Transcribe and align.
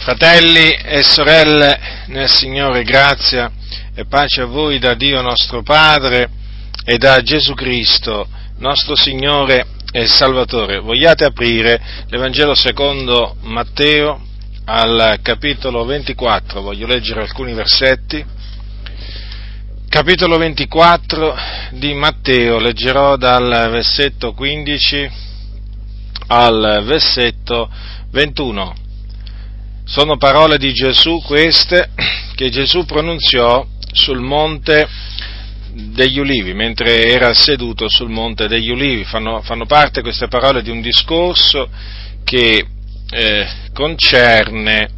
Fratelli 0.00 0.72
e 0.82 1.02
sorelle 1.02 1.78
nel 2.06 2.30
Signore, 2.30 2.84
grazia 2.84 3.52
e 3.94 4.06
pace 4.06 4.40
a 4.40 4.46
voi 4.46 4.78
da 4.78 4.94
Dio 4.94 5.20
nostro 5.20 5.62
Padre 5.62 6.30
e 6.86 6.96
da 6.96 7.20
Gesù 7.20 7.52
Cristo, 7.52 8.26
nostro 8.60 8.96
Signore 8.96 9.66
e 9.92 10.06
Salvatore. 10.06 10.78
Vogliate 10.78 11.26
aprire 11.26 11.78
l'Evangelo 12.08 12.54
secondo 12.54 13.36
Matteo 13.42 14.22
al 14.64 15.18
capitolo 15.20 15.84
24, 15.84 16.62
voglio 16.62 16.86
leggere 16.86 17.20
alcuni 17.20 17.52
versetti. 17.52 18.24
Capitolo 19.86 20.38
24 20.38 21.36
di 21.72 21.92
Matteo, 21.92 22.58
leggerò 22.58 23.16
dal 23.16 23.68
versetto 23.70 24.32
15 24.32 25.10
al 26.28 26.84
versetto 26.86 27.70
21 28.12 28.88
sono 29.90 30.16
parole 30.18 30.56
di 30.56 30.72
Gesù 30.72 31.20
queste 31.20 31.90
che 32.36 32.48
Gesù 32.48 32.84
pronunziò 32.84 33.66
sul 33.92 34.20
monte 34.20 34.88
degli 35.72 36.20
ulivi, 36.20 36.54
mentre 36.54 37.06
era 37.06 37.34
seduto 37.34 37.88
sul 37.88 38.08
monte 38.08 38.46
degli 38.46 38.70
ulivi. 38.70 39.02
Fanno, 39.02 39.42
fanno 39.42 39.66
parte 39.66 40.00
queste 40.00 40.28
parole 40.28 40.62
di 40.62 40.70
un 40.70 40.80
discorso 40.80 41.68
che 42.22 42.64
eh, 43.10 43.48
concerne, 43.72 44.90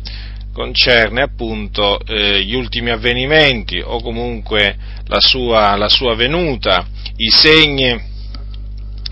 concerne, 0.53 1.23
appunto 1.23 1.99
eh, 2.07 2.43
gli 2.43 2.55
ultimi 2.55 2.91
avvenimenti 2.91 3.81
o 3.83 3.99
comunque 4.03 4.77
la 5.07 5.21
sua, 5.21 5.75
la 5.75 5.89
sua 5.89 6.15
venuta, 6.15 6.87
i 7.17 7.31
segni, 7.31 7.99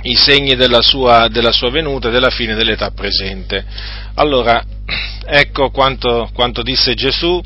i 0.02 0.14
segni 0.14 0.56
della, 0.56 0.82
sua, 0.82 1.28
della 1.28 1.52
sua 1.52 1.70
venuta 1.70 2.08
e 2.08 2.10
della 2.10 2.30
fine 2.30 2.54
dell'età 2.54 2.90
presente. 2.90 3.64
Allora, 4.14 4.62
ecco 5.26 5.70
quanto, 5.70 6.30
quanto 6.34 6.62
disse 6.62 6.94
Gesù, 6.94 7.40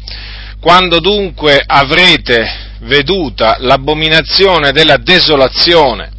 quando 0.60 0.98
dunque 1.00 1.62
avrete 1.64 2.72
veduta 2.80 3.56
l'abominazione 3.58 4.72
della 4.72 4.96
desolazione, 4.96 6.10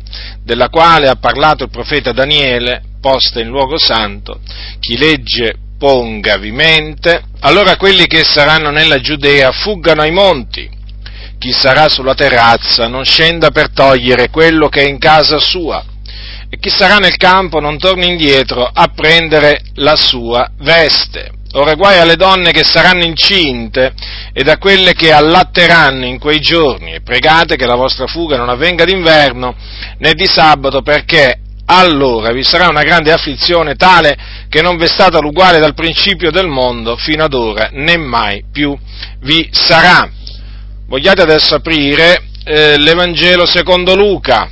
della 0.43 0.69
quale 0.69 1.07
ha 1.07 1.15
parlato 1.15 1.63
il 1.63 1.69
profeta 1.69 2.11
Daniele, 2.11 2.83
posta 3.01 3.39
in 3.39 3.47
luogo 3.47 3.77
santo, 3.77 4.39
chi 4.79 4.97
legge 4.97 5.57
pongavi 5.77 6.51
mente, 6.51 7.23
allora 7.41 7.75
quelli 7.75 8.07
che 8.07 8.23
saranno 8.23 8.69
nella 8.69 8.99
Giudea 8.99 9.51
fuggano 9.51 10.01
ai 10.01 10.11
monti, 10.11 10.69
chi 11.37 11.51
sarà 11.51 11.89
sulla 11.89 12.15
terrazza 12.15 12.87
non 12.87 13.03
scenda 13.03 13.51
per 13.51 13.71
togliere 13.71 14.29
quello 14.29 14.69
che 14.69 14.81
è 14.81 14.87
in 14.87 14.97
casa 14.97 15.37
sua, 15.39 15.83
e 16.55 16.57
chi 16.57 16.69
sarà 16.69 16.95
nel 16.95 17.17
campo 17.17 17.59
non 17.59 17.77
torni 17.77 18.07
indietro 18.07 18.65
a 18.65 18.87
prendere 18.95 19.61
la 19.75 19.97
sua 19.97 20.49
veste. 20.59 21.31
Ora 21.51 21.73
guai 21.73 21.99
alle 21.99 22.15
donne 22.15 22.51
che 22.51 22.63
saranno 22.63 23.03
incinte 23.03 23.93
ed 24.31 24.47
a 24.47 24.57
quelle 24.57 24.93
che 24.93 25.11
allatteranno 25.11 26.05
in 26.05 26.17
quei 26.17 26.39
giorni 26.39 26.93
e 26.93 27.01
pregate 27.01 27.57
che 27.57 27.65
la 27.65 27.75
vostra 27.75 28.07
fuga 28.07 28.37
non 28.37 28.47
avvenga 28.47 28.85
d'inverno 28.85 29.53
né 29.97 30.13
di 30.13 30.25
sabato 30.25 30.81
perché 30.81 31.39
allora 31.65 32.31
vi 32.31 32.43
sarà 32.43 32.69
una 32.69 32.83
grande 32.83 33.11
afflizione 33.11 33.75
tale 33.75 34.15
che 34.47 34.61
non 34.61 34.77
v'è 34.77 34.87
stata 34.87 35.19
l'uguale 35.19 35.59
dal 35.59 35.73
principio 35.73 36.31
del 36.31 36.47
mondo 36.47 36.95
fino 36.95 37.25
ad 37.25 37.33
ora 37.33 37.69
né 37.73 37.97
mai 37.97 38.45
più 38.49 38.77
vi 39.21 39.49
sarà. 39.51 40.09
Vogliate 40.87 41.21
adesso 41.21 41.55
aprire 41.55 42.23
eh, 42.45 42.77
l'Evangelo 42.77 43.45
secondo 43.45 43.95
Luca, 43.95 44.49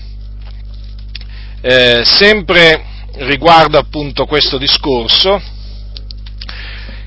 eh, 1.65 2.01
sempre 2.03 2.83
riguardo 3.19 3.77
appunto 3.77 4.25
questo 4.25 4.57
discorso, 4.57 5.41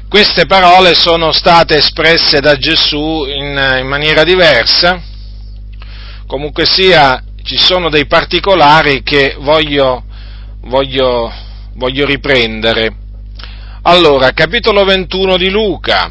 queste 0.08 0.46
parole 0.46 0.94
sono 0.94 1.30
state 1.30 1.76
espresse 1.76 2.40
da 2.40 2.56
Gesù 2.56 3.26
in, 3.26 3.78
in 3.80 3.86
maniera 3.86 4.24
diversa, 4.24 5.02
comunque 6.26 6.64
sia 6.64 7.22
ci 7.42 7.58
sono 7.58 7.90
dei 7.90 8.06
particolari 8.06 9.02
che 9.02 9.36
voglio, 9.38 10.04
voglio, 10.62 11.30
voglio 11.74 12.06
riprendere. 12.06 12.96
Allora, 13.82 14.30
capitolo 14.32 14.84
21 14.84 15.36
di 15.36 15.50
Luca, 15.50 16.10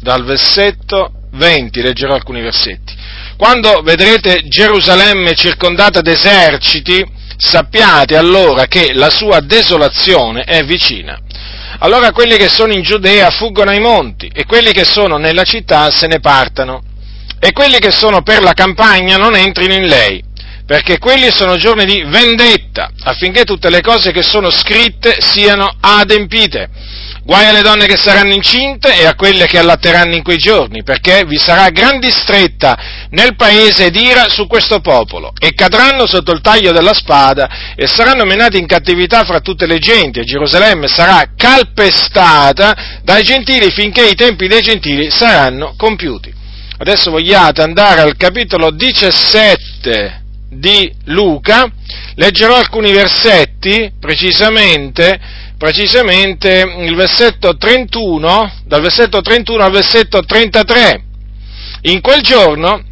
dal 0.00 0.24
versetto 0.24 1.12
20, 1.32 1.82
leggerò 1.82 2.14
alcuni 2.14 2.40
versetti. 2.40 2.94
Quando 3.36 3.82
vedrete 3.82 4.48
Gerusalemme 4.48 5.34
circondata 5.34 6.00
d'eserciti, 6.00 7.13
sappiate 7.36 8.16
allora 8.16 8.66
che 8.66 8.92
la 8.92 9.10
sua 9.10 9.40
desolazione 9.40 10.42
è 10.42 10.64
vicina. 10.64 11.18
Allora 11.78 12.12
quelli 12.12 12.36
che 12.36 12.48
sono 12.48 12.72
in 12.72 12.82
Giudea 12.82 13.30
fuggono 13.30 13.70
ai 13.70 13.80
monti 13.80 14.30
e 14.32 14.44
quelli 14.46 14.72
che 14.72 14.84
sono 14.84 15.16
nella 15.16 15.42
città 15.42 15.90
se 15.90 16.06
ne 16.06 16.20
partano 16.20 16.82
e 17.38 17.52
quelli 17.52 17.78
che 17.78 17.90
sono 17.90 18.22
per 18.22 18.42
la 18.42 18.52
campagna 18.52 19.16
non 19.16 19.34
entrino 19.34 19.74
in 19.74 19.86
lei, 19.86 20.22
perché 20.64 20.98
quelli 20.98 21.30
sono 21.30 21.56
giorni 21.56 21.84
di 21.84 22.02
vendetta, 22.06 22.90
affinché 23.02 23.44
tutte 23.44 23.68
le 23.68 23.82
cose 23.82 24.12
che 24.12 24.22
sono 24.22 24.50
scritte 24.50 25.16
siano 25.20 25.70
adempite. 25.80 26.70
Guai 27.24 27.46
alle 27.46 27.62
donne 27.62 27.86
che 27.86 27.96
saranno 27.96 28.34
incinte 28.34 29.00
e 29.00 29.06
a 29.06 29.14
quelle 29.14 29.46
che 29.46 29.58
allatteranno 29.58 30.14
in 30.14 30.22
quei 30.22 30.36
giorni, 30.36 30.82
perché 30.82 31.24
vi 31.26 31.38
sarà 31.38 31.70
gran 31.70 31.98
distretta 31.98 32.76
nel 33.10 33.34
paese 33.34 33.90
d'ira 33.90 34.28
su 34.28 34.46
questo 34.46 34.80
popolo, 34.80 35.32
e 35.38 35.54
cadranno 35.54 36.06
sotto 36.06 36.32
il 36.32 36.42
taglio 36.42 36.70
della 36.70 36.92
spada, 36.92 37.74
e 37.74 37.86
saranno 37.86 38.24
menati 38.26 38.58
in 38.58 38.66
cattività 38.66 39.24
fra 39.24 39.40
tutte 39.40 39.64
le 39.64 39.78
genti, 39.78 40.20
e 40.20 40.24
Gerusalemme 40.24 40.86
sarà 40.86 41.30
calpestata 41.34 43.00
dai 43.02 43.22
gentili 43.22 43.70
finché 43.70 44.06
i 44.06 44.14
tempi 44.14 44.46
dei 44.46 44.60
gentili 44.60 45.10
saranno 45.10 45.74
compiuti. 45.78 46.30
Adesso 46.76 47.10
vogliate 47.10 47.62
andare 47.62 48.02
al 48.02 48.18
capitolo 48.18 48.70
17 48.70 50.23
di 50.54 50.92
Luca, 51.04 51.70
leggerò 52.14 52.56
alcuni 52.56 52.92
versetti, 52.92 53.92
precisamente, 54.00 55.18
precisamente 55.58 56.64
versetto 56.94 57.56
31, 57.56 58.52
dal 58.64 58.80
versetto 58.80 59.20
31 59.20 59.64
al 59.64 59.72
versetto 59.72 60.22
33. 60.22 61.02
In 61.82 62.00
quel 62.00 62.22
giorno 62.22 62.82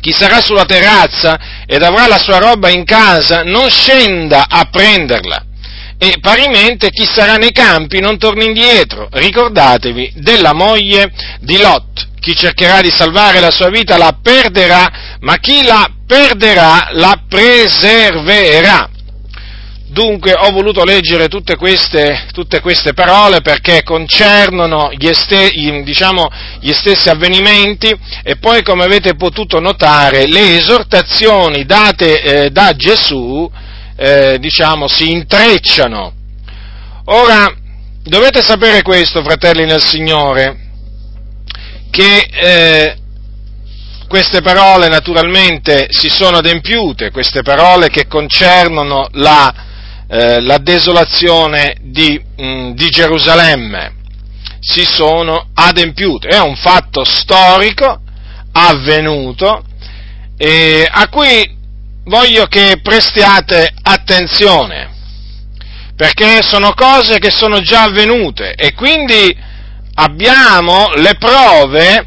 chi 0.00 0.12
sarà 0.12 0.40
sulla 0.40 0.64
terrazza 0.64 1.38
ed 1.66 1.82
avrà 1.82 2.06
la 2.06 2.18
sua 2.18 2.38
roba 2.38 2.68
in 2.68 2.84
casa 2.84 3.42
non 3.42 3.68
scenda 3.68 4.46
a 4.48 4.68
prenderla. 4.70 5.47
E 6.00 6.18
parimente 6.20 6.90
chi 6.90 7.04
sarà 7.04 7.34
nei 7.34 7.50
campi 7.50 7.98
non 7.98 8.18
torni 8.18 8.44
indietro. 8.44 9.08
Ricordatevi 9.10 10.12
della 10.16 10.54
moglie 10.54 11.10
di 11.40 11.58
Lot. 11.58 12.06
Chi 12.20 12.36
cercherà 12.36 12.80
di 12.80 12.90
salvare 12.90 13.40
la 13.40 13.50
sua 13.50 13.68
vita 13.68 13.96
la 13.96 14.16
perderà, 14.22 15.16
ma 15.20 15.36
chi 15.38 15.64
la 15.64 15.90
perderà 16.06 16.90
la 16.92 17.20
preserverà. 17.28 18.90
Dunque 19.90 20.34
ho 20.34 20.50
voluto 20.50 20.84
leggere 20.84 21.28
tutte 21.28 21.56
queste, 21.56 22.26
tutte 22.32 22.60
queste 22.60 22.92
parole 22.92 23.40
perché 23.40 23.82
concernono 23.82 24.92
gli, 24.92 25.08
este, 25.08 25.50
diciamo, 25.82 26.28
gli, 26.60 26.72
stessi 26.72 27.08
avvenimenti 27.08 27.92
e 28.22 28.36
poi 28.36 28.62
come 28.62 28.84
avete 28.84 29.16
potuto 29.16 29.58
notare 29.58 30.28
le 30.28 30.58
esortazioni 30.58 31.64
date 31.64 32.22
eh, 32.22 32.50
da 32.50 32.76
Gesù 32.76 33.50
eh, 33.98 34.38
diciamo, 34.38 34.86
si 34.86 35.10
intrecciano. 35.10 36.12
Ora 37.06 37.52
dovete 38.04 38.42
sapere 38.42 38.82
questo, 38.82 39.22
fratelli 39.22 39.64
nel 39.64 39.84
Signore, 39.84 40.56
che 41.90 42.28
eh, 42.30 42.96
queste 44.06 44.40
parole 44.40 44.88
naturalmente 44.88 45.88
si 45.90 46.08
sono 46.08 46.38
adempiute, 46.38 47.10
queste 47.10 47.42
parole 47.42 47.88
che 47.88 48.06
concernono 48.06 49.08
la 49.12 49.66
eh, 50.10 50.40
la 50.40 50.56
desolazione 50.56 51.76
di, 51.82 52.18
mh, 52.36 52.42
mm, 52.42 52.70
di 52.70 52.88
Gerusalemme 52.88 53.92
si 54.58 54.84
sono 54.84 55.50
adempiute. 55.52 56.28
È 56.28 56.40
un 56.40 56.56
fatto 56.56 57.04
storico 57.04 58.00
avvenuto 58.52 59.64
eh, 60.38 60.88
a 60.90 61.08
cui 61.08 61.57
voglio 62.08 62.46
che 62.46 62.80
prestiate 62.82 63.72
attenzione, 63.82 64.90
perché 65.94 66.42
sono 66.42 66.72
cose 66.74 67.18
che 67.18 67.30
sono 67.30 67.60
già 67.60 67.84
avvenute 67.84 68.54
e 68.54 68.72
quindi 68.72 69.36
abbiamo 69.94 70.90
le 70.94 71.14
prove 71.16 72.06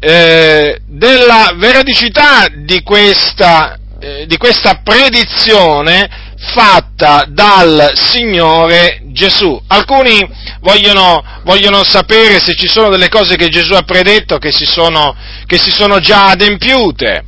eh, 0.00 0.80
della 0.86 1.52
veridicità 1.56 2.46
di 2.54 2.82
questa, 2.82 3.78
eh, 4.00 4.26
di 4.26 4.36
questa 4.36 4.80
predizione 4.82 6.08
fatta 6.54 7.24
dal 7.28 7.92
Signore 7.94 9.02
Gesù. 9.12 9.60
Alcuni 9.68 10.28
vogliono, 10.60 11.22
vogliono, 11.44 11.84
sapere 11.84 12.40
se 12.40 12.54
ci 12.54 12.66
sono 12.66 12.88
delle 12.88 13.08
cose 13.08 13.36
che 13.36 13.48
Gesù 13.48 13.74
ha 13.74 13.82
predetto 13.82 14.38
che 14.38 14.50
si 14.50 14.66
sono, 14.66 15.14
che 15.46 15.58
si 15.58 15.70
sono 15.70 16.00
già 16.00 16.30
adempiute. 16.30 17.24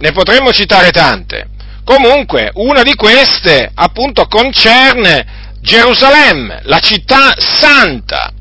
Ne 0.00 0.12
potremmo 0.12 0.50
citare 0.52 0.90
tante. 0.90 1.48
Comunque, 1.84 2.50
una 2.54 2.82
di 2.82 2.94
queste, 2.94 3.70
appunto, 3.74 4.26
concerne 4.26 5.58
Gerusalemme, 5.60 6.60
la 6.64 6.78
città 6.78 7.34
santa. 7.36 8.32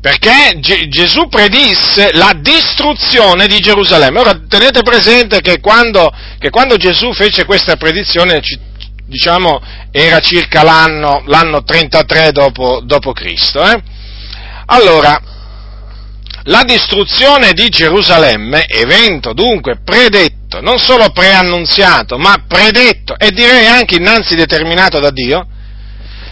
perché 0.00 0.58
G- 0.58 0.88
Gesù 0.88 1.28
predisse 1.28 2.10
la 2.14 2.32
distruzione 2.36 3.46
di 3.46 3.60
Gerusalemme. 3.60 4.18
Ora 4.18 4.40
tenete 4.48 4.82
presente 4.82 5.40
che 5.40 5.60
quando, 5.60 6.12
che 6.38 6.50
quando 6.50 6.76
Gesù 6.76 7.12
fece 7.12 7.44
questa 7.44 7.76
predizione, 7.76 8.40
diciamo, 9.06 9.60
era 9.92 10.18
circa 10.18 10.64
l'anno, 10.64 11.22
l'anno 11.26 11.62
33 11.62 12.32
dopo, 12.32 12.80
dopo 12.82 13.12
Cristo. 13.12 13.62
Eh? 13.62 13.80
Allora, 14.66 15.20
la 16.44 16.62
distruzione 16.64 17.52
di 17.52 17.68
Gerusalemme, 17.68 18.66
evento 18.66 19.32
dunque 19.32 19.78
predetto, 19.84 20.60
non 20.60 20.78
solo 20.78 21.10
preannunziato, 21.10 22.18
ma 22.18 22.44
predetto 22.48 23.16
e 23.16 23.30
direi 23.30 23.66
anche 23.66 23.96
innanzi 23.96 24.34
determinato 24.34 24.98
da 24.98 25.10
Dio, 25.10 25.46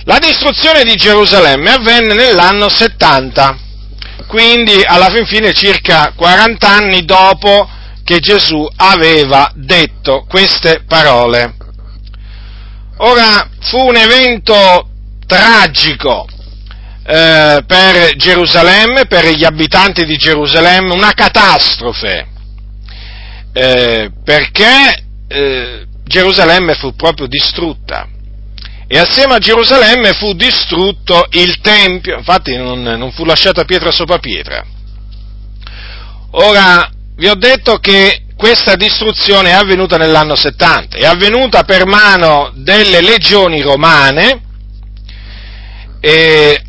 la 0.04 0.18
distruzione 0.18 0.82
di 0.82 0.96
Gerusalemme 0.96 1.70
avvenne 1.70 2.14
nell'anno 2.14 2.68
70, 2.68 3.58
quindi 4.26 4.82
alla 4.84 5.10
fin 5.10 5.26
fine 5.26 5.52
circa 5.52 6.12
40 6.16 6.68
anni 6.68 7.04
dopo 7.04 7.68
che 8.02 8.18
Gesù 8.18 8.66
aveva 8.76 9.50
detto 9.54 10.24
queste 10.28 10.82
parole. 10.88 11.54
Ora 12.96 13.48
fu 13.60 13.86
un 13.86 13.96
evento 13.96 14.88
tragico 15.26 16.26
eh, 17.12 17.64
per 17.66 18.14
Gerusalemme, 18.14 19.06
per 19.06 19.26
gli 19.34 19.44
abitanti 19.44 20.04
di 20.04 20.16
Gerusalemme, 20.16 20.92
una 20.92 21.12
catastrofe, 21.12 22.28
eh, 23.52 24.12
perché 24.22 25.06
eh, 25.26 25.86
Gerusalemme 26.04 26.74
fu 26.74 26.94
proprio 26.94 27.26
distrutta. 27.26 28.06
E 28.86 28.96
assieme 28.96 29.34
a 29.34 29.38
Gerusalemme 29.38 30.12
fu 30.12 30.34
distrutto 30.34 31.26
il 31.30 31.60
Tempio, 31.60 32.16
infatti 32.16 32.56
non, 32.56 32.80
non 32.80 33.10
fu 33.10 33.24
lasciata 33.24 33.64
pietra 33.64 33.90
sopra 33.90 34.18
pietra. 34.18 34.64
Ora, 36.32 36.88
vi 37.16 37.26
ho 37.26 37.34
detto 37.34 37.78
che 37.78 38.26
questa 38.36 38.76
distruzione 38.76 39.50
è 39.50 39.54
avvenuta 39.54 39.96
nell'anno 39.96 40.36
70, 40.36 40.96
è 40.96 41.06
avvenuta 41.06 41.64
per 41.64 41.86
mano 41.86 42.52
delle 42.54 43.00
legioni 43.00 43.60
romane, 43.62 44.42
eh, 46.00 46.64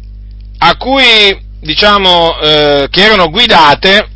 a 0.63 0.75
cui, 0.77 1.35
diciamo, 1.59 2.39
eh, 2.39 2.87
che 2.91 3.03
erano 3.03 3.29
guidate 3.29 4.07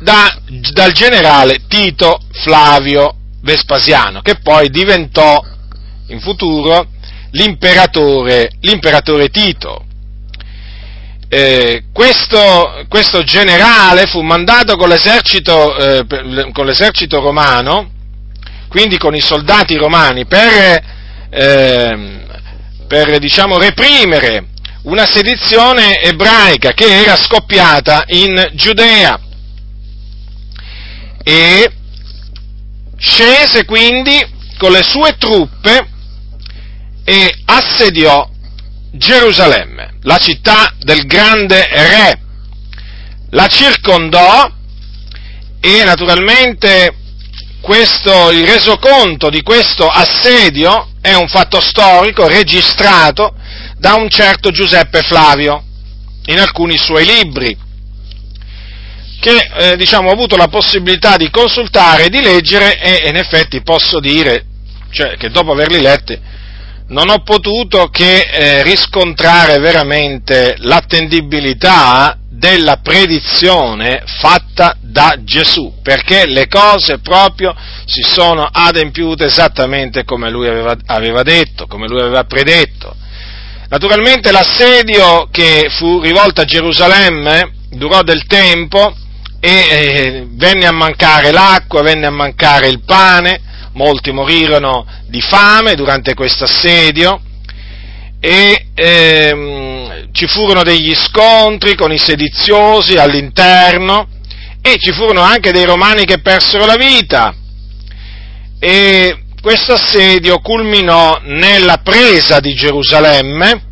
da, 0.00 0.38
dal 0.72 0.92
generale 0.92 1.62
Tito 1.66 2.20
Flavio 2.42 3.16
Vespasiano, 3.40 4.20
che 4.20 4.36
poi 4.36 4.68
diventò 4.68 5.42
in 6.08 6.20
futuro 6.20 6.88
l'imperatore, 7.30 8.50
l'imperatore 8.60 9.28
Tito. 9.30 9.82
Eh, 11.26 11.84
questo, 11.90 12.84
questo, 12.88 13.22
generale 13.22 14.04
fu 14.04 14.20
mandato 14.20 14.76
con 14.76 14.90
l'esercito, 14.90 15.74
eh, 15.74 16.52
con 16.52 16.66
l'esercito, 16.66 17.20
romano, 17.20 17.90
quindi 18.68 18.98
con 18.98 19.14
i 19.14 19.20
soldati 19.20 19.74
romani, 19.76 20.26
per, 20.26 20.84
eh, 21.30 22.20
per 22.86 23.18
diciamo, 23.18 23.56
reprimere 23.56 24.52
una 24.84 25.06
sedizione 25.06 26.00
ebraica 26.00 26.72
che 26.72 27.02
era 27.02 27.16
scoppiata 27.16 28.04
in 28.08 28.50
Giudea. 28.52 29.18
E 31.22 31.72
scese 32.98 33.64
quindi 33.64 34.32
con 34.58 34.72
le 34.72 34.82
sue 34.82 35.16
truppe 35.18 35.88
e 37.04 37.38
assediò 37.46 38.28
Gerusalemme, 38.92 39.98
la 40.02 40.18
città 40.18 40.72
del 40.78 41.06
grande 41.06 41.66
re. 41.70 42.20
La 43.30 43.48
circondò 43.48 44.48
e 45.60 45.82
naturalmente 45.84 46.94
questo, 47.60 48.30
il 48.30 48.46
resoconto 48.46 49.30
di 49.30 49.42
questo 49.42 49.88
assedio 49.88 50.90
è 51.00 51.14
un 51.14 51.26
fatto 51.26 51.60
storico 51.60 52.28
registrato 52.28 53.34
da 53.84 53.96
un 53.96 54.08
certo 54.08 54.50
Giuseppe 54.50 55.02
Flavio 55.02 55.62
in 56.24 56.38
alcuni 56.38 56.78
suoi 56.78 57.04
libri, 57.04 57.54
che 59.20 59.50
eh, 59.58 59.76
diciamo, 59.76 60.08
ho 60.08 60.12
avuto 60.12 60.36
la 60.36 60.48
possibilità 60.48 61.18
di 61.18 61.28
consultare 61.28 62.06
e 62.06 62.08
di 62.08 62.22
leggere 62.22 62.80
e 62.80 63.06
in 63.06 63.16
effetti 63.16 63.60
posso 63.60 64.00
dire 64.00 64.46
cioè, 64.90 65.18
che 65.18 65.28
dopo 65.28 65.52
averli 65.52 65.82
letti 65.82 66.18
non 66.86 67.10
ho 67.10 67.22
potuto 67.22 67.88
che 67.88 68.20
eh, 68.20 68.62
riscontrare 68.62 69.58
veramente 69.58 70.54
l'attendibilità 70.60 72.16
della 72.26 72.78
predizione 72.78 74.02
fatta 74.06 74.78
da 74.80 75.16
Gesù, 75.20 75.74
perché 75.82 76.24
le 76.24 76.48
cose 76.48 77.00
proprio 77.00 77.54
si 77.84 78.00
sono 78.00 78.48
adempiute 78.50 79.26
esattamente 79.26 80.04
come 80.04 80.30
lui 80.30 80.48
aveva, 80.48 80.74
aveva 80.86 81.22
detto, 81.22 81.66
come 81.66 81.86
lui 81.86 82.00
aveva 82.00 82.24
predetto. 82.24 83.02
Naturalmente 83.74 84.30
l'assedio 84.30 85.26
che 85.32 85.66
fu 85.68 85.98
rivolto 85.98 86.40
a 86.40 86.44
Gerusalemme 86.44 87.54
durò 87.70 88.02
del 88.02 88.24
tempo 88.26 88.94
e 89.40 89.50
eh, 89.50 90.26
venne 90.30 90.66
a 90.66 90.70
mancare 90.70 91.32
l'acqua, 91.32 91.82
venne 91.82 92.06
a 92.06 92.10
mancare 92.10 92.68
il 92.68 92.84
pane, 92.84 93.40
molti 93.72 94.12
morirono 94.12 94.86
di 95.08 95.20
fame 95.20 95.74
durante 95.74 96.14
questo 96.14 96.44
assedio 96.44 97.20
e 98.20 98.66
ehm, 98.74 100.10
ci 100.12 100.28
furono 100.28 100.62
degli 100.62 100.94
scontri 100.94 101.74
con 101.74 101.90
i 101.90 101.98
sediziosi 101.98 102.94
all'interno 102.94 104.06
e 104.62 104.76
ci 104.78 104.92
furono 104.92 105.20
anche 105.20 105.50
dei 105.50 105.64
romani 105.64 106.04
che 106.04 106.20
persero 106.20 106.64
la 106.64 106.76
vita 106.76 107.34
e 108.60 109.23
questo 109.44 109.74
assedio 109.74 110.38
culminò 110.38 111.20
nella 111.24 111.76
presa 111.76 112.40
di 112.40 112.54
Gerusalemme, 112.54 113.62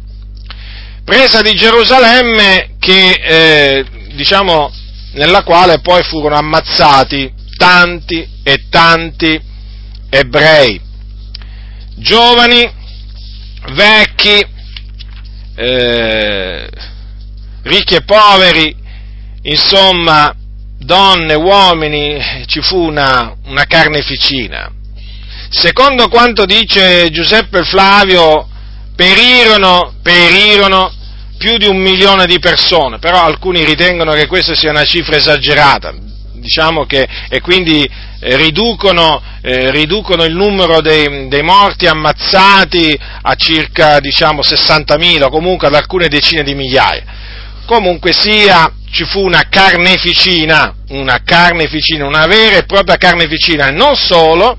presa 1.02 1.40
di 1.40 1.54
Gerusalemme 1.54 2.74
che, 2.78 3.10
eh, 3.12 3.84
diciamo, 4.12 4.70
nella 5.12 5.42
quale 5.42 5.80
poi 5.80 6.02
furono 6.02 6.36
ammazzati 6.36 7.32
tanti 7.56 8.28
e 8.42 8.66
tanti 8.68 9.40
ebrei, 10.10 10.78
giovani, 11.96 12.70
vecchi, 13.70 14.46
eh, 15.54 16.68
ricchi 17.62 17.94
e 17.94 18.02
poveri, 18.02 18.76
insomma, 19.40 20.36
donne, 20.76 21.32
uomini, 21.32 22.44
ci 22.44 22.60
fu 22.60 22.76
una, 22.76 23.34
una 23.46 23.64
carneficina. 23.64 24.70
Secondo 25.54 26.08
quanto 26.08 26.46
dice 26.46 27.10
Giuseppe 27.10 27.62
Flavio, 27.62 28.48
perirono, 28.96 29.92
perirono 30.02 30.90
più 31.36 31.58
di 31.58 31.66
un 31.66 31.76
milione 31.76 32.24
di 32.24 32.38
persone, 32.38 32.98
però 32.98 33.22
alcuni 33.22 33.62
ritengono 33.62 34.12
che 34.12 34.26
questa 34.26 34.54
sia 34.54 34.70
una 34.70 34.84
cifra 34.84 35.16
esagerata, 35.16 35.92
diciamo 36.32 36.86
che, 36.86 37.06
e 37.28 37.42
quindi 37.42 37.84
eh, 37.84 38.36
riducono, 38.36 39.20
eh, 39.42 39.70
riducono, 39.70 40.24
il 40.24 40.34
numero 40.34 40.80
dei, 40.80 41.28
dei, 41.28 41.42
morti 41.42 41.86
ammazzati 41.86 42.98
a 43.20 43.34
circa 43.34 44.00
diciamo, 44.00 44.40
60.000, 44.40 45.28
comunque 45.28 45.66
ad 45.66 45.74
alcune 45.74 46.08
decine 46.08 46.42
di 46.42 46.54
migliaia. 46.54 47.04
Comunque 47.66 48.14
sia, 48.14 48.72
ci 48.90 49.04
fu 49.04 49.20
una 49.20 49.48
carneficina, 49.50 50.74
una 50.88 51.20
carneficina, 51.22 52.06
una 52.06 52.26
vera 52.26 52.56
e 52.56 52.64
propria 52.64 52.96
carneficina, 52.96 53.68
non 53.68 53.96
solo, 53.96 54.56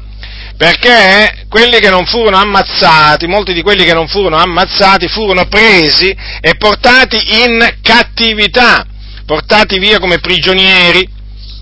perché 0.57 1.45
quelli 1.49 1.79
che 1.79 1.89
non 1.89 2.05
furono 2.05 2.37
ammazzati, 2.37 3.27
molti 3.27 3.53
di 3.53 3.61
quelli 3.61 3.83
che 3.83 3.93
non 3.93 4.07
furono 4.07 4.37
ammazzati 4.37 5.07
furono 5.07 5.47
presi 5.47 6.15
e 6.41 6.55
portati 6.57 7.17
in 7.43 7.77
cattività, 7.81 8.85
portati 9.25 9.79
via 9.79 9.99
come 9.99 10.19
prigionieri, 10.19 11.07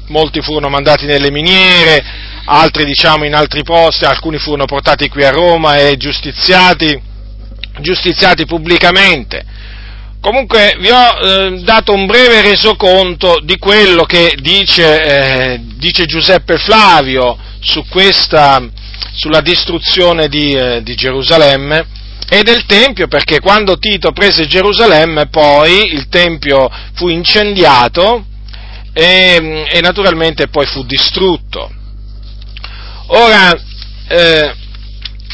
molti 0.07 0.41
furono 0.41 0.69
mandati 0.69 1.05
nelle 1.05 1.31
miniere, 1.31 2.03
altri 2.45 2.85
diciamo 2.85 3.25
in 3.25 3.33
altri 3.33 3.63
posti, 3.63 4.05
alcuni 4.05 4.37
furono 4.37 4.65
portati 4.65 5.07
qui 5.09 5.23
a 5.23 5.31
Roma 5.31 5.77
e 5.77 5.95
giustiziati, 5.97 7.01
giustiziati 7.79 8.45
pubblicamente. 8.45 9.45
Comunque 10.21 10.77
vi 10.79 10.91
ho 10.91 11.17
eh, 11.19 11.61
dato 11.63 11.93
un 11.93 12.05
breve 12.05 12.41
resoconto 12.41 13.39
di 13.41 13.57
quello 13.57 14.03
che 14.03 14.35
dice, 14.39 15.01
eh, 15.01 15.61
dice 15.77 16.05
Giuseppe 16.05 16.59
Flavio 16.59 17.35
su 17.59 17.83
questa, 17.89 18.61
sulla 19.13 19.41
distruzione 19.41 20.27
di, 20.27 20.51
eh, 20.53 20.83
di 20.83 20.93
Gerusalemme 20.93 21.87
e 22.29 22.43
del 22.43 22.67
Tempio, 22.67 23.07
perché 23.07 23.39
quando 23.39 23.79
Tito 23.79 24.11
prese 24.11 24.45
Gerusalemme 24.45 25.25
poi 25.29 25.91
il 25.91 26.07
Tempio 26.07 26.69
fu 26.93 27.07
incendiato 27.07 28.23
e, 28.93 29.65
e 29.71 29.81
naturalmente 29.81 30.49
poi 30.49 30.67
fu 30.67 30.83
distrutto. 30.83 31.67
Ora, 33.07 33.59
eh, 34.07 34.53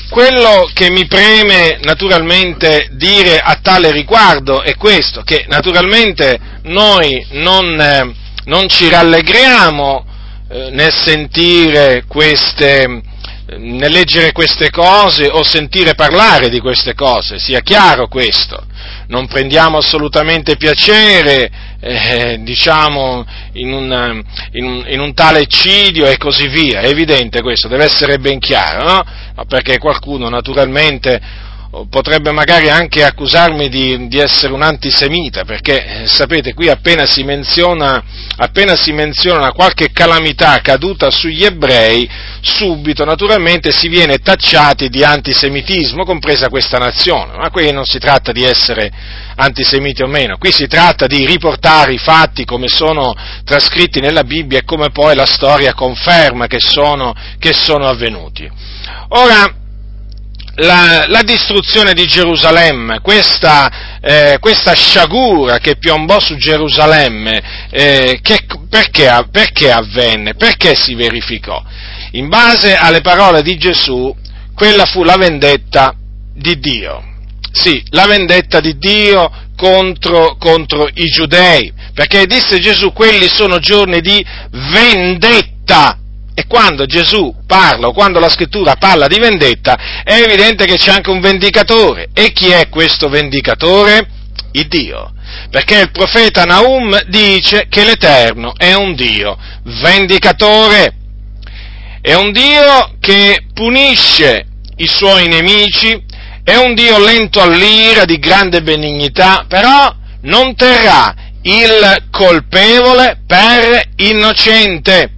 quello 0.09 0.69
che 0.73 0.89
mi 0.89 1.05
preme 1.05 1.79
naturalmente 1.81 2.89
dire 2.91 3.39
a 3.39 3.59
tale 3.61 3.91
riguardo 3.91 4.61
è 4.61 4.75
questo, 4.75 5.21
che 5.21 5.45
naturalmente 5.47 6.39
noi 6.63 7.25
non, 7.31 7.79
eh, 7.79 8.13
non 8.45 8.69
ci 8.69 8.89
rallegriamo 8.89 10.05
eh, 10.49 10.69
nel 10.71 10.93
sentire 10.93 12.05
queste, 12.07 13.01
nel 13.55 13.91
leggere 13.91 14.33
queste 14.33 14.69
cose 14.69 15.27
o 15.27 15.41
sentire 15.41 15.95
parlare 15.95 16.49
di 16.49 16.59
queste 16.59 16.93
cose, 16.93 17.39
sia 17.39 17.61
chiaro 17.61 18.07
questo. 18.07 18.65
Non 19.07 19.27
prendiamo 19.27 19.77
assolutamente 19.77 20.57
piacere, 20.57 21.49
eh, 21.79 22.39
diciamo, 22.41 23.25
in 23.53 23.71
un, 23.71 24.23
in, 24.51 24.65
un, 24.65 24.85
in 24.87 24.99
un, 24.99 25.13
tale 25.13 25.39
eccidio 25.39 26.07
e 26.07 26.17
così 26.17 26.49
via. 26.49 26.81
È 26.81 26.87
evidente 26.87 27.41
questo, 27.41 27.69
deve 27.69 27.85
essere 27.85 28.17
ben 28.17 28.39
chiaro, 28.39 28.83
no? 28.85 29.05
Perché 29.47 29.77
qualcuno 29.77 30.27
naturalmente 30.27 31.21
potrebbe 31.89 32.31
magari 32.31 32.69
anche 32.69 33.03
accusarmi 33.03 33.67
di, 33.67 34.07
di, 34.07 34.17
essere 34.17 34.53
un 34.53 34.61
antisemita, 34.61 35.43
perché 35.43 36.03
eh, 36.03 36.07
sapete, 36.07 36.53
qui 36.53 36.69
appena 36.69 37.05
si, 37.05 37.23
menziona, 37.23 38.01
appena 38.37 38.75
si 38.75 38.93
menziona 38.93 39.51
qualche 39.51 39.91
calamità 39.91 40.59
caduta 40.61 41.11
sugli 41.11 41.43
ebrei, 41.43 42.09
subito 42.41 43.03
naturalmente 43.03 43.71
si 43.71 43.89
viene 43.89 44.19
tacciati 44.19 44.87
di 44.87 45.03
antisemitismo, 45.03 46.05
compresa 46.05 46.49
questa 46.49 46.77
nazione, 46.77 47.37
ma 47.37 47.49
qui 47.49 47.71
non 47.71 47.85
si 47.85 47.99
tratta 47.99 48.31
di 48.31 48.43
essere 48.43 48.91
antisemiti 49.35 50.01
o 50.01 50.07
meno, 50.07 50.37
qui 50.37 50.51
si 50.51 50.67
tratta 50.67 51.05
di 51.05 51.25
riportare 51.25 51.93
i 51.93 51.97
fatti 51.97 52.45
come 52.45 52.67
sono 52.69 53.13
trascritti 53.43 53.99
nella 53.99 54.23
Bibbia 54.23 54.59
e 54.59 54.63
come 54.63 54.89
poi 54.89 55.15
la 55.15 55.25
storia 55.25 55.73
conferma 55.73 56.47
che 56.47 56.59
sono, 56.59 57.13
che 57.37 57.53
sono 57.53 57.87
avvenuti. 57.87 58.49
Ora, 59.09 59.65
la, 60.57 61.05
la, 61.07 61.21
distruzione 61.21 61.93
di 61.93 62.05
Gerusalemme, 62.05 62.99
questa, 63.01 63.99
eh, 64.01 64.37
questa, 64.39 64.73
sciagura 64.73 65.59
che 65.59 65.77
piombò 65.77 66.19
su 66.19 66.35
Gerusalemme, 66.35 67.69
eh, 67.69 68.19
che, 68.21 68.39
perché, 68.69 69.27
perché 69.31 69.71
avvenne? 69.71 70.33
Perché 70.33 70.73
si 70.75 70.95
verificò? 70.95 71.61
In 72.11 72.27
base 72.29 72.75
alle 72.75 73.01
parole 73.01 73.43
di 73.43 73.57
Gesù, 73.57 74.15
quella 74.55 74.85
fu 74.85 75.03
la 75.03 75.17
vendetta 75.17 75.93
di 76.33 76.59
Dio. 76.59 77.03
Sì, 77.51 77.83
la 77.89 78.05
vendetta 78.05 78.59
di 78.59 78.77
Dio 78.77 79.31
contro, 79.55 80.37
contro 80.37 80.87
i 80.91 81.05
giudei, 81.05 81.71
perché 81.93 82.25
disse 82.25 82.59
Gesù, 82.59 82.93
quelli 82.93 83.27
sono 83.27 83.59
giorni 83.59 84.01
di 84.01 84.25
vendetta 84.51 85.97
e 86.39 86.45
quando 86.45 86.85
Gesù 86.85 87.33
parla 87.47 87.87
o 87.87 87.93
quando 87.93 88.19
la 88.19 88.29
scrittura 88.29 88.75
parla 88.75 89.07
di 89.07 89.17
vendetta, 89.17 90.03
è 90.03 90.21
evidente 90.21 90.65
che 90.65 90.77
c'è 90.77 90.91
anche 90.91 91.09
un 91.09 91.19
vendicatore. 91.19 92.09
E 92.13 92.31
chi 92.31 92.51
è 92.51 92.69
questo 92.69 93.09
vendicatore? 93.09 94.07
Il 94.51 94.67
Dio. 94.67 95.13
Perché 95.49 95.79
il 95.79 95.89
profeta 95.89 96.43
Naum 96.43 96.95
dice 97.07 97.65
che 97.67 97.83
l'Eterno 97.83 98.53
è 98.55 98.73
un 98.75 98.93
Dio 98.93 99.35
vendicatore. 99.63 100.93
È 102.01 102.13
un 102.13 102.31
Dio 102.31 102.97
che 102.99 103.47
punisce 103.51 104.45
i 104.75 104.87
suoi 104.87 105.27
nemici, 105.27 105.99
è 106.43 106.55
un 106.55 106.75
Dio 106.75 106.99
lento 106.99 107.41
all'ira, 107.41 108.05
di 108.05 108.19
grande 108.19 108.61
benignità, 108.61 109.43
però 109.47 109.91
non 110.21 110.53
terrà 110.53 111.15
il 111.41 112.09
colpevole 112.11 113.21
per 113.25 113.81
innocente 113.95 115.13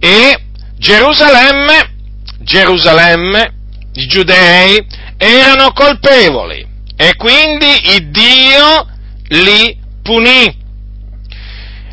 e 0.00 0.36
Gerusalemme, 0.78 1.94
Gerusalemme, 2.40 3.52
i 3.92 4.06
giudei 4.06 4.84
erano 5.18 5.72
colpevoli 5.72 6.66
e 6.96 7.14
quindi 7.16 7.94
il 7.94 8.10
Dio 8.10 8.86
li 9.28 9.76
punì. 10.02 10.58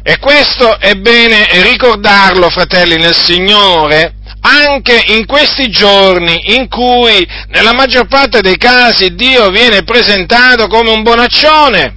E 0.02 0.20
questo 0.20 0.80
è 0.80 0.94
bene 0.96 1.48
ricordarlo, 1.64 2.50
fratelli 2.50 2.96
nel 2.96 3.14
Signore, 3.14 4.16
anche 4.40 5.04
in 5.08 5.26
questi 5.26 5.70
giorni 5.70 6.56
in 6.56 6.70
cui 6.70 7.28
nella 7.50 7.74
maggior 7.74 8.08
parte 8.08 8.40
dei 8.40 8.58
casi 8.58 9.16
Dio 9.16 9.50
viene 9.50 9.84
presentato 9.84 10.68
come 10.68 10.92
un 10.92 11.04
bonaccione, 11.04 11.96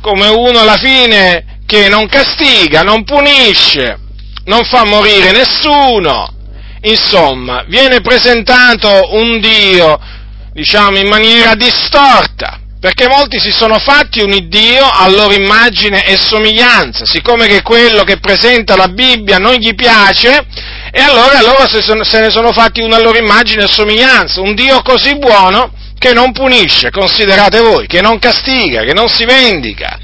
come 0.00 0.28
uno 0.28 0.58
alla 0.58 0.78
fine 0.78 1.60
che 1.66 1.88
non 1.88 2.08
castiga, 2.08 2.80
non 2.80 3.04
punisce, 3.04 3.98
non 4.46 4.64
fa 4.64 4.84
morire 4.84 5.32
nessuno. 5.32 6.32
Insomma, 6.82 7.64
viene 7.68 8.00
presentato 8.00 9.14
un 9.14 9.40
Dio, 9.40 9.98
diciamo, 10.52 10.98
in 10.98 11.08
maniera 11.08 11.54
distorta, 11.54 12.60
perché 12.78 13.08
molti 13.08 13.40
si 13.40 13.50
sono 13.50 13.78
fatti 13.78 14.20
un 14.20 14.48
Dio 14.48 14.84
a 14.84 15.08
loro 15.08 15.34
immagine 15.34 16.04
e 16.04 16.16
somiglianza, 16.16 17.04
siccome 17.04 17.46
che 17.46 17.62
quello 17.62 18.02
che 18.04 18.18
presenta 18.18 18.76
la 18.76 18.88
Bibbia 18.88 19.38
non 19.38 19.54
gli 19.54 19.74
piace, 19.74 20.46
e 20.92 21.00
allora 21.00 21.40
loro 21.42 21.66
se, 21.66 22.20
ne 22.20 22.30
sono 22.30 22.52
fatti 22.52 22.80
una 22.80 23.00
loro 23.00 23.18
immagine 23.18 23.64
e 23.64 23.68
somiglianza, 23.68 24.40
un 24.40 24.54
Dio 24.54 24.80
così 24.82 25.16
buono 25.16 25.72
che 25.98 26.12
non 26.12 26.30
punisce, 26.30 26.90
considerate 26.90 27.60
voi, 27.60 27.86
che 27.88 28.00
non 28.00 28.18
castiga, 28.20 28.82
che 28.82 28.92
non 28.92 29.08
si 29.08 29.24
vendica. 29.24 29.98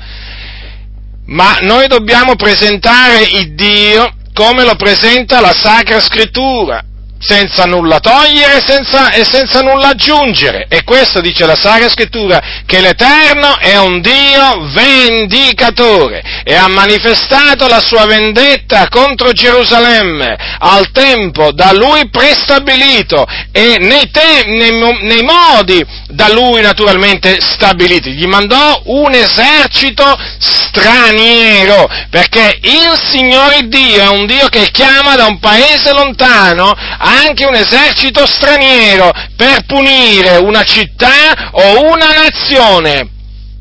Ma 1.27 1.59
noi 1.61 1.87
dobbiamo 1.87 2.35
presentare 2.35 3.23
il 3.23 3.55
Dio 3.55 4.17
come 4.33 4.65
lo 4.65 4.75
presenta 4.77 5.41
la 5.41 5.53
Sacra 5.53 6.01
Scrittura, 6.01 6.85
senza 7.23 7.65
nulla 7.65 8.01
togliere 8.01 8.63
senza, 8.67 9.11
e 9.11 9.25
senza 9.25 9.61
nulla 9.61 9.89
aggiungere. 9.89 10.67
E 10.69 10.83
questo 10.83 11.21
dice 11.21 11.47
la 11.47 11.55
Sacra 11.55 11.89
Scrittura, 11.89 12.41
che 12.67 12.81
l'Eterno 12.81 13.59
è 13.59 13.79
un 13.79 14.01
Dio 14.01 14.69
vendicatore 14.73 16.23
e 16.45 16.55
ha 16.55 16.69
manifestato 16.69 17.69
la 17.69 17.81
sua 17.81 18.07
vendetta 18.07 18.89
contro 18.89 19.33
Gerusalemme 19.33 20.37
al 20.59 20.91
tempo 20.91 21.53
da 21.53 21.73
lui 21.73 22.09
prestabilito 22.11 23.25
e 23.53 23.77
nei, 23.79 24.11
te, 24.11 24.45
nei, 24.47 24.73
nei 25.03 25.23
modi 25.23 25.85
da 26.09 26.29
lui 26.33 26.61
naturalmente 26.61 27.39
stabiliti. 27.41 28.13
Gli 28.13 28.27
mandò 28.27 28.83
un 28.87 29.13
esercito 29.13 30.19
straniero, 30.39 31.89
perché 32.11 32.59
il 32.63 32.99
Signore 33.11 33.69
Dio 33.69 34.03
è 34.03 34.09
un 34.09 34.27
Dio 34.27 34.49
che 34.49 34.71
chiama 34.71 35.15
da 35.15 35.27
un 35.27 35.39
paese 35.39 35.93
lontano 35.93 36.75
anche 37.13 37.45
un 37.45 37.55
esercito 37.55 38.27
straniero 38.27 39.11
per 39.37 39.65
punire 39.67 40.37
una 40.37 40.63
città 40.63 41.51
o 41.53 41.91
una 41.93 42.13
nazione 42.13 43.09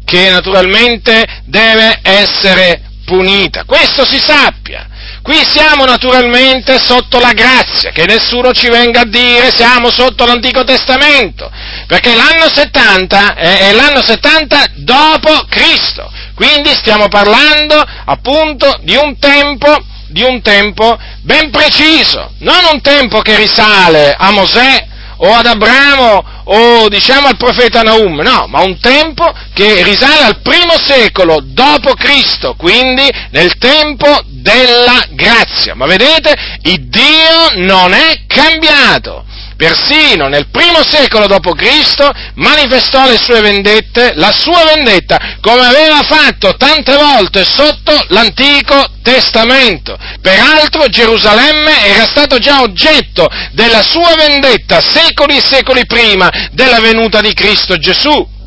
che 0.05 0.29
naturalmente 0.29 1.25
deve 1.45 1.99
essere 2.01 2.81
punita. 3.05 3.63
Questo 3.65 4.05
si 4.05 4.19
sappia. 4.19 4.87
Qui 5.21 5.35
siamo 5.45 5.85
naturalmente 5.85 6.79
sotto 6.79 7.19
la 7.19 7.33
grazia, 7.33 7.91
che 7.91 8.05
nessuno 8.05 8.51
ci 8.53 8.69
venga 8.69 9.01
a 9.01 9.05
dire 9.05 9.51
siamo 9.55 9.91
sotto 9.91 10.25
l'Antico 10.25 10.63
Testamento, 10.63 11.51
perché 11.85 12.15
l'anno 12.15 12.49
70 12.49 13.35
è 13.35 13.71
l'anno 13.71 14.01
70 14.01 14.65
dopo 14.77 15.45
Cristo, 15.47 16.11
quindi 16.33 16.71
stiamo 16.73 17.07
parlando 17.07 17.85
appunto 18.05 18.79
di 18.81 18.95
un 18.95 19.19
tempo, 19.19 19.85
di 20.11 20.23
un 20.23 20.41
tempo 20.41 20.97
ben 21.21 21.49
preciso, 21.49 22.31
non 22.39 22.63
un 22.71 22.81
tempo 22.81 23.21
che 23.21 23.35
risale 23.35 24.13
a 24.17 24.31
Mosè 24.31 24.87
o 25.23 25.33
ad 25.33 25.45
Abramo 25.45 26.23
o 26.43 26.89
diciamo 26.89 27.27
al 27.27 27.37
profeta 27.37 27.81
Naum, 27.81 28.19
no, 28.21 28.45
ma 28.47 28.61
un 28.61 28.79
tempo 28.79 29.31
che 29.53 29.83
risale 29.83 30.25
al 30.25 30.41
primo 30.41 30.77
secolo 30.77 31.39
dopo 31.43 31.93
Cristo, 31.93 32.55
quindi 32.57 33.07
nel 33.29 33.57
tempo 33.57 34.21
della 34.25 35.03
grazia. 35.11 35.75
Ma 35.75 35.85
vedete, 35.85 36.33
il 36.63 36.87
Dio 36.87 37.65
non 37.65 37.93
è 37.93 38.23
cambiato 38.27 39.25
persino 39.61 40.27
nel 40.27 40.47
primo 40.49 40.81
secolo 40.83 41.27
d.C., 41.27 42.09
manifestò 42.33 43.07
le 43.07 43.19
sue 43.21 43.41
vendette, 43.41 44.13
la 44.15 44.31
sua 44.31 44.63
vendetta, 44.73 45.37
come 45.39 45.63
aveva 45.63 46.01
fatto 46.01 46.55
tante 46.57 46.95
volte 46.95 47.45
sotto 47.45 47.93
l'Antico 48.07 48.87
Testamento. 49.03 49.95
Peraltro 50.19 50.87
Gerusalemme 50.87 51.85
era 51.85 52.07
stato 52.07 52.39
già 52.39 52.61
oggetto 52.61 53.29
della 53.51 53.83
sua 53.83 54.15
vendetta 54.15 54.81
secoli 54.81 55.37
e 55.37 55.41
secoli 55.41 55.85
prima 55.85 56.27
della 56.51 56.79
venuta 56.79 57.21
di 57.21 57.33
Cristo 57.35 57.77
Gesù. 57.77 58.39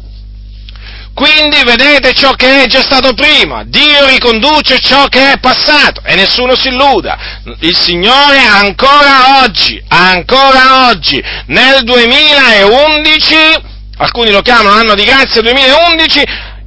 Quindi 1.15 1.63
vedete 1.65 2.13
ciò 2.13 2.33
che 2.33 2.65
è 2.65 2.67
già 2.67 2.83
stato 2.83 3.15
prima, 3.15 3.63
Dio 3.65 4.07
riconduce 4.09 4.81
ciò 4.81 5.07
che 5.07 5.33
è 5.33 5.39
passato 5.39 6.03
e 6.05 6.17
nessuno 6.17 6.57
si 6.57 6.69
illuda. 6.69 7.17
Il 7.61 7.77
Signore 7.77 8.39
ancora 8.39 9.43
oggi, 9.45 9.81
ancora 9.87 10.89
oggi, 10.89 11.23
nel 11.47 11.85
2011, 11.85 13.37
alcuni 13.99 14.33
lo 14.33 14.41
chiamano 14.41 14.71
anno 14.71 14.97
di 14.97 15.05
grazia 15.05 15.41
2011, 15.41 16.25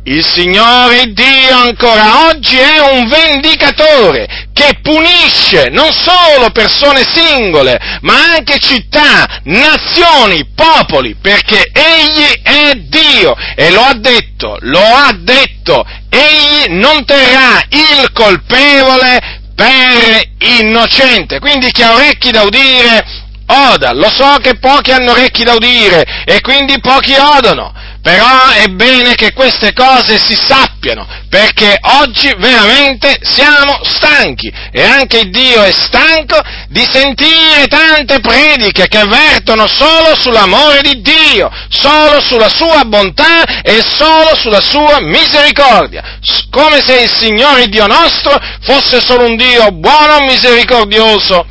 il 0.07 0.25
Signore 0.25 1.11
Dio 1.11 1.57
ancora 1.57 2.27
oggi 2.27 2.57
è 2.57 2.79
un 2.79 3.09
vendicatore 3.09 4.47
che 4.53 4.79
punisce 4.81 5.67
non 5.69 5.91
solo 5.91 6.49
persone 6.51 7.03
singole, 7.03 7.77
ma 8.01 8.33
anche 8.35 8.57
città, 8.57 9.41
nazioni, 9.43 10.47
popoli, 10.55 11.15
perché 11.21 11.69
Egli 11.73 12.41
è 12.41 12.73
Dio 12.75 13.35
e 13.55 13.69
lo 13.71 13.81
ha 13.81 13.93
detto, 13.95 14.57
lo 14.61 14.79
ha 14.79 15.11
detto, 15.13 15.85
Egli 16.09 16.75
non 16.75 17.03
terrà 17.05 17.61
il 17.69 18.09
colpevole 18.13 19.41
per 19.53 20.23
innocente. 20.59 21.39
Quindi 21.39 21.69
chi 21.71 21.83
ha 21.83 21.93
orecchi 21.93 22.31
da 22.31 22.43
udire, 22.43 23.05
oda. 23.47 23.91
Lo 23.93 24.09
so 24.09 24.37
che 24.41 24.57
pochi 24.57 24.91
hanno 24.91 25.11
orecchi 25.11 25.43
da 25.43 25.53
udire 25.53 26.23
e 26.25 26.39
quindi 26.41 26.79
pochi 26.79 27.13
odono. 27.13 27.73
Però 28.07 28.51
è 28.51 28.67
bene 28.67 29.15
che 29.15 29.33
queste 29.33 29.73
cose 29.73 30.17
si 30.17 30.33
sappiano, 30.33 31.05
perché 31.27 31.77
oggi 31.99 32.33
veramente 32.37 33.19
siamo 33.21 33.81
stanchi. 33.83 34.49
E 34.71 34.81
anche 34.81 35.25
Dio 35.25 35.61
è 35.61 35.73
stanco 35.73 36.39
di 36.69 36.87
sentire 36.89 37.67
tante 37.67 38.21
prediche 38.21 38.87
che 38.87 39.03
vertono 39.03 39.67
solo 39.67 40.15
sull'amore 40.17 40.79
di 40.83 41.01
Dio, 41.01 41.51
solo 41.67 42.21
sulla 42.21 42.47
sua 42.47 42.85
bontà 42.85 43.43
e 43.61 43.81
solo 43.85 44.37
sulla 44.37 44.61
sua 44.61 45.01
misericordia, 45.01 46.01
come 46.49 46.79
se 46.79 47.01
il 47.01 47.13
Signore 47.13 47.67
Dio 47.67 47.87
nostro 47.87 48.39
fosse 48.61 49.01
solo 49.01 49.25
un 49.25 49.35
Dio 49.35 49.69
buono, 49.71 50.21
misericordioso 50.21 51.45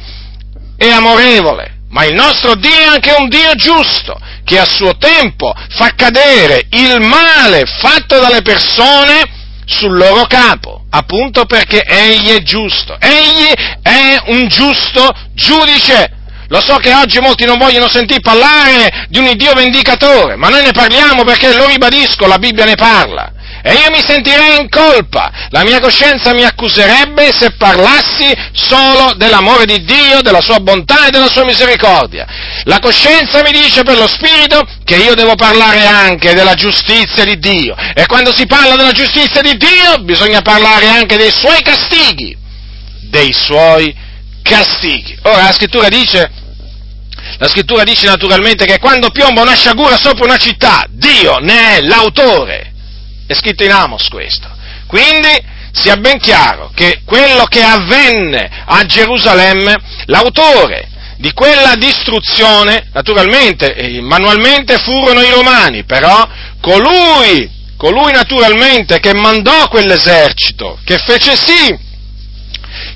e 0.78 0.90
amorevole. 0.90 1.74
Ma 1.90 2.04
il 2.04 2.14
nostro 2.14 2.54
Dio 2.54 2.78
è 2.78 2.86
anche 2.86 3.14
un 3.18 3.28
Dio 3.28 3.54
giusto, 3.56 4.18
che 4.46 4.60
a 4.60 4.64
suo 4.64 4.96
tempo 4.96 5.52
fa 5.70 5.90
cadere 5.96 6.66
il 6.70 7.00
male 7.00 7.64
fatto 7.66 8.20
dalle 8.20 8.42
persone 8.42 9.24
sul 9.66 9.96
loro 9.96 10.24
capo, 10.26 10.84
appunto 10.90 11.46
perché 11.46 11.82
Egli 11.82 12.28
è 12.28 12.42
giusto. 12.42 12.96
Egli 13.00 13.52
è 13.82 14.22
un 14.26 14.46
giusto 14.46 15.12
giudice. 15.34 16.12
Lo 16.48 16.60
so 16.60 16.76
che 16.76 16.94
oggi 16.94 17.18
molti 17.18 17.44
non 17.44 17.58
vogliono 17.58 17.88
sentire 17.88 18.20
parlare 18.20 19.06
di 19.08 19.18
un 19.18 19.36
Dio 19.36 19.52
vendicatore, 19.52 20.36
ma 20.36 20.48
noi 20.48 20.62
ne 20.62 20.70
parliamo 20.70 21.24
perché, 21.24 21.52
lo 21.56 21.66
ribadisco, 21.66 22.28
la 22.28 22.38
Bibbia 22.38 22.64
ne 22.64 22.76
parla 22.76 23.32
e 23.66 23.72
io 23.72 23.90
mi 23.90 24.00
sentirei 24.00 24.60
in 24.60 24.68
colpa, 24.68 25.48
la 25.50 25.64
mia 25.64 25.80
coscienza 25.80 26.32
mi 26.32 26.44
accuserebbe 26.44 27.32
se 27.32 27.50
parlassi 27.56 28.32
solo 28.52 29.14
dell'amore 29.16 29.64
di 29.64 29.82
Dio, 29.84 30.22
della 30.22 30.40
sua 30.40 30.60
bontà 30.60 31.08
e 31.08 31.10
della 31.10 31.26
sua 31.26 31.44
misericordia. 31.44 32.24
La 32.62 32.78
coscienza 32.78 33.42
mi 33.42 33.50
dice 33.50 33.82
per 33.82 33.98
lo 33.98 34.06
Spirito 34.06 34.64
che 34.84 34.94
io 34.94 35.16
devo 35.16 35.34
parlare 35.34 35.84
anche 35.84 36.32
della 36.32 36.54
giustizia 36.54 37.24
di 37.24 37.40
Dio 37.40 37.74
e 37.92 38.06
quando 38.06 38.32
si 38.32 38.46
parla 38.46 38.76
della 38.76 38.92
giustizia 38.92 39.40
di 39.40 39.56
Dio 39.56 39.98
bisogna 40.02 40.42
parlare 40.42 40.86
anche 40.86 41.16
dei 41.16 41.32
suoi 41.32 41.60
castighi, 41.60 42.36
dei 43.10 43.32
suoi 43.32 43.92
castighi. 44.42 45.18
Ora 45.22 45.42
la 45.42 45.52
scrittura 45.52 45.88
dice 45.88 46.30
la 47.38 47.48
scrittura 47.48 47.82
dice 47.82 48.06
naturalmente 48.06 48.64
che 48.64 48.78
quando 48.78 49.10
piomba 49.10 49.42
una 49.42 49.56
sciagura 49.56 49.96
sopra 49.96 50.24
una 50.24 50.36
città, 50.36 50.86
Dio 50.88 51.38
ne 51.38 51.78
è 51.78 51.80
l'autore. 51.80 52.74
È 53.26 53.34
scritto 53.34 53.64
in 53.64 53.72
Amos 53.72 54.08
questo. 54.08 54.48
Quindi 54.86 55.54
sia 55.72 55.96
ben 55.96 56.18
chiaro 56.18 56.70
che 56.74 57.02
quello 57.04 57.44
che 57.44 57.62
avvenne 57.62 58.48
a 58.64 58.84
Gerusalemme, 58.84 59.74
l'autore 60.06 60.88
di 61.18 61.32
quella 61.32 61.74
distruzione, 61.76 62.88
naturalmente, 62.92 64.00
manualmente 64.00 64.78
furono 64.78 65.20
i 65.20 65.30
romani, 65.30 65.84
però 65.84 66.26
colui, 66.60 67.50
colui 67.76 68.12
naturalmente 68.12 69.00
che 69.00 69.12
mandò 69.14 69.68
quell'esercito, 69.68 70.78
che 70.84 70.98
fece 70.98 71.36
sì 71.36 71.84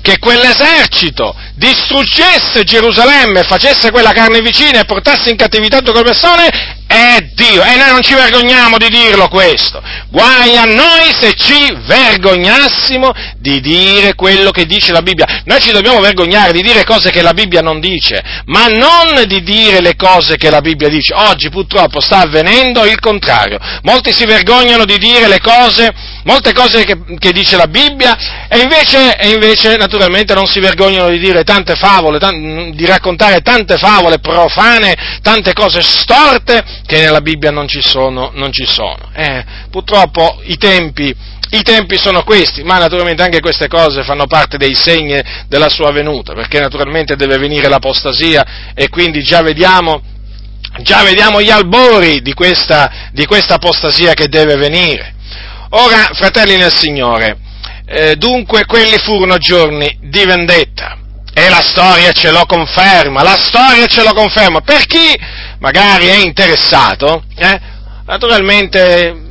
che 0.01 0.19
quell'esercito 0.19 1.35
distruggesse 1.61 2.63
Gerusalemme, 2.63 3.43
facesse 3.43 3.91
quella 3.91 4.13
carne 4.13 4.41
vicina 4.41 4.79
e 4.79 4.85
portasse 4.85 5.29
in 5.29 5.35
cattività 5.35 5.77
tutte 5.77 5.91
quelle 5.91 6.09
persone, 6.09 6.49
è 6.87 7.19
Dio. 7.35 7.63
E 7.63 7.75
noi 7.75 7.91
non 7.91 8.01
ci 8.01 8.15
vergogniamo 8.15 8.77
di 8.77 8.89
dirlo 8.89 9.27
questo. 9.29 9.81
Guai 10.09 10.57
a 10.57 10.65
noi 10.65 11.13
se 11.17 11.33
ci 11.35 11.73
vergognassimo 11.85 13.11
di 13.37 13.61
dire 13.61 14.15
quello 14.15 14.49
che 14.51 14.65
dice 14.65 14.91
la 14.91 15.01
Bibbia. 15.01 15.43
Noi 15.45 15.61
ci 15.61 15.71
dobbiamo 15.71 15.99
vergognare 16.01 16.51
di 16.51 16.61
dire 16.61 16.83
cose 16.83 17.11
che 17.11 17.21
la 17.21 17.33
Bibbia 17.33 17.61
non 17.61 17.79
dice, 17.79 18.21
ma 18.45 18.65
non 18.67 19.23
di 19.25 19.41
dire 19.43 19.79
le 19.81 19.95
cose 19.95 20.35
che 20.35 20.49
la 20.49 20.61
Bibbia 20.61 20.89
dice. 20.89 21.13
Oggi 21.13 21.49
purtroppo 21.49 22.01
sta 22.01 22.21
avvenendo 22.21 22.83
il 22.85 22.99
contrario. 22.99 23.59
Molti 23.83 24.11
si 24.11 24.25
vergognano 24.25 24.83
di 24.83 24.97
dire 24.97 25.27
le 25.27 25.39
cose, 25.39 25.93
molte 26.23 26.53
cose 26.53 26.83
che, 26.83 26.97
che 27.19 27.31
dice 27.31 27.55
la 27.55 27.67
Bibbia 27.67 28.47
e 28.49 28.59
invece, 28.59 29.15
e 29.15 29.29
invece 29.29 29.77
naturalmente 29.77 30.33
non 30.33 30.47
si 30.47 30.59
vergognano 30.59 31.09
di 31.09 31.19
dire 31.19 31.43
tante 31.51 31.75
favole, 31.75 32.17
t- 32.17 32.73
di 32.73 32.85
raccontare 32.85 33.41
tante 33.41 33.77
favole 33.77 34.19
profane, 34.19 35.19
tante 35.21 35.51
cose 35.51 35.81
storte 35.81 36.63
che 36.85 36.99
nella 36.99 37.19
Bibbia 37.19 37.51
non 37.51 37.67
ci 37.67 37.81
sono. 37.81 38.31
Non 38.33 38.53
ci 38.53 38.65
sono. 38.65 39.09
Eh, 39.13 39.43
purtroppo 39.69 40.39
i 40.45 40.55
tempi, 40.55 41.13
i 41.49 41.61
tempi 41.61 41.97
sono 41.97 42.23
questi, 42.23 42.63
ma 42.63 42.77
naturalmente 42.77 43.21
anche 43.21 43.41
queste 43.41 43.67
cose 43.67 44.03
fanno 44.03 44.27
parte 44.27 44.57
dei 44.57 44.73
segni 44.73 45.21
della 45.49 45.67
sua 45.67 45.91
venuta, 45.91 46.33
perché 46.33 46.61
naturalmente 46.61 47.17
deve 47.17 47.37
venire 47.37 47.67
l'apostasia 47.67 48.71
e 48.73 48.87
quindi 48.87 49.21
già 49.21 49.41
vediamo, 49.41 50.01
già 50.83 51.03
vediamo 51.03 51.41
gli 51.41 51.49
albori 51.49 52.21
di 52.21 52.33
questa, 52.33 53.09
di 53.11 53.25
questa 53.25 53.55
apostasia 53.55 54.13
che 54.13 54.29
deve 54.29 54.55
venire. 54.55 55.15
Ora, 55.71 56.11
fratelli 56.13 56.55
nel 56.55 56.73
Signore, 56.73 57.37
eh, 57.85 58.15
dunque 58.15 58.65
quelli 58.65 58.97
furono 58.99 59.37
giorni 59.37 59.97
di 60.01 60.23
vendetta, 60.23 60.97
e 61.33 61.49
la 61.49 61.61
storia 61.61 62.11
ce 62.11 62.31
lo 62.31 62.45
conferma, 62.45 63.23
la 63.23 63.37
storia 63.37 63.85
ce 63.85 64.03
lo 64.03 64.13
conferma. 64.13 64.61
Per 64.61 64.85
chi 64.85 65.17
magari 65.59 66.07
è 66.07 66.17
interessato, 66.17 67.23
eh, 67.35 67.59
naturalmente 68.05 69.29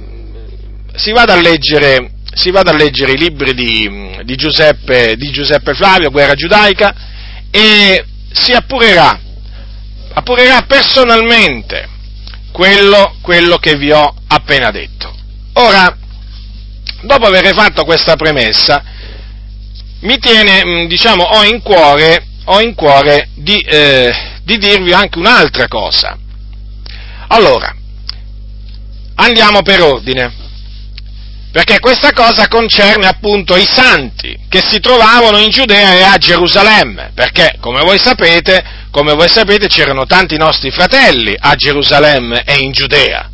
si 0.94 1.12
vada 1.12 1.34
a 1.34 1.40
leggere, 1.40 2.12
vada 2.52 2.70
a 2.70 2.76
leggere 2.76 3.12
i 3.12 3.18
libri 3.18 3.54
di, 3.54 4.18
di, 4.24 4.34
Giuseppe, 4.36 5.16
di, 5.16 5.30
Giuseppe, 5.30 5.74
Flavio, 5.74 6.10
Guerra 6.10 6.34
Giudaica, 6.34 6.94
e 7.50 8.04
si 8.32 8.52
appurerà, 8.52 9.18
appurerà 10.14 10.62
personalmente 10.62 11.88
quello, 12.52 13.16
quello 13.20 13.56
che 13.58 13.76
vi 13.76 13.90
ho 13.90 14.14
appena 14.26 14.70
detto. 14.70 15.12
Ora, 15.54 15.96
dopo 17.02 17.26
aver 17.26 17.54
fatto 17.54 17.84
questa 17.84 18.16
premessa, 18.16 18.82
mi 20.00 20.18
tiene, 20.18 20.64
mm, 20.64 20.86
diciamo, 20.86 21.22
ho 21.22 21.44
in 21.44 21.62
cuore, 21.62 22.26
ho 22.44 22.60
in 22.60 22.74
cuore 22.74 23.28
di, 23.34 23.58
eh, 23.58 24.12
di 24.42 24.58
dirvi 24.58 24.92
anche 24.92 25.18
un'altra 25.18 25.68
cosa. 25.68 26.16
Allora, 27.28 27.74
andiamo 29.16 29.62
per 29.62 29.82
ordine, 29.82 30.32
perché 31.52 31.78
questa 31.80 32.12
cosa 32.12 32.48
concerne 32.48 33.06
appunto 33.06 33.56
i 33.56 33.66
santi 33.66 34.36
che 34.48 34.62
si 34.66 34.80
trovavano 34.80 35.38
in 35.38 35.50
Giudea 35.50 35.94
e 35.94 36.02
a 36.02 36.16
Gerusalemme, 36.16 37.12
perché 37.14 37.56
come 37.60 37.82
voi 37.82 37.98
sapete, 37.98 38.64
come 38.90 39.14
voi 39.14 39.28
sapete 39.28 39.66
c'erano 39.66 40.06
tanti 40.06 40.36
nostri 40.36 40.70
fratelli 40.70 41.34
a 41.38 41.54
Gerusalemme 41.54 42.42
e 42.44 42.58
in 42.58 42.72
Giudea. 42.72 43.30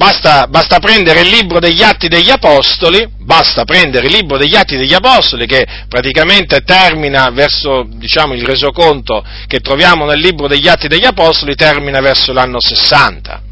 Basta, 0.00 0.46
basta, 0.46 0.78
prendere 0.78 1.20
il 1.20 1.28
libro 1.28 1.58
degli 1.58 1.82
Atti 1.82 2.08
degli 2.08 2.30
Apostoli, 2.30 3.06
basta 3.18 3.66
prendere 3.66 4.06
il 4.06 4.14
libro 4.14 4.38
degli 4.38 4.56
Atti 4.56 4.78
degli 4.78 4.94
Apostoli 4.94 5.44
che 5.44 5.66
praticamente 5.90 6.62
termina 6.62 7.28
verso, 7.28 7.86
diciamo, 7.86 8.32
il 8.32 8.42
resoconto 8.42 9.22
che 9.46 9.60
troviamo 9.60 10.06
nel 10.06 10.18
libro 10.18 10.48
degli 10.48 10.68
Atti 10.68 10.88
degli 10.88 11.04
Apostoli, 11.04 11.54
termina 11.54 12.00
verso 12.00 12.32
l'anno 12.32 12.60
60. 12.60 13.42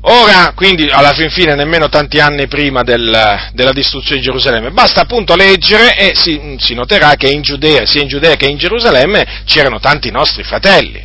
Ora, 0.00 0.54
quindi, 0.56 0.88
alla 0.88 1.12
fin 1.12 1.28
fine, 1.28 1.54
nemmeno 1.54 1.90
tanti 1.90 2.20
anni 2.20 2.46
prima 2.46 2.82
del, 2.82 3.50
della 3.52 3.72
distruzione 3.72 4.22
di 4.22 4.26
Gerusalemme, 4.26 4.70
basta 4.70 5.02
appunto 5.02 5.36
leggere 5.36 5.94
e 5.98 6.14
si, 6.14 6.56
si 6.58 6.72
noterà 6.72 7.16
che 7.16 7.28
in 7.28 7.42
Giudea, 7.42 7.84
sia 7.84 8.00
in 8.00 8.08
Giudea 8.08 8.36
che 8.36 8.46
in 8.46 8.56
Gerusalemme, 8.56 9.42
c'erano 9.44 9.78
tanti 9.78 10.10
nostri 10.10 10.42
fratelli. 10.42 11.04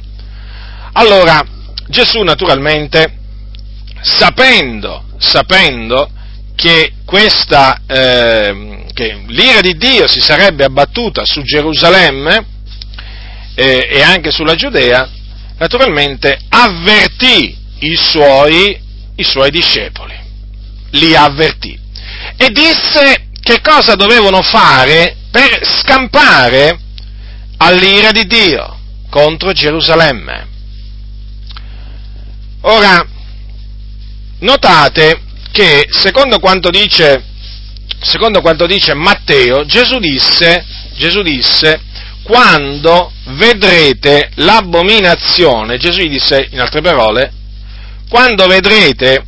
Allora, 0.94 1.46
Gesù 1.90 2.22
naturalmente 2.22 3.19
sapendo, 4.02 5.06
sapendo 5.18 6.10
che, 6.56 6.94
questa, 7.06 7.82
eh, 7.88 8.86
che 8.94 9.24
l'ira 9.28 9.62
di 9.62 9.78
Dio 9.78 10.08
si 10.08 10.20
sarebbe 10.20 10.66
abbattuta 10.66 11.26
su 11.26 11.42
Gerusalemme 11.42 12.46
eh, 13.56 13.88
e 13.92 14.02
anche 14.02 14.32
sulla 14.32 14.56
Giudea, 14.56 15.10
naturalmente 15.58 16.40
avvertì 16.50 17.58
i 17.80 17.96
suoi, 17.96 18.80
i 19.16 19.24
suoi 19.24 19.52
discepoli, 19.52 20.18
li 20.92 21.16
avvertì 21.16 21.78
e 22.36 22.50
disse 22.52 23.28
che 23.42 23.62
cosa 23.62 23.96
dovevano 23.96 24.42
fare 24.42 25.16
per 25.32 25.66
scampare 25.66 26.80
all'ira 27.58 28.12
di 28.12 28.26
Dio 28.26 28.78
contro 29.10 29.52
Gerusalemme. 29.52 30.48
Ora, 32.62 33.06
notate 34.40 35.22
che 35.52 35.88
secondo 35.90 36.40
quanto 36.40 36.70
dice, 36.70 37.24
secondo 38.02 38.42
quanto 38.42 38.66
dice 38.66 38.94
Matteo, 38.94 39.66
Gesù 39.66 40.00
disse, 40.00 40.66
Gesù 40.96 41.22
disse, 41.22 41.82
quando 42.24 43.12
vedrete 43.26 44.30
l'abominazione, 44.36 45.78
Gesù 45.78 46.00
gli 46.00 46.10
disse 46.10 46.48
in 46.52 46.60
altre 46.60 46.82
parole, 46.82 47.32
quando 48.10 48.46
vedrete 48.48 49.24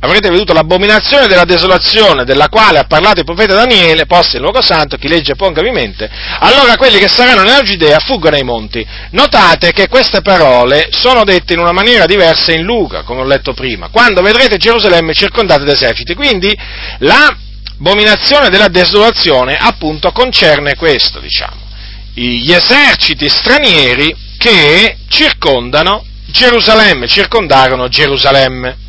avrete 0.00 0.30
veduto 0.30 0.52
l'abominazione 0.52 1.26
della 1.26 1.44
desolazione 1.44 2.24
della 2.24 2.48
quale 2.48 2.78
ha 2.78 2.84
parlato 2.84 3.20
il 3.20 3.26
profeta 3.26 3.54
Daniele, 3.54 4.06
posta 4.06 4.36
in 4.36 4.42
luogo 4.42 4.62
santo, 4.62 4.96
chi 4.96 5.08
legge 5.08 5.34
ponga 5.34 5.60
mente, 5.70 6.10
allora 6.38 6.76
quelli 6.76 6.98
che 6.98 7.08
saranno 7.08 7.42
nella 7.42 7.62
Giudea 7.62 7.98
fuggono 8.00 8.36
ai 8.36 8.42
monti. 8.42 8.86
Notate 9.10 9.72
che 9.72 9.88
queste 9.88 10.22
parole 10.22 10.88
sono 10.90 11.24
dette 11.24 11.52
in 11.52 11.58
una 11.58 11.72
maniera 11.72 12.06
diversa 12.06 12.52
in 12.52 12.62
Luca, 12.62 13.02
come 13.02 13.20
ho 13.20 13.24
letto 13.24 13.52
prima, 13.52 13.88
quando 13.88 14.22
vedrete 14.22 14.56
Gerusalemme 14.56 15.12
circondata 15.12 15.64
d'eserciti. 15.64 16.14
Quindi 16.14 16.56
l'abominazione 16.98 18.48
della 18.48 18.68
desolazione 18.68 19.56
appunto 19.56 20.12
concerne 20.12 20.76
questo, 20.76 21.20
diciamo, 21.20 21.68
gli 22.14 22.52
eserciti 22.52 23.28
stranieri 23.28 24.16
che 24.38 24.96
circondano 25.08 26.04
Gerusalemme, 26.26 27.06
circondarono 27.06 27.88
Gerusalemme. 27.88 28.88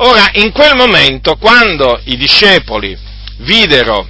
Ora, 0.00 0.30
in 0.34 0.52
quel 0.52 0.76
momento, 0.76 1.36
quando 1.36 2.00
i 2.04 2.16
discepoli 2.16 2.96
videro 3.38 4.06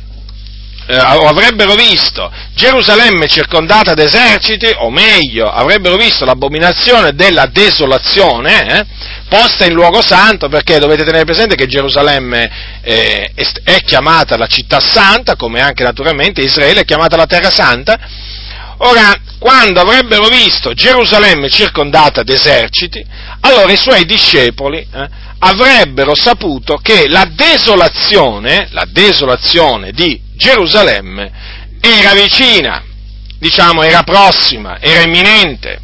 eh, 0.87 0.99
o 0.99 1.29
avrebbero 1.29 1.75
visto 1.75 2.31
Gerusalemme 2.55 3.27
circondata 3.27 3.95
d'eserciti, 3.95 4.71
o 4.79 4.91
meglio, 4.91 5.51
avrebbero 5.51 5.97
visto 5.97 6.25
l'abominazione 6.25 7.15
della 7.15 7.47
desolazione, 7.47 8.67
eh, 8.67 8.87
posta 9.29 9.65
in 9.65 9.73
luogo 9.73 10.03
santo, 10.03 10.49
perché 10.49 10.79
dovete 10.79 11.05
tenere 11.05 11.25
presente 11.25 11.55
che 11.55 11.67
Gerusalemme 11.67 12.81
eh, 12.83 13.33
è 13.63 13.81
chiamata 13.83 14.37
la 14.37 14.47
città 14.47 14.81
santa, 14.81 15.37
come 15.37 15.61
anche 15.61 15.85
naturalmente 15.85 16.43
Israele 16.43 16.81
è 16.81 16.85
chiamata 16.85 17.17
la 17.17 17.27
terra 17.27 17.51
santa. 17.51 17.99
Ora, 18.79 19.15
quando 19.39 19.81
avrebbero 19.81 20.29
visto 20.29 20.73
Gerusalemme 20.73 21.49
circondata 21.49 22.23
d'eserciti, 22.23 23.05
allora 23.41 23.71
i 23.73 23.77
suoi 23.77 24.05
discepoli 24.05 24.79
eh, 24.79 25.27
avrebbero 25.39 26.15
saputo 26.15 26.77
che 26.77 27.09
la 27.09 27.31
desolazione, 27.33 28.69
la 28.71 28.87
desolazione 28.91 29.93
di 29.93 30.21
Gerusalemme 30.35 31.31
era 31.81 32.13
vicina, 32.15 32.83
diciamo 33.39 33.83
era 33.83 34.03
prossima, 34.03 34.79
era 34.81 35.03
imminente. 35.03 35.81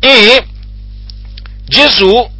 E 0.00 0.46
Gesù 1.64 2.34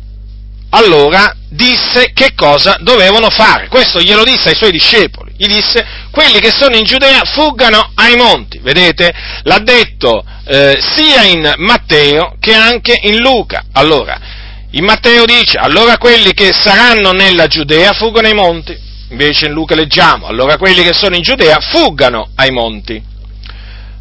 allora 0.71 1.35
disse 1.49 2.13
che 2.13 2.35
cosa 2.35 2.77
dovevano 2.81 3.31
fare. 3.31 3.69
Questo 3.69 4.01
glielo 4.01 4.25
disse 4.25 4.51
ai 4.51 4.55
suoi 4.55 4.71
discepoli. 4.71 5.33
Gli 5.37 5.47
disse, 5.47 5.85
quelli 6.11 6.41
che 6.41 6.51
sono 6.51 6.77
in 6.77 6.85
Giudea 6.85 7.23
fuggano 7.25 7.93
ai 7.95 8.17
monti. 8.17 8.59
Vedete? 8.59 9.13
L'ha 9.43 9.59
detto 9.59 10.25
eh, 10.47 10.79
sia 10.81 11.25
in 11.25 11.55
Matteo 11.59 12.37
che 12.41 12.55
anche 12.55 12.99
in 13.03 13.19
Luca. 13.19 13.65
Allora, 13.73 14.19
in 14.77 14.85
Matteo 14.85 15.25
dice, 15.25 15.57
allora 15.57 15.97
quelli 15.97 16.35
che 16.35 16.53
saranno 16.53 17.13
nella 17.13 17.47
Giudea 17.47 17.93
fuggono 17.95 18.27
ai 18.27 18.35
monti. 18.35 18.79
Invece 19.09 19.47
in 19.47 19.53
Luca 19.53 19.75
leggiamo, 19.75 20.27
allora 20.27 20.59
quelli 20.59 20.83
che 20.83 20.93
sono 20.93 21.17
in 21.17 21.23
Giudea 21.23 21.59
fuggano 21.61 22.29
ai 22.35 22.51
monti. 22.51 23.03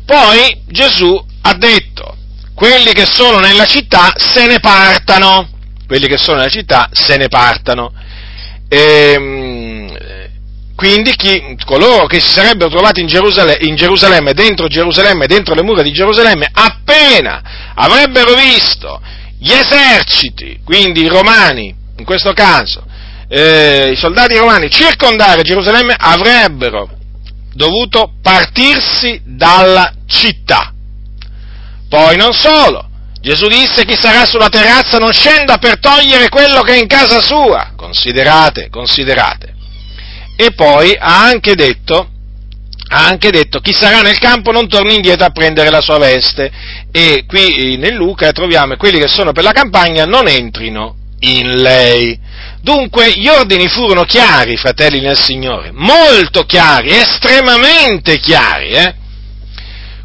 Poi 0.06 0.64
Gesù 0.68 1.16
ha 1.42 1.54
detto, 1.54 2.18
quelli 2.54 2.92
che 2.92 3.06
sono 3.06 3.40
nella 3.40 3.66
città 3.66 4.14
se 4.18 4.48
ne 4.48 4.60
partano. 4.60 5.50
Quelli 5.88 6.08
che 6.08 6.18
sono 6.18 6.38
nella 6.38 6.50
città 6.50 6.90
se 6.92 7.16
ne 7.16 7.30
partano. 7.30 7.94
E, 8.68 9.12
ehm, 9.14 9.98
quindi 10.76 11.16
chi, 11.16 11.58
coloro 11.64 12.06
che 12.06 12.20
si 12.20 12.32
sarebbero 12.34 12.70
trovati 12.70 13.00
in 13.00 13.08
Gerusalemme, 13.08 13.66
in 13.66 13.76
Gerusalemme, 13.76 14.34
dentro 14.34 14.68
Gerusalemme, 14.68 15.26
dentro 15.26 15.54
le 15.54 15.64
mura 15.64 15.82
di 15.82 15.94
Gerusalemme, 15.94 16.50
appena 16.52 17.42
avrebbero 17.76 18.34
visto 18.34 19.00
gli 19.39 19.52
eserciti, 19.52 20.60
quindi 20.63 21.04
i 21.04 21.08
romani, 21.08 21.76
in 21.98 22.06
questo 22.06 22.34
caso, 22.34 22.84
eh, 23.28 23.91
i 23.91 23.95
soldati 23.95 24.38
romani 24.38 24.69
circondare 24.69 25.41
Gerusalemme 25.41 25.95
avrebbero 25.98 26.89
dovuto 27.54 28.13
partirsi 28.21 29.21
dalla 29.24 29.91
città. 30.08 30.74
Poi 31.88 32.17
non 32.17 32.34
solo, 32.34 32.89
Gesù 33.21 33.48
disse 33.48 33.86
chi 33.86 33.95
sarà 33.95 34.26
sulla 34.26 34.50
terrazza 34.50 34.98
non 34.98 35.12
scenda 35.12 35.58
per 35.58 35.80
togliere 35.80 36.30
quello 36.30 36.62
che 36.62 36.74
è 36.74 36.80
in 36.80 36.88
casa 36.88 37.21
sua. 37.21 37.71
Considerate, 37.76 38.69
considerate. 38.69 39.54
E 40.36 40.52
poi 40.54 40.95
ha 40.95 41.24
anche 41.26 41.56
detto 41.56 42.10
ha 42.88 43.08
anche 43.08 43.32
detto 43.32 43.60
chi 43.60 43.74
sarà 43.74 44.02
nel 44.02 44.19
campo 44.19 44.52
non 44.52 44.67
torni 44.67 44.95
indietro 44.95 45.26
a 45.26 45.32
prendere 45.32 45.69
la 45.69 45.82
sua 45.82 45.98
veste 45.98 46.52
e 46.91 47.26
qui 47.28 47.74
eh, 47.74 47.78
nel 47.78 47.95
Luca 47.95 48.32
troviamo 48.32 48.76
quelli 48.78 49.00
che 49.00 49.08
sono 49.08 49.32
per 49.32 49.43
la 49.43 49.52
campagna 49.52 50.06
non 50.06 50.28
entrino 50.28 50.95
in 51.19 51.62
lei. 51.62 52.17
Dunque 52.62 53.12
gli 53.12 53.28
ordini 53.28 53.67
furono 53.67 54.04
chiari, 54.04 54.58
fratelli 54.58 55.00
nel 55.00 55.17
Signore, 55.17 55.71
molto 55.71 56.43
chiari, 56.43 56.89
estremamente 56.89 58.19
chiari. 58.19 58.69
Eh? 58.69 58.95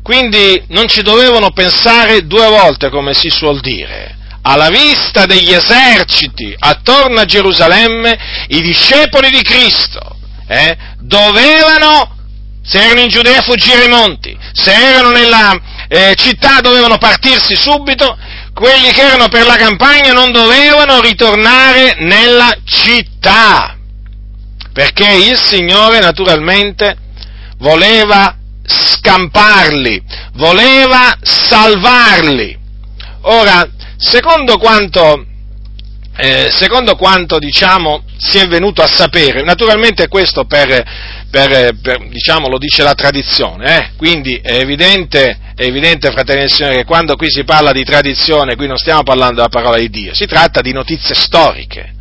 Quindi 0.03 0.63
non 0.69 0.89
ci 0.89 1.03
dovevano 1.03 1.51
pensare 1.51 2.27
due 2.27 2.49
volte, 2.49 2.91
come 2.91 3.15
si 3.15 3.29
suol 3.29 3.61
dire. 3.61 4.17
Alla 4.43 4.69
vista 4.69 5.27
degli 5.27 5.53
eserciti 5.53 6.55
attorno 6.59 7.21
a 7.21 7.27
Gerusalemme, 7.27 8.19
i 8.49 8.61
discepoli 8.61 9.31
di 9.31 9.43
Cristo 9.43 10.17
eh, 10.47 10.77
dovevano 10.99 12.17
se 12.63 12.79
erano 12.79 13.01
in 13.01 13.09
Giudea 13.09 13.43
fuggire 13.43 13.83
ai 13.83 13.89
monti, 13.89 14.37
se 14.53 14.73
erano 14.73 15.11
nella 15.11 15.59
eh, 15.89 16.15
città 16.17 16.61
dovevano 16.61 16.99
partirsi 16.99 17.55
subito, 17.57 18.17
quelli 18.55 18.91
che 18.93 19.01
erano 19.01 19.29
per 19.29 19.47
la 19.47 19.57
campagna 19.57 20.13
non 20.13 20.31
dovevano 20.33 21.01
ritornare 21.01 21.97
nella 22.01 22.55
città, 22.65 23.77
perché 24.73 25.11
il 25.13 25.39
Signore 25.39 25.99
naturalmente 25.99 26.97
voleva 27.59 28.37
scamparli, 28.65 30.03
voleva 30.35 31.17
salvarli. 31.23 32.59
Ora, 33.23 33.69
secondo 33.97 34.59
quanto, 34.59 35.27
eh, 36.17 36.51
secondo 36.55 36.95
quanto 36.97 37.39
diciamo, 37.39 38.05
si 38.17 38.39
è 38.39 38.47
venuto 38.47 38.83
a 38.83 38.87
sapere, 38.87 39.43
naturalmente 39.43 40.09
questo 40.09 40.45
per, 40.45 40.85
per, 41.31 41.77
per, 41.81 42.09
diciamo, 42.09 42.49
lo 42.49 42.59
dice 42.59 42.83
la 42.83 42.95
tradizione, 42.95 43.77
eh? 43.77 43.91
quindi 43.97 44.41
è 44.43 44.57
evidente, 44.57 45.39
è 45.55 45.63
evidente, 45.63 46.11
fratelli 46.11 46.45
e 46.45 46.49
signori, 46.49 46.77
che 46.77 46.85
quando 46.85 47.15
qui 47.15 47.31
si 47.31 47.45
parla 47.45 47.73
di 47.73 47.85
tradizione, 47.85 48.57
qui 48.57 48.67
non 48.67 48.77
stiamo 48.77 49.05
parlando 49.05 49.37
della 49.37 49.49
parola 49.49 49.79
di 49.79 49.89
Dio, 49.89 50.15
si 50.15 50.27
tratta 50.27 50.61
di 50.61 50.73
notizie 50.73 51.15
storiche. 51.15 51.95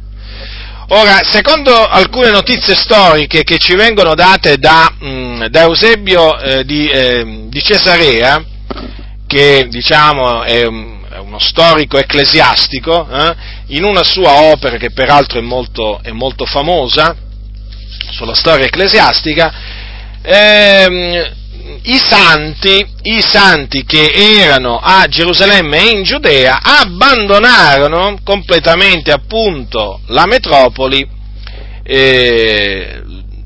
Ora, 0.92 1.20
secondo 1.24 1.72
alcune 1.72 2.32
notizie 2.32 2.74
storiche 2.74 3.44
che 3.44 3.60
ci 3.60 3.76
vengono 3.76 4.16
date 4.16 4.58
da, 4.58 4.92
mh, 4.98 5.08
mm, 5.08 5.46
da 5.46 5.62
Eusebio 5.62 6.40
eh, 6.40 6.66
di, 6.66 6.90
eh, 6.90 7.46
di, 7.48 7.62
Cesarea, 7.62 8.44
che 9.28 9.68
diciamo 9.70 10.42
è, 10.42 10.64
è 10.64 11.18
uno 11.20 11.38
storico 11.38 12.00
ecclesiastico, 12.00 13.08
eh, 13.08 13.36
in 13.68 13.84
una 13.84 14.04
sua 14.04 14.52
opera 14.52 14.78
che 14.78 14.90
peraltro 14.90 15.38
è 15.38 15.44
molto, 15.44 16.00
è 16.02 16.10
molto 16.10 16.48
famosa, 16.48 17.16
sulla 18.12 18.36
storia 18.36 18.66
ecclesiastica, 18.66 19.54
ehm, 20.22 21.38
i, 21.84 21.98
santi, 21.98 22.86
i 23.04 23.22
santi 23.22 23.86
che 23.86 24.12
erano 24.12 24.80
a 24.82 25.08
Gerusalemme 25.08 25.80
e 25.80 25.90
in 25.98 26.04
Giudea 26.04 26.60
abbandonarono 26.62 28.20
completamente 28.24 29.12
appunto 29.12 30.02
la 30.08 30.26
metropoli 30.26 31.08
eh, 31.84 33.02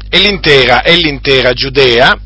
e, 0.09 0.19
l'intera, 0.19 0.81
e 0.83 0.95
l'intera 0.95 1.53
Giudea 1.53 2.17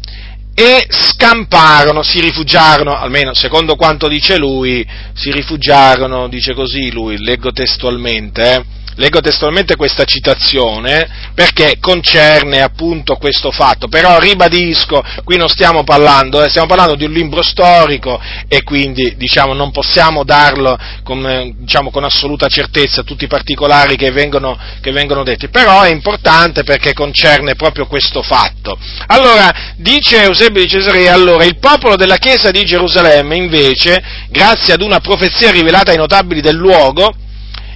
e 0.60 0.88
scamparono, 0.89 2.01
si 2.01 2.19
rifugiarono, 2.19 2.97
almeno 2.97 3.36
secondo 3.36 3.75
quanto 3.75 4.08
dice 4.08 4.38
lui, 4.38 4.84
si 5.13 5.32
rifugiarono, 5.32 6.27
dice 6.27 6.56
così 6.56 6.91
lui, 6.91 7.23
leggo 7.23 7.51
testualmente, 7.51 8.56
eh, 8.56 8.65
Leggo 9.00 9.20
testualmente 9.22 9.76
questa 9.76 10.06
citazione 10.06 11.32
perché 11.36 11.78
concerne 11.80 12.62
appunto 12.62 13.16
questo 13.18 13.52
fatto, 13.52 13.88
però 13.88 14.18
ribadisco, 14.18 15.04
qui 15.24 15.38
non 15.38 15.50
stiamo 15.50 15.84
parlando, 15.84 16.44
eh, 16.44 16.50
stiamo 16.50 16.66
parlando 16.66 16.96
di 16.96 17.06
un 17.06 17.12
libro 17.12 17.44
storico 17.44 18.20
e 18.48 18.64
quindi 18.64 19.16
diciamo, 19.16 19.54
non 19.54 19.70
possiamo 19.70 20.24
darlo 20.24 20.76
con, 21.04 21.54
diciamo, 21.60 21.92
con 21.92 22.06
assoluta 22.06 22.48
certezza 22.48 23.04
tutti 23.04 23.26
i 23.26 23.28
particolari 23.28 23.96
che 23.96 24.10
vengono, 24.10 24.58
che 24.82 24.92
vengono 24.92 25.24
detti, 25.24 25.48
però 25.50 25.84
è 25.84 25.90
importante 25.90 26.64
perché 26.64 26.94
concerne 26.94 27.54
proprio 27.54 27.86
questo 27.86 28.24
fatto. 28.24 28.80
Allora, 29.06 29.76
dice 29.78 30.24
Eusebio 30.24 30.64
di 30.64 30.70
Cesarea, 30.70 31.14
allora 31.14 31.44
il 31.44 31.60
popolo 31.60 31.96
della 31.98 32.18
chiesa 32.18 32.50
di 32.50 32.66
Gerusalemme 32.66 33.36
invece, 33.36 34.04
grazie 34.30 34.74
ad 34.74 34.82
una 34.82 35.00
profezia 35.02 35.52
rivelata 35.52 35.92
ai 35.92 35.98
notabili 35.98 36.42
del 36.42 36.56
luogo, 36.56 37.14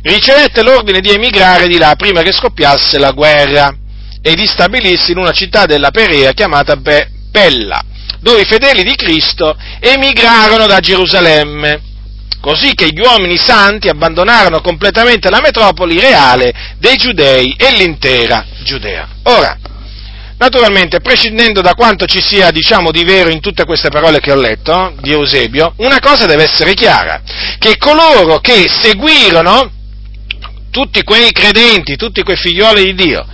ricevette 0.03 0.63
l'ordine 0.63 0.99
di 0.99 1.09
emigrare 1.09 1.67
di 1.67 1.77
là 1.77 1.95
prima 1.95 2.21
che 2.21 2.31
scoppiasse 2.31 2.97
la 2.97 3.11
guerra 3.11 3.75
e 4.21 4.35
di 4.35 4.45
stabilirsi 4.45 5.11
in 5.11 5.17
una 5.17 5.31
città 5.31 5.65
della 5.65 5.91
Perea 5.91 6.31
chiamata 6.31 6.75
Be- 6.75 7.09
Pella, 7.31 7.81
dove 8.19 8.41
i 8.41 8.45
fedeli 8.45 8.83
di 8.83 8.95
Cristo 8.95 9.55
emigrarono 9.79 10.67
da 10.67 10.79
Gerusalemme, 10.79 11.81
così 12.39 12.73
che 12.73 12.89
gli 12.89 12.99
uomini 12.99 13.37
santi 13.37 13.87
abbandonarono 13.87 14.61
completamente 14.61 15.29
la 15.29 15.41
metropoli 15.41 15.99
reale 15.99 16.53
dei 16.77 16.97
giudei 16.97 17.55
e 17.57 17.71
l'intera 17.75 18.45
Giudea. 18.63 19.07
Ora, 19.23 19.57
naturalmente, 20.37 20.99
prescindendo 20.99 21.61
da 21.61 21.73
quanto 21.73 22.05
ci 22.05 22.21
sia, 22.21 22.51
diciamo, 22.51 22.91
di 22.91 23.03
vero 23.03 23.29
in 23.29 23.39
tutte 23.39 23.65
queste 23.65 23.89
parole 23.89 24.19
che 24.19 24.31
ho 24.31 24.35
letto, 24.35 24.93
di 24.99 25.11
Eusebio, 25.11 25.73
una 25.77 25.99
cosa 25.99 26.25
deve 26.25 26.43
essere 26.43 26.73
chiara, 26.73 27.21
che 27.57 27.77
coloro 27.77 28.39
che 28.39 28.67
seguirono 28.69 29.79
tutti 30.71 31.03
quei 31.03 31.31
credenti, 31.31 31.95
tutti 31.95 32.23
quei 32.23 32.37
figlioli 32.37 32.93
di 32.93 33.03
Dio, 33.03 33.25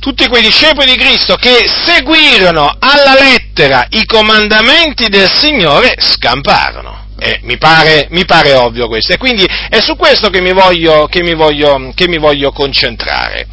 tutti 0.00 0.28
quei 0.28 0.42
discepoli 0.42 0.92
di 0.92 0.98
Cristo 0.98 1.36
che 1.36 1.66
seguirono 1.84 2.76
alla 2.78 3.14
lettera 3.18 3.86
i 3.90 4.04
comandamenti 4.04 5.08
del 5.08 5.30
Signore 5.32 5.94
scamparono. 5.98 7.04
Eh, 7.18 7.40
mi, 7.44 7.56
pare, 7.56 8.08
mi, 8.10 8.26
pare, 8.26 8.52
ovvio 8.52 8.88
questo. 8.88 9.14
E 9.14 9.16
quindi 9.16 9.44
è 9.44 9.80
su 9.80 9.96
questo 9.96 10.28
che 10.28 10.42
mi 10.42 10.52
voglio, 10.52 11.06
che 11.06 11.22
mi 11.22 11.34
voglio, 11.34 11.92
che 11.94 12.08
mi 12.08 12.18
voglio 12.18 12.52
concentrare. 12.52 13.46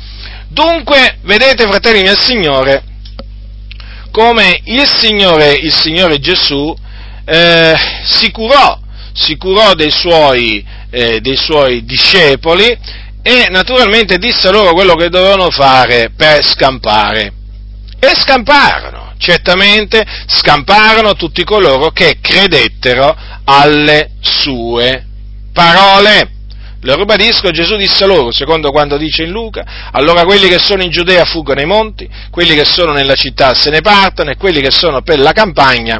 Dunque, 0.49 1.19
vedete, 1.21 1.65
fratelli 1.65 2.03
del 2.03 2.19
Signore, 2.19 2.83
come 4.11 4.59
il 4.65 4.85
Signore, 4.85 5.53
il 5.53 5.73
Signore 5.73 6.19
Gesù 6.19 6.75
eh, 7.25 7.75
si 8.03 8.29
curò, 8.31 8.77
si 9.13 9.37
curò 9.37 9.73
dei 9.73 9.91
suoi, 9.91 10.63
eh, 10.91 11.19
dei 11.21 11.37
suoi 11.37 11.85
discepoli 11.85 12.77
e 13.23 13.47
naturalmente 13.49 14.17
disse 14.17 14.51
loro 14.51 14.73
quello 14.73 14.95
che 14.95 15.09
dovevano 15.09 15.49
fare 15.49 16.11
per 16.15 16.43
scampare. 16.45 17.33
E 17.97 18.11
scamparono, 18.15 19.13
certamente 19.17 20.05
scamparono 20.27 21.15
tutti 21.15 21.45
coloro 21.45 21.91
che 21.91 22.17
credettero 22.19 23.15
alle 23.45 24.11
sue 24.19 25.05
parole. 25.53 26.31
Lo 26.81 26.95
ribadisco, 26.95 27.49
Gesù 27.51 27.77
disse 27.77 28.05
loro, 28.05 28.33
secondo 28.33 28.71
quanto 28.71 28.97
dice 28.97 29.23
in 29.23 29.29
Luca, 29.29 29.89
allora 29.91 30.25
quelli 30.25 30.49
che 30.49 30.59
sono 30.59 30.83
in 30.83 30.89
Giudea 30.89 31.23
fuggono 31.23 31.61
ai 31.61 31.65
monti, 31.65 32.09
quelli 32.29 32.55
che 32.55 32.65
sono 32.65 32.91
nella 32.91 33.15
città 33.15 33.53
se 33.53 33.69
ne 33.69 33.79
partano 33.79 34.31
e 34.31 34.35
quelli 34.35 34.59
che 34.59 34.71
sono 34.71 35.01
per 35.01 35.19
la 35.19 35.31
campagna 35.31 35.97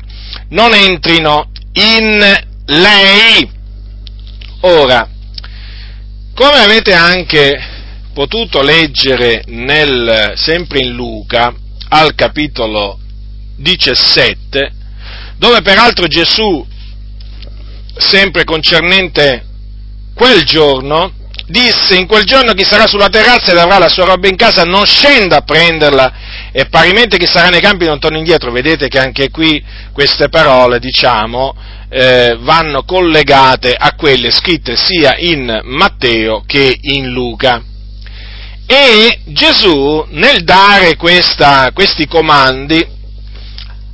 non 0.49 0.73
entrino 0.73 1.51
in 1.71 2.43
lei. 2.65 3.49
Ora, 4.59 5.07
come 6.33 6.57
avete 6.57 6.93
anche 6.93 7.61
potuto 8.13 8.61
leggere 8.61 9.43
nel, 9.47 10.33
sempre 10.35 10.79
in 10.79 10.93
Luca, 10.93 11.53
al 11.89 12.15
capitolo 12.15 12.99
17, 13.57 14.71
dove 15.37 15.61
peraltro 15.61 16.07
Gesù, 16.07 16.65
sempre 17.95 18.43
concernente 18.43 19.45
quel 20.15 20.43
giorno, 20.43 21.13
disse 21.53 21.95
in 21.95 22.07
quel 22.07 22.23
giorno 22.23 22.53
chi 22.53 22.63
sarà 22.63 22.87
sulla 22.87 23.09
terrazza 23.09 23.51
ed 23.51 23.59
avrà 23.59 23.77
la 23.77 23.87
sua 23.87 24.05
roba 24.05 24.27
in 24.27 24.35
casa 24.35 24.63
non 24.63 24.87
scenda 24.87 25.37
a 25.37 25.41
prenderla 25.41 26.13
e 26.51 26.65
parimente 26.65 27.17
chi 27.17 27.27
sarà 27.27 27.49
nei 27.49 27.61
campi 27.61 27.85
non 27.85 27.99
torni 27.99 28.17
indietro. 28.17 28.51
Vedete 28.51 28.87
che 28.87 28.97
anche 28.97 29.29
qui 29.29 29.63
queste 29.93 30.29
parole, 30.29 30.79
diciamo, 30.79 31.55
eh, 31.89 32.37
vanno 32.39 32.83
collegate 32.83 33.75
a 33.75 33.93
quelle 33.93 34.31
scritte 34.31 34.75
sia 34.75 35.15
in 35.17 35.61
Matteo 35.63 36.43
che 36.43 36.75
in 36.81 37.11
Luca. 37.11 37.61
E 38.65 39.19
Gesù, 39.25 40.03
nel 40.09 40.43
dare 40.43 40.95
questa, 40.95 41.69
questi 41.71 42.07
comandi, 42.07 42.83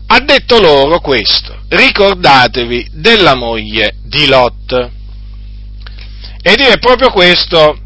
ha 0.07 0.19
detto 0.21 0.61
loro 0.61 1.01
questo, 1.01 1.57
ricordatevi 1.67 2.91
della 2.93 3.35
moglie 3.35 3.95
di 4.05 4.27
Lot. 4.27 4.97
Ed 6.41 6.59
è 6.59 6.77
proprio 6.79 7.11
questo 7.11 7.77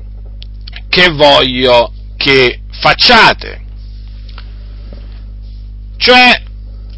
che 0.90 1.10
voglio 1.10 1.94
che 2.18 2.62
facciate. 2.80 3.62
Cioè, 5.98 6.44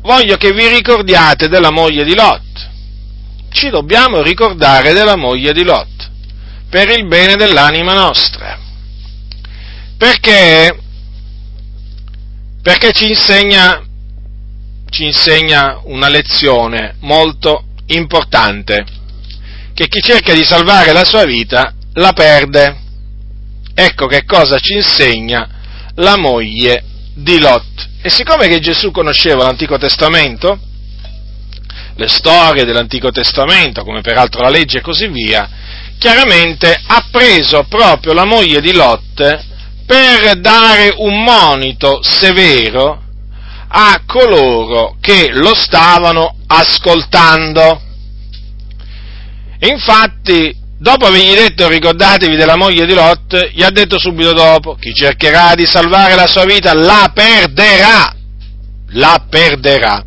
voglio 0.02 0.36
che 0.38 0.52
vi 0.52 0.68
ricordiate 0.68 1.48
della 1.48 1.72
moglie 1.72 2.04
di 2.04 2.16
Lot 2.16 2.46
ci 3.56 3.70
dobbiamo 3.70 4.22
ricordare 4.22 4.92
della 4.92 5.16
moglie 5.16 5.54
di 5.54 5.64
Lot, 5.64 6.12
per 6.70 6.90
il 6.90 7.08
bene 7.08 7.36
dell'anima 7.38 7.94
nostra. 7.94 8.60
Perché? 9.98 10.78
Perché 12.62 12.92
ci 12.92 13.08
insegna, 13.08 13.82
ci 14.90 15.06
insegna 15.06 15.80
una 15.86 16.10
lezione 16.10 16.98
molto 17.00 17.64
importante, 17.88 18.86
che 19.76 19.90
chi 19.90 20.00
cerca 20.02 20.34
di 20.34 20.46
salvare 20.46 20.94
la 20.94 21.04
sua 21.04 21.26
vita 21.26 21.74
la 21.94 22.14
perde. 22.14 22.80
Ecco 23.76 24.08
che 24.08 24.24
cosa 24.24 24.58
ci 24.58 24.74
insegna 24.74 25.48
la 25.96 26.16
moglie 26.16 26.84
di 27.14 27.40
Lot. 27.40 27.90
E 28.02 28.10
siccome 28.10 28.48
che 28.48 28.60
Gesù 28.60 28.92
conosceva 28.92 29.44
l'Antico 29.44 29.78
Testamento, 29.78 30.58
le 31.96 32.08
storie 32.08 32.64
dell'Antico 32.64 33.12
Testamento, 33.12 33.84
come 33.84 34.00
peraltro 34.00 34.42
la 34.42 34.50
legge 34.50 34.78
e 34.78 34.82
così 34.82 35.08
via, 35.08 35.50
chiaramente 35.98 36.74
ha 36.88 37.08
preso 37.12 37.66
proprio 37.68 38.14
la 38.14 38.26
moglie 38.26 38.62
di 38.62 38.74
Lot 38.74 39.44
per 39.86 40.40
dare 40.40 40.94
un 40.98 41.22
monito 41.22 42.00
severo 42.02 43.02
a 43.68 44.02
coloro 44.06 44.96
che 45.02 45.32
lo 45.34 45.54
stavano 45.54 46.38
ascoltando. 46.48 47.82
Infatti, 49.60 50.56
dopo 50.78 51.06
avergli 51.06 51.34
detto 51.34 51.68
ricordatevi 51.68 52.36
della 52.36 52.58
moglie 52.58 52.86
di 52.86 52.94
Lot, 52.94 53.52
gli 53.52 53.64
ha 53.64 53.70
detto 53.70 53.98
subito 53.98 54.34
dopo, 54.34 54.76
chi 54.76 54.94
cercherà 54.94 55.56
di 55.56 55.66
salvare 55.66 56.16
la 56.16 56.28
sua 56.28 56.46
vita 56.46 56.74
la 56.74 57.12
perderà, 57.14 58.16
la 58.90 59.26
perderà. 59.30 60.04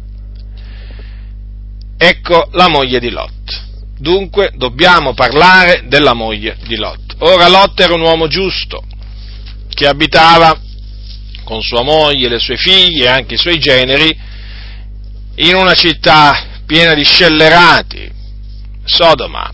Ecco 1.96 2.48
la 2.52 2.68
moglie 2.68 3.00
di 3.00 3.10
Lot. 3.10 3.66
Dunque 3.98 4.52
dobbiamo 4.54 5.14
parlare 5.14 5.84
della 5.88 6.14
moglie 6.14 6.56
di 6.66 6.76
Lot. 6.76 7.16
Ora 7.20 7.48
Lot 7.48 7.80
era 7.80 7.94
un 7.94 8.02
uomo 8.02 8.28
giusto, 8.28 8.84
che 9.68 9.86
abitava 9.86 10.56
con 11.42 11.62
sua 11.62 11.82
moglie, 11.82 12.28
le 12.28 12.38
sue 12.38 12.56
figlie 12.56 13.06
e 13.06 13.08
anche 13.08 13.34
i 13.34 13.38
suoi 13.38 13.58
generi 13.58 14.16
in 15.36 15.54
una 15.54 15.74
città 15.74 16.46
piena 16.66 16.94
di 16.94 17.04
scellerati, 17.04 18.12
Sodoma. 18.88 19.50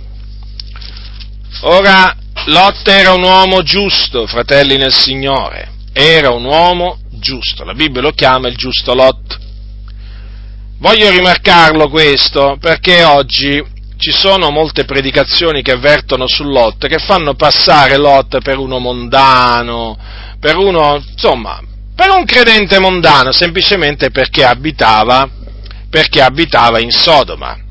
Ora 1.62 2.16
Lot 2.46 2.86
era 2.88 3.12
un 3.12 3.22
uomo 3.22 3.62
giusto, 3.62 4.26
fratelli 4.26 4.76
nel 4.76 4.92
Signore, 4.92 5.70
era 5.92 6.30
un 6.30 6.44
uomo 6.44 6.98
giusto, 7.10 7.64
la 7.64 7.74
Bibbia 7.74 8.02
lo 8.02 8.10
chiama 8.10 8.48
il 8.48 8.56
giusto 8.56 8.94
Lot. 8.94 9.38
Voglio 10.78 11.10
rimarcarlo 11.10 11.88
questo 11.88 12.58
perché 12.60 13.04
oggi 13.04 13.62
ci 13.96 14.12
sono 14.12 14.50
molte 14.50 14.84
predicazioni 14.84 15.62
che 15.62 15.72
avvertono 15.72 16.26
su 16.26 16.42
Lot, 16.44 16.86
che 16.86 16.98
fanno 16.98 17.34
passare 17.34 17.96
Lot 17.96 18.42
per 18.42 18.58
uno 18.58 18.78
mondano, 18.78 19.96
per 20.38 20.56
uno, 20.56 21.02
insomma, 21.12 21.58
per 21.94 22.10
un 22.10 22.24
credente 22.24 22.78
mondano, 22.78 23.32
semplicemente 23.32 24.10
perché 24.10 24.44
abitava, 24.44 25.26
perché 25.88 26.20
abitava 26.20 26.80
in 26.80 26.90
Sodoma. 26.90 27.63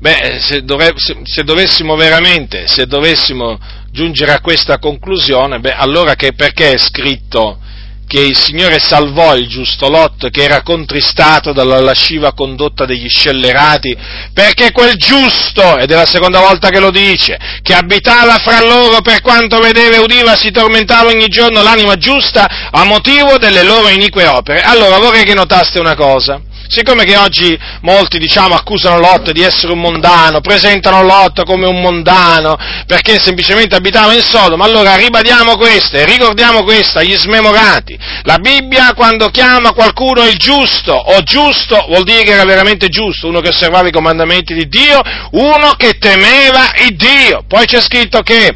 Beh, 0.00 0.38
se, 0.40 0.62
dovre, 0.62 0.92
se, 0.94 1.16
se, 1.24 1.42
dovessimo 1.42 1.96
veramente, 1.96 2.68
se 2.68 2.86
dovessimo 2.86 3.58
giungere 3.90 4.32
a 4.32 4.40
questa 4.40 4.78
conclusione, 4.78 5.58
beh, 5.58 5.72
allora 5.72 6.14
che 6.14 6.34
perché 6.34 6.72
è 6.72 6.78
scritto 6.78 7.58
che 8.06 8.20
il 8.20 8.36
Signore 8.36 8.78
salvò 8.78 9.36
il 9.36 9.48
giusto 9.48 9.88
Lot 9.88 10.30
che 10.30 10.42
era 10.42 10.62
contristato 10.62 11.52
dalla 11.52 11.78
lasciva 11.78 12.32
condotta 12.32 12.86
degli 12.86 13.08
scellerati, 13.08 13.94
perché 14.32 14.72
quel 14.72 14.94
giusto, 14.96 15.76
ed 15.76 15.90
è 15.90 15.94
la 15.94 16.06
seconda 16.06 16.40
volta 16.40 16.70
che 16.70 16.80
lo 16.80 16.90
dice, 16.90 17.36
che 17.60 17.74
abitava 17.74 18.38
fra 18.38 18.62
loro 18.62 19.02
per 19.02 19.20
quanto 19.20 19.58
vedeva 19.58 19.96
e 19.96 19.98
udiva, 19.98 20.36
si 20.36 20.50
tormentava 20.50 21.10
ogni 21.10 21.28
giorno 21.28 21.60
l'anima 21.60 21.96
giusta 21.96 22.70
a 22.70 22.84
motivo 22.84 23.36
delle 23.36 23.62
loro 23.62 23.88
inique 23.88 24.26
opere. 24.26 24.62
Allora 24.62 24.98
vorrei 24.98 25.24
che 25.24 25.34
notaste 25.34 25.78
una 25.78 25.94
cosa. 25.94 26.40
Siccome 26.68 27.04
che 27.04 27.16
oggi 27.16 27.58
molti, 27.80 28.18
diciamo, 28.18 28.54
accusano 28.54 28.98
Lot 28.98 29.30
di 29.32 29.42
essere 29.42 29.72
un 29.72 29.80
mondano, 29.80 30.40
presentano 30.40 31.02
Lot 31.02 31.44
come 31.44 31.66
un 31.66 31.80
mondano, 31.80 32.56
perché 32.86 33.18
semplicemente 33.18 33.74
abitava 33.74 34.12
in 34.12 34.22
Sodoma, 34.22 34.66
allora 34.66 34.94
ribadiamo 34.96 35.56
questo 35.56 35.96
e 35.96 36.04
ricordiamo 36.04 36.64
questo 36.64 36.98
agli 36.98 37.16
smemorati. 37.16 37.98
La 38.24 38.36
Bibbia 38.38 38.92
quando 38.94 39.30
chiama 39.30 39.72
qualcuno 39.72 40.26
il 40.26 40.36
giusto, 40.36 40.92
o 40.92 41.22
giusto, 41.22 41.86
vuol 41.88 42.04
dire 42.04 42.22
che 42.22 42.32
era 42.32 42.44
veramente 42.44 42.88
giusto, 42.88 43.28
uno 43.28 43.40
che 43.40 43.48
osservava 43.48 43.88
i 43.88 43.92
comandamenti 43.92 44.52
di 44.52 44.68
Dio, 44.68 45.00
uno 45.32 45.72
che 45.76 45.96
temeva 45.98 46.70
il 46.86 46.96
Dio. 46.96 47.44
Poi 47.48 47.64
c'è 47.64 47.80
scritto 47.80 48.20
che 48.20 48.54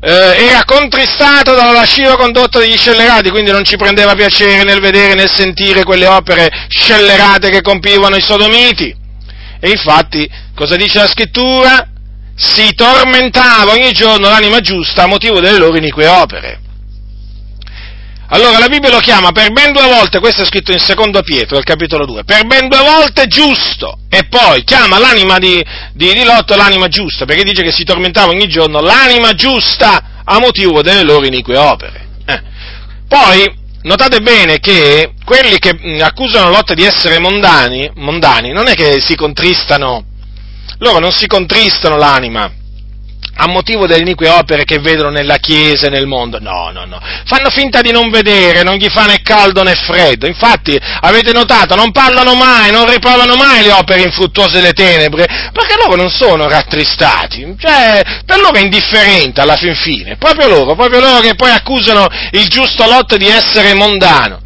eh, 0.00 0.46
era 0.48 0.64
contristato 0.64 1.54
dalla 1.54 1.72
lasciva 1.72 2.16
condotta 2.16 2.58
degli 2.58 2.76
scellerati, 2.76 3.30
quindi 3.30 3.50
non 3.50 3.64
ci 3.64 3.76
prendeva 3.76 4.14
piacere 4.14 4.62
nel 4.64 4.80
vedere 4.80 5.14
nel 5.14 5.30
sentire 5.30 5.84
quelle 5.84 6.06
opere 6.06 6.50
scellerate 6.68 7.50
che 7.50 7.62
compivano 7.62 8.16
i 8.16 8.22
sodomiti. 8.22 8.94
E 9.58 9.70
infatti, 9.70 10.28
cosa 10.54 10.76
dice 10.76 10.98
la 10.98 11.08
scrittura? 11.08 11.88
Si 12.34 12.74
tormentava 12.74 13.72
ogni 13.72 13.92
giorno 13.92 14.28
l'anima 14.28 14.60
giusta 14.60 15.04
a 15.04 15.06
motivo 15.06 15.40
delle 15.40 15.58
loro 15.58 15.78
inique 15.78 16.06
opere. 16.06 16.60
Allora 18.28 18.58
la 18.58 18.66
Bibbia 18.68 18.90
lo 18.90 18.98
chiama 18.98 19.30
per 19.30 19.52
ben 19.52 19.72
due 19.72 19.86
volte, 19.86 20.18
questo 20.18 20.42
è 20.42 20.46
scritto 20.46 20.72
in 20.72 20.80
secondo 20.80 21.22
Pietro, 21.22 21.56
al 21.56 21.62
capitolo 21.62 22.04
2, 22.04 22.24
per 22.24 22.44
ben 22.44 22.68
due 22.68 22.80
volte 22.80 23.28
giusto, 23.28 23.98
e 24.08 24.24
poi 24.24 24.64
chiama 24.64 24.98
l'anima 24.98 25.38
di, 25.38 25.64
di, 25.92 26.12
di 26.12 26.24
Lotto 26.24 26.56
l'anima 26.56 26.88
giusta, 26.88 27.24
perché 27.24 27.44
dice 27.44 27.62
che 27.62 27.70
si 27.70 27.84
tormentava 27.84 28.32
ogni 28.32 28.48
giorno 28.48 28.80
l'anima 28.80 29.32
giusta 29.34 30.22
a 30.24 30.40
motivo 30.40 30.82
delle 30.82 31.04
loro 31.04 31.24
inique 31.24 31.56
opere. 31.56 32.08
Eh. 32.26 32.42
Poi, 33.06 33.48
notate 33.82 34.18
bene 34.20 34.58
che 34.58 35.12
quelli 35.24 35.60
che 35.60 35.78
accusano 36.00 36.50
Lotto 36.50 36.74
di 36.74 36.82
essere 36.82 37.20
mondani, 37.20 37.88
mondani, 37.94 38.50
non 38.50 38.66
è 38.66 38.74
che 38.74 39.00
si 39.00 39.14
contristano, 39.14 40.04
loro 40.78 40.98
non 40.98 41.12
si 41.12 41.28
contristano 41.28 41.96
l'anima, 41.96 42.50
a 43.36 43.48
motivo 43.48 43.86
delle 43.86 44.00
inique 44.00 44.28
opere 44.28 44.64
che 44.64 44.78
vedono 44.78 45.10
nella 45.10 45.36
Chiesa 45.36 45.86
e 45.86 45.90
nel 45.90 46.06
mondo. 46.06 46.38
No, 46.40 46.70
no, 46.72 46.84
no. 46.84 47.00
Fanno 47.24 47.50
finta 47.50 47.80
di 47.80 47.90
non 47.90 48.10
vedere, 48.10 48.62
non 48.62 48.76
gli 48.76 48.88
fa 48.88 49.06
né 49.06 49.20
caldo 49.22 49.62
né 49.62 49.74
freddo. 49.74 50.26
Infatti, 50.26 50.78
avete 51.00 51.32
notato, 51.32 51.74
non 51.74 51.92
parlano 51.92 52.34
mai, 52.34 52.70
non 52.70 52.88
riprovano 52.88 53.36
mai 53.36 53.62
le 53.64 53.72
opere 53.72 54.02
infruttuose 54.02 54.60
delle 54.60 54.72
tenebre, 54.72 55.26
perché 55.52 55.74
loro 55.76 55.96
non 55.96 56.10
sono 56.10 56.48
rattristati. 56.48 57.54
Cioè, 57.58 58.02
per 58.24 58.40
loro 58.40 58.54
è 58.54 58.60
indifferente 58.60 59.40
alla 59.40 59.56
fin 59.56 59.74
fine. 59.74 60.16
Proprio 60.16 60.48
loro, 60.48 60.74
proprio 60.74 61.00
loro 61.00 61.20
che 61.20 61.34
poi 61.34 61.50
accusano 61.50 62.06
il 62.32 62.48
giusto 62.48 62.86
lotto 62.86 63.16
di 63.16 63.26
essere 63.26 63.74
mondano. 63.74 64.44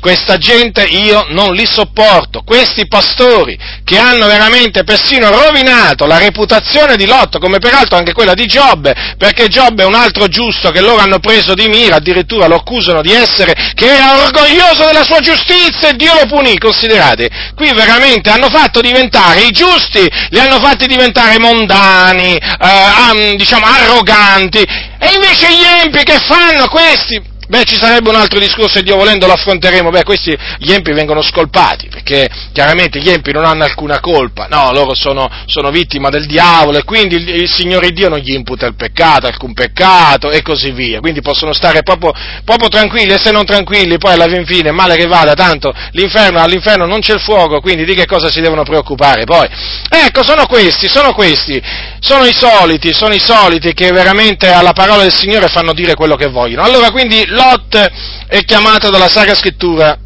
Questa 0.00 0.38
gente 0.38 0.82
io 0.84 1.26
non 1.30 1.54
li 1.54 1.66
sopporto, 1.66 2.42
questi 2.44 2.86
pastori 2.86 3.58
che 3.84 3.98
hanno 3.98 4.26
veramente 4.26 4.84
persino 4.84 5.28
rovinato 5.28 6.06
la 6.06 6.18
reputazione 6.18 6.96
di 6.96 7.06
Lotto, 7.06 7.38
come 7.38 7.58
peraltro 7.58 7.96
anche 7.96 8.12
quella 8.12 8.34
di 8.34 8.46
Giobbe, 8.46 8.94
perché 9.18 9.48
Giobbe 9.48 9.82
è 9.82 9.86
un 9.86 9.94
altro 9.94 10.28
giusto 10.28 10.70
che 10.70 10.80
loro 10.80 11.00
hanno 11.00 11.18
preso 11.18 11.54
di 11.54 11.68
mira, 11.68 11.96
addirittura 11.96 12.46
lo 12.46 12.56
accusano 12.56 13.02
di 13.02 13.12
essere, 13.12 13.54
che 13.74 13.86
era 13.86 14.22
orgoglioso 14.22 14.84
della 14.86 15.04
sua 15.04 15.20
giustizia 15.20 15.88
e 15.88 15.94
Dio 15.94 16.14
lo 16.14 16.26
punì, 16.26 16.56
considerate, 16.58 17.28
qui 17.56 17.72
veramente 17.72 18.30
hanno 18.30 18.48
fatto 18.48 18.80
diventare 18.80 19.40
i 19.40 19.50
giusti, 19.50 20.06
li 20.30 20.38
hanno 20.38 20.60
fatti 20.60 20.86
diventare 20.86 21.38
mondani, 21.38 22.36
eh, 22.36 23.34
diciamo 23.36 23.66
arroganti, 23.66 24.60
e 24.60 25.12
invece 25.14 25.48
gli 25.50 25.64
empi 25.82 26.02
che 26.04 26.18
fanno 26.18 26.68
questi? 26.68 27.36
Beh, 27.48 27.64
ci 27.64 27.76
sarebbe 27.76 28.10
un 28.10 28.16
altro 28.16 28.38
discorso 28.38 28.78
e 28.78 28.82
Dio 28.82 28.96
volendo 28.96 29.26
lo 29.26 29.32
affronteremo. 29.32 29.88
Beh, 29.88 30.04
questi, 30.04 30.36
gli 30.58 30.70
empi 30.70 30.92
vengono 30.92 31.22
scolpati, 31.22 31.88
perché 31.88 32.28
chiaramente 32.52 33.00
gli 33.00 33.08
empi 33.08 33.32
non 33.32 33.46
hanno 33.46 33.64
alcuna 33.64 34.00
colpa. 34.00 34.48
No, 34.50 34.70
loro 34.70 34.94
sono, 34.94 35.30
sono 35.46 35.70
vittima 35.70 36.10
del 36.10 36.26
diavolo 36.26 36.76
e 36.76 36.84
quindi 36.84 37.14
il, 37.14 37.26
il, 37.26 37.50
Signore 37.50 37.90
Dio 37.92 38.10
non 38.10 38.18
gli 38.18 38.34
imputa 38.34 38.66
il 38.66 38.74
peccato, 38.74 39.26
alcun 39.26 39.54
peccato 39.54 40.30
e 40.30 40.42
così 40.42 40.72
via. 40.72 41.00
Quindi 41.00 41.22
possono 41.22 41.54
stare 41.54 41.82
proprio, 41.82 42.12
proprio 42.44 42.68
tranquilli 42.68 43.14
e 43.14 43.18
se 43.18 43.30
non 43.30 43.46
tranquilli 43.46 43.96
poi 43.96 44.12
alla 44.12 44.28
fin 44.28 44.44
fine, 44.44 44.70
male 44.70 44.96
che 44.96 45.06
vada, 45.06 45.32
tanto 45.32 45.72
l'inferno, 45.92 46.40
all'inferno 46.40 46.84
non 46.84 47.00
c'è 47.00 47.14
il 47.14 47.20
fuoco, 47.20 47.60
quindi 47.60 47.86
di 47.86 47.94
che 47.94 48.04
cosa 48.04 48.30
si 48.30 48.42
devono 48.42 48.62
preoccupare 48.62 49.24
poi? 49.24 49.48
Ecco, 49.88 50.22
sono 50.22 50.44
questi, 50.44 50.86
sono 50.86 51.14
questi, 51.14 51.62
sono 52.00 52.26
i 52.26 52.34
soliti, 52.34 52.92
sono 52.92 53.14
i 53.14 53.20
soliti 53.20 53.72
che 53.72 53.90
veramente 53.90 54.50
alla 54.50 54.72
parola 54.72 55.02
del 55.02 55.14
Signore 55.14 55.48
fanno 55.48 55.72
dire 55.72 55.94
quello 55.94 56.14
che 56.14 56.26
vogliono. 56.26 56.62
Allora 56.62 56.90
quindi 56.90 57.24
Lot 57.38 57.90
è 58.26 58.44
chiamato 58.44 58.90
dalla 58.90 59.08
Sacra 59.08 59.34
Scrittura 59.34 59.96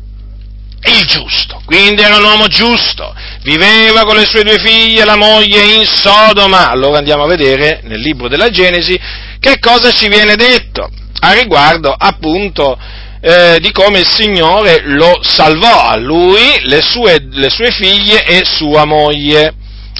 il 0.85 1.05
giusto, 1.07 1.63
quindi 1.65 2.03
era 2.03 2.17
un 2.17 2.25
uomo 2.25 2.47
giusto, 2.49 3.15
viveva 3.43 4.05
con 4.05 4.17
le 4.17 4.27
sue 4.27 4.43
due 4.43 4.59
figlie, 4.59 5.05
la 5.05 5.17
moglie 5.17 5.77
in 5.77 5.87
Sodoma. 5.87 6.71
Allora 6.71 6.99
andiamo 6.99 7.23
a 7.23 7.29
vedere 7.29 7.81
nel 7.85 8.01
libro 8.01 8.29
della 8.29 8.51
Genesi 8.51 8.99
che 9.41 9.59
cosa 9.61 9.91
ci 9.93 10.09
viene 10.09 10.37
detto 10.37 10.91
a 11.21 11.33
riguardo 11.33 11.95
appunto 11.97 12.77
eh, 13.21 13.59
di 13.61 13.71
come 13.71 14.01
il 14.01 14.11
Signore 14.11 14.83
lo 14.85 15.21
salvò 15.23 15.87
a 15.87 15.97
lui, 15.97 16.61
le 16.65 16.83
sue, 16.83 17.27
le 17.31 17.49
sue 17.49 17.71
figlie 17.71 18.25
e 18.25 18.43
sua 18.45 18.85
moglie. 18.85 19.55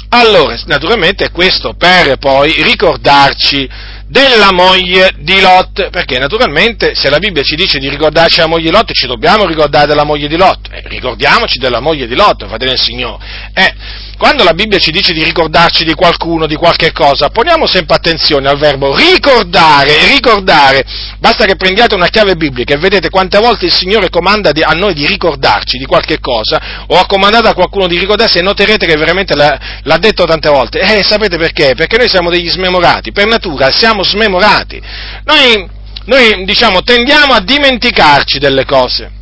Allora, 0.09 0.55
naturalmente 0.65 1.31
questo 1.31 1.73
per 1.73 2.17
poi 2.17 2.61
ricordarci 2.61 3.67
della 4.13 4.51
moglie 4.51 5.15
di 5.17 5.41
Lot, 5.41 5.89
perché 5.89 6.19
naturalmente 6.19 6.93
se 6.93 7.09
la 7.09 7.17
Bibbia 7.17 7.41
ci 7.41 7.55
dice 7.55 7.79
di 7.79 7.89
ricordarci 7.89 8.35
della 8.35 8.47
moglie 8.47 8.65
di 8.65 8.71
Lot, 8.71 8.91
ci 8.93 9.07
dobbiamo 9.07 9.47
ricordare 9.47 9.87
della 9.87 10.03
moglie 10.03 10.27
di 10.27 10.37
Lot, 10.37 10.67
eh, 10.71 10.83
ricordiamoci 10.85 11.57
della 11.57 11.79
moglie 11.79 12.05
di 12.05 12.13
Lot, 12.13 12.45
fratello 12.45 12.69
del 12.69 12.79
Signore. 12.79 13.25
Eh, 13.55 13.73
quando 14.15 14.43
la 14.43 14.53
Bibbia 14.53 14.77
ci 14.77 14.91
dice 14.91 15.13
di 15.13 15.23
ricordarci 15.23 15.83
di 15.83 15.95
qualcuno, 15.95 16.45
di 16.45 16.55
qualche 16.55 16.91
cosa, 16.91 17.29
poniamo 17.29 17.65
sempre 17.65 17.95
attenzione 17.95 18.47
al 18.47 18.59
verbo 18.59 18.95
ricordare, 18.95 20.07
ricordare. 20.11 20.85
Basta 21.17 21.45
che 21.45 21.55
prendiate 21.55 21.95
una 21.95 22.07
chiave 22.07 22.35
biblica 22.35 22.75
e 22.75 22.77
vedete 22.77 23.09
quante 23.09 23.39
volte 23.39 23.65
il 23.65 23.73
Signore 23.73 24.09
comanda 24.09 24.51
a 24.53 24.73
noi 24.73 24.93
di 24.93 25.07
ricordarci 25.07 25.79
di 25.79 25.85
qualche 25.85 26.19
cosa, 26.19 26.85
o 26.87 26.99
ha 26.99 27.07
comandato 27.07 27.47
a 27.47 27.53
qualcuno 27.53 27.87
di 27.87 27.97
ricordarsi 27.97 28.37
e 28.37 28.43
noterete 28.43 28.85
che 28.85 28.95
veramente 28.95 29.35
l'ha, 29.35 29.59
l'ha 29.81 29.97
detto 29.97 30.25
tante 30.25 30.49
volte. 30.49 30.79
Eh, 30.79 31.03
sapete 31.03 31.37
perché? 31.37 31.73
Perché 31.75 31.97
noi 31.97 32.07
siamo 32.07 32.29
degli 32.29 32.49
smemorati, 32.49 33.11
per 33.11 33.25
natura 33.25 33.71
siamo 33.71 34.02
smemorati. 34.03 34.81
Noi, 35.23 35.69
noi 36.05 36.45
diciamo, 36.45 36.81
tendiamo 36.81 37.33
a 37.33 37.41
dimenticarci 37.41 38.39
delle 38.39 38.65
cose 38.65 39.21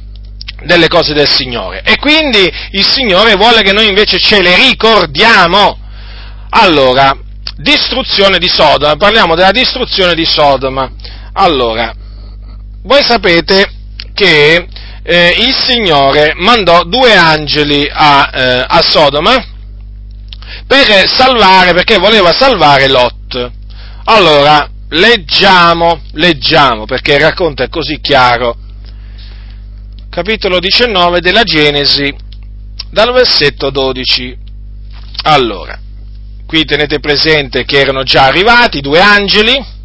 delle 0.63 0.87
cose 0.87 1.13
del 1.13 1.27
Signore. 1.29 1.81
E 1.83 1.97
quindi 1.97 2.49
il 2.71 2.85
Signore 2.85 3.35
vuole 3.35 3.61
che 3.61 3.71
noi 3.71 3.87
invece 3.87 4.19
ce 4.19 4.41
le 4.41 4.55
ricordiamo. 4.55 5.77
Allora, 6.49 7.17
distruzione 7.55 8.37
di 8.37 8.47
Sodoma, 8.47 8.95
parliamo 8.95 9.35
della 9.35 9.51
distruzione 9.51 10.13
di 10.13 10.25
Sodoma. 10.25 10.91
Allora, 11.33 11.93
voi 12.83 13.03
sapete 13.03 13.71
che 14.13 14.67
eh, 15.03 15.35
il 15.39 15.55
Signore 15.55 16.33
mandò 16.35 16.83
due 16.83 17.15
angeli 17.15 17.87
a, 17.91 18.29
eh, 18.33 18.65
a 18.67 18.81
Sodoma 18.81 19.45
per 20.67 21.09
salvare, 21.09 21.73
perché 21.73 21.97
voleva 21.97 22.31
salvare 22.33 22.87
Lot. 22.87 23.51
Allora, 24.05 24.69
leggiamo, 24.91 26.01
leggiamo, 26.13 26.85
perché 26.85 27.17
è 27.17 27.69
così 27.69 27.99
chiaro 28.01 28.57
capitolo 30.09 30.59
19 30.59 31.21
della 31.21 31.43
Genesi, 31.43 32.13
dal 32.89 33.13
versetto 33.13 33.69
12. 33.69 34.37
Allora, 35.23 35.79
qui 36.45 36.65
tenete 36.65 36.99
presente 36.99 37.63
che 37.63 37.79
erano 37.79 38.03
già 38.03 38.25
arrivati 38.25 38.81
due 38.81 38.99
angeli 38.99 39.79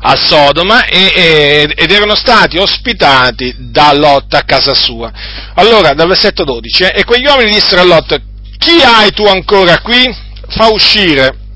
a 0.00 0.16
Sodoma 0.16 0.86
e, 0.86 1.12
e, 1.14 1.74
ed 1.76 1.90
erano 1.92 2.16
stati 2.16 2.58
ospitati 2.58 3.54
da 3.70 3.92
Lot 3.92 4.34
a 4.34 4.42
casa 4.42 4.74
sua. 4.74 5.12
Allora, 5.54 5.92
dal 5.92 6.08
versetto 6.08 6.42
12, 6.42 6.82
eh, 6.82 6.92
e 6.96 7.04
quegli 7.04 7.26
uomini 7.26 7.52
dissero 7.52 7.82
a 7.82 7.84
Lot, 7.84 8.20
chi 8.58 8.82
hai 8.82 9.12
tu 9.12 9.24
ancora 9.24 9.80
qui? 9.80 10.12
Fa 10.48 10.68
uscire 10.72 11.46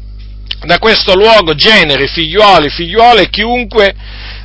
da 0.65 0.79
questo 0.79 1.15
luogo 1.15 1.55
generi, 1.55 2.07
figliuoli, 2.09 2.71
figliuole, 2.71 3.29
chiunque 3.31 3.95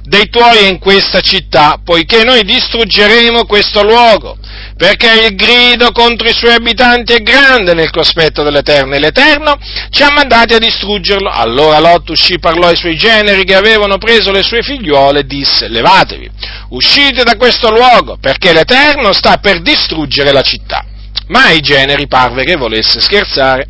dei 0.03 0.30
tuoi 0.30 0.67
in 0.67 0.80
questa 0.80 1.19
città, 1.19 1.82
poiché 1.84 2.23
noi 2.23 2.43
distruggeremo 2.43 3.45
questo 3.45 3.84
luogo, 3.84 4.38
perché 4.77 5.25
il 5.25 5.36
grido 5.36 5.91
contro 5.91 6.30
i 6.30 6.34
suoi 6.34 6.53
abitanti 6.53 7.13
è 7.13 7.19
grande 7.19 7.73
nel 7.73 7.91
cospetto 7.91 8.41
dell'Eterno, 8.41 8.95
e 8.95 8.99
l'Eterno 8.99 9.58
ci 9.89 10.03
ha 10.03 10.12
mandati 10.12 10.53
a 10.53 10.60
distruggerlo. 10.60 11.30
Allora 11.30 11.80
Lot 11.80 12.10
uscì, 12.10 12.39
parlò 12.39 12.67
ai 12.67 12.77
suoi 12.77 12.95
generi 12.95 13.43
che 13.43 13.56
avevano 13.56 13.97
preso 13.97 14.32
le 14.32 14.43
sue 14.43 14.62
figliuole 14.62 15.19
e 15.19 15.25
disse, 15.25 15.67
levatevi, 15.67 16.30
uscite 16.69 17.23
da 17.23 17.36
questo 17.36 17.69
luogo, 17.69 18.17
perché 18.19 18.53
l'Eterno 18.53 19.12
sta 19.12 19.38
per 19.38 19.62
distruggere 19.62 20.32
la 20.32 20.41
città. 20.41 20.86
Ma 21.27 21.47
ai 21.47 21.60
generi 21.60 22.08
parve 22.08 22.45
che 22.45 22.56
volesse 22.56 23.01
scherzare 23.01 23.67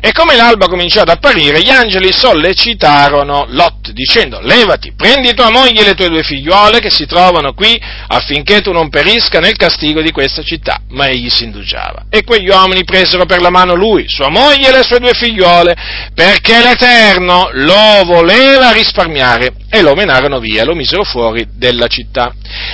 e 0.00 0.12
come 0.12 0.36
l'alba 0.36 0.66
cominciò 0.66 1.02
ad 1.02 1.08
apparire, 1.08 1.60
gli 1.60 1.70
angeli 1.70 2.12
sollecitarono 2.12 3.46
Lot, 3.50 3.90
dicendo, 3.92 4.40
levati, 4.40 4.92
prendi 4.96 5.34
tua 5.34 5.50
moglie 5.50 5.82
e 5.82 5.84
le 5.84 5.94
tue 5.94 6.08
due 6.08 6.22
figliuole 6.22 6.80
che 6.80 6.90
si 6.90 7.06
trovano 7.06 7.52
qui, 7.52 7.80
affinché 8.08 8.60
tu 8.60 8.72
non 8.72 8.88
perisca 8.88 9.40
nel 9.40 9.56
castigo 9.56 10.00
di 10.00 10.10
questa 10.10 10.42
città. 10.42 10.80
Ma 10.90 11.08
egli 11.08 11.28
si 11.28 11.44
indugiava. 11.44 12.06
E 12.08 12.24
quegli 12.24 12.48
uomini 12.48 12.84
presero 12.84 13.26
per 13.26 13.40
la 13.40 13.50
mano 13.50 13.74
lui, 13.74 14.06
sua 14.08 14.28
moglie 14.28 14.68
e 14.68 14.72
le 14.72 14.82
sue 14.82 14.98
due 14.98 15.12
figliuole, 15.12 15.76
perché 16.14 16.60
l'Eterno 16.62 17.50
lo 17.52 18.02
voleva 18.04 18.72
risparmiare, 18.72 19.52
e 19.70 19.82
lo 19.82 19.94
menarono 19.94 20.40
via, 20.40 20.64
lo 20.64 20.74
misero 20.74 21.04
fuori 21.04 21.46
della 21.54 21.86
città. 21.86 22.32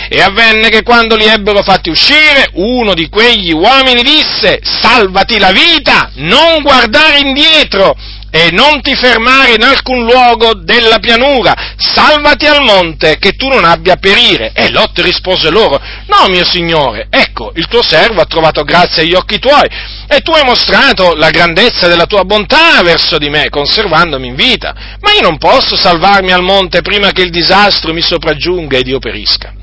E 0.09 0.21
avvenne 0.23 0.71
che 0.71 0.83
quando 0.83 1.15
li 1.15 1.27
ebbero 1.27 1.63
fatti 1.63 1.91
uscire, 1.91 2.49
uno 2.55 2.95
di 2.95 3.09
quegli 3.09 3.53
uomini 3.53 4.03
disse, 4.03 4.61
salvati 4.63 5.39
la 5.39 5.53
vita, 5.53 6.11
non 6.15 6.63
guardare 6.87 7.19
indietro. 7.19 7.97
e 8.29 8.51
non 8.51 8.83
ti 8.83 8.95
fermare 8.95 9.55
in 9.55 9.63
alcun 9.63 10.05
luogo 10.05 10.53
della 10.53 10.99
pianura, 10.99 11.55
salvati 11.79 12.45
al 12.45 12.63
monte 12.63 13.17
che 13.19 13.31
tu 13.31 13.49
non 13.49 13.65
abbia 13.65 13.95
a 13.95 13.97
perire. 13.97 14.53
E 14.53 14.71
Lot 14.71 14.99
rispose 14.99 15.49
loro, 15.49 15.81
no 16.07 16.29
mio 16.29 16.45
signore, 16.45 17.07
ecco, 17.09 17.53
il 17.55 17.67
tuo 17.67 17.83
servo 17.83 18.21
ha 18.21 18.27
trovato 18.27 18.63
grazia 18.63 19.03
agli 19.03 19.15
occhi 19.15 19.39
tuoi 19.39 19.67
e 20.07 20.21
tu 20.21 20.33
hai 20.33 20.45
mostrato 20.45 21.15
la 21.15 21.31
grandezza 21.31 21.89
della 21.89 22.05
tua 22.05 22.25
bontà 22.25 22.83
verso 22.83 23.17
di 23.17 23.31
me, 23.31 23.49
conservandomi 23.49 24.27
in 24.27 24.35
vita, 24.35 24.75
ma 25.01 25.13
io 25.13 25.23
non 25.23 25.39
posso 25.39 25.75
salvarmi 25.75 26.33
al 26.33 26.43
monte 26.43 26.83
prima 26.83 27.13
che 27.13 27.23
il 27.23 27.31
disastro 27.31 27.95
mi 27.95 28.03
sopraggiunga 28.03 28.77
ed 28.77 28.87
io 28.87 28.99
perisca. 28.99 29.55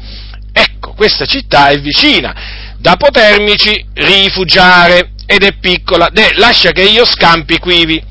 Ecco, 0.52 0.94
questa 0.94 1.26
città 1.26 1.68
è 1.68 1.80
vicina, 1.80 2.34
da 2.80 2.96
potermici 2.96 3.86
rifugiare 3.94 5.13
ed 5.26 5.44
è 5.44 5.58
piccola, 5.60 6.10
de, 6.12 6.34
lascia 6.36 6.72
che 6.72 6.84
io 6.84 7.06
scampi 7.06 7.60
quivi. 7.60 8.02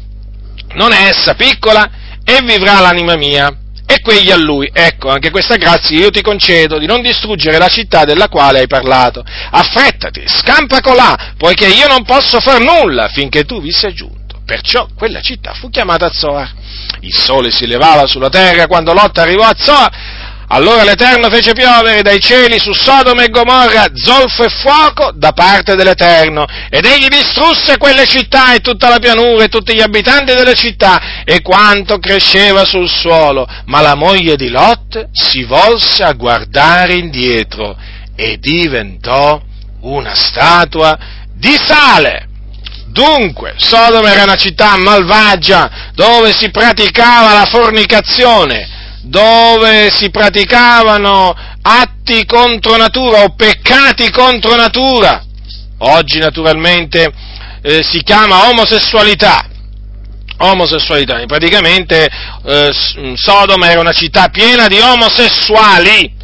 Non 0.74 0.92
è 0.92 1.08
essa 1.08 1.34
piccola 1.34 1.90
e 2.24 2.40
vivrà 2.42 2.80
l'anima 2.80 3.16
mia. 3.16 3.56
E 3.84 4.00
quegli 4.00 4.30
a 4.30 4.36
lui, 4.36 4.70
ecco, 4.72 5.10
anche 5.10 5.30
questa 5.30 5.56
grazia 5.56 5.98
io 5.98 6.10
ti 6.10 6.22
concedo 6.22 6.78
di 6.78 6.86
non 6.86 7.02
distruggere 7.02 7.58
la 7.58 7.68
città 7.68 8.04
della 8.04 8.28
quale 8.28 8.60
hai 8.60 8.66
parlato. 8.66 9.22
Affrettati, 9.22 10.22
scampa 10.26 10.80
colà, 10.80 11.34
poiché 11.36 11.66
io 11.66 11.88
non 11.88 12.02
posso 12.04 12.40
far 12.40 12.60
nulla 12.60 13.08
finché 13.08 13.44
tu 13.44 13.60
vi 13.60 13.70
sia 13.70 13.92
giunto. 13.92 14.40
Perciò 14.46 14.88
quella 14.96 15.20
città 15.20 15.52
fu 15.52 15.68
chiamata 15.68 16.10
Zoar. 16.10 16.50
Il 17.00 17.14
sole 17.14 17.50
si 17.50 17.66
levava 17.66 18.06
sulla 18.06 18.30
terra 18.30 18.66
quando 18.66 18.94
Lot 18.94 19.18
arrivò 19.18 19.44
a 19.44 19.54
Zoar 19.56 19.90
allora 20.54 20.84
l'Eterno 20.84 21.30
fece 21.30 21.52
piovere 21.52 22.02
dai 22.02 22.20
cieli 22.20 22.60
su 22.60 22.74
Sodoma 22.74 23.22
e 23.22 23.30
Gomorra 23.30 23.86
zolfo 23.94 24.44
e 24.44 24.50
fuoco 24.50 25.10
da 25.14 25.32
parte 25.32 25.74
dell'Eterno, 25.76 26.44
ed 26.68 26.84
egli 26.84 27.08
distrusse 27.08 27.78
quelle 27.78 28.06
città 28.06 28.52
e 28.52 28.60
tutta 28.60 28.90
la 28.90 28.98
pianura 28.98 29.44
e 29.44 29.48
tutti 29.48 29.74
gli 29.74 29.80
abitanti 29.80 30.34
delle 30.34 30.52
città 30.52 31.24
e 31.24 31.40
quanto 31.40 31.98
cresceva 31.98 32.66
sul 32.66 32.86
suolo. 32.86 33.48
Ma 33.64 33.80
la 33.80 33.94
moglie 33.94 34.36
di 34.36 34.50
Lot 34.50 35.08
si 35.12 35.42
volse 35.44 36.02
a 36.02 36.12
guardare 36.12 36.96
indietro 36.96 37.74
e 38.14 38.36
diventò 38.38 39.40
una 39.80 40.14
statua 40.14 40.98
di 41.34 41.56
sale. 41.66 42.28
Dunque, 42.88 43.54
Sodoma 43.56 44.12
era 44.12 44.24
una 44.24 44.34
città 44.34 44.76
malvagia 44.76 45.90
dove 45.94 46.34
si 46.36 46.50
praticava 46.50 47.32
la 47.32 47.46
fornicazione 47.46 48.80
dove 49.02 49.90
si 49.90 50.10
praticavano 50.10 51.34
atti 51.60 52.24
contro 52.24 52.76
natura 52.76 53.24
o 53.24 53.34
peccati 53.34 54.10
contro 54.10 54.54
natura. 54.54 55.24
Oggi 55.78 56.18
naturalmente 56.18 57.12
eh, 57.62 57.82
si 57.82 58.02
chiama 58.02 58.48
omosessualità. 58.48 59.46
Omosessualità, 60.38 61.22
praticamente 61.26 62.10
eh, 62.44 62.70
Sodoma 63.14 63.70
era 63.70 63.80
una 63.80 63.92
città 63.92 64.28
piena 64.28 64.66
di 64.66 64.78
omosessuali, 64.80 66.16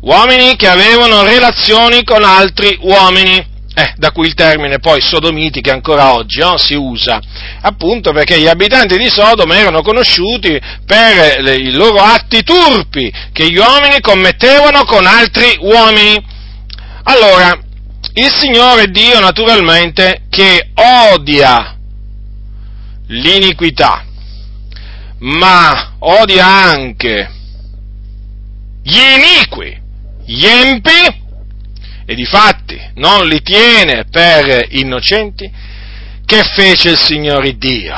uomini 0.00 0.56
che 0.56 0.66
avevano 0.66 1.22
relazioni 1.22 2.02
con 2.02 2.24
altri 2.24 2.76
uomini 2.80 3.53
eh, 3.74 3.92
da 3.96 4.12
cui 4.12 4.28
il 4.28 4.34
termine 4.34 4.78
poi 4.78 5.00
sodomiti 5.00 5.60
che 5.60 5.72
ancora 5.72 6.14
oggi 6.14 6.38
no, 6.38 6.56
si 6.56 6.74
usa, 6.74 7.20
appunto 7.60 8.12
perché 8.12 8.38
gli 8.38 8.46
abitanti 8.46 8.96
di 8.96 9.08
Sodoma 9.08 9.56
erano 9.56 9.82
conosciuti 9.82 10.60
per 10.86 11.40
le, 11.40 11.56
i 11.56 11.72
loro 11.72 11.98
atti 11.98 12.42
turpi 12.44 13.12
che 13.32 13.50
gli 13.50 13.56
uomini 13.56 14.00
commettevano 14.00 14.84
con 14.84 15.04
altri 15.06 15.56
uomini. 15.60 16.24
Allora, 17.02 17.58
il 18.14 18.30
Signore 18.30 18.86
Dio 18.86 19.18
naturalmente 19.18 20.26
che 20.30 20.70
odia 21.12 21.76
l'iniquità, 23.08 24.04
ma 25.18 25.94
odia 25.98 26.46
anche 26.46 27.30
gli 28.84 28.98
iniqui, 28.98 29.82
gli 30.26 30.44
empi, 30.44 31.22
e 32.06 32.14
di 32.14 32.24
fatti 32.24 32.80
non 32.94 33.26
li 33.26 33.42
tiene 33.42 34.04
per 34.10 34.66
innocenti, 34.70 35.50
che 36.24 36.42
fece 36.42 36.90
il 36.90 36.98
Signore 36.98 37.56
Dio? 37.56 37.94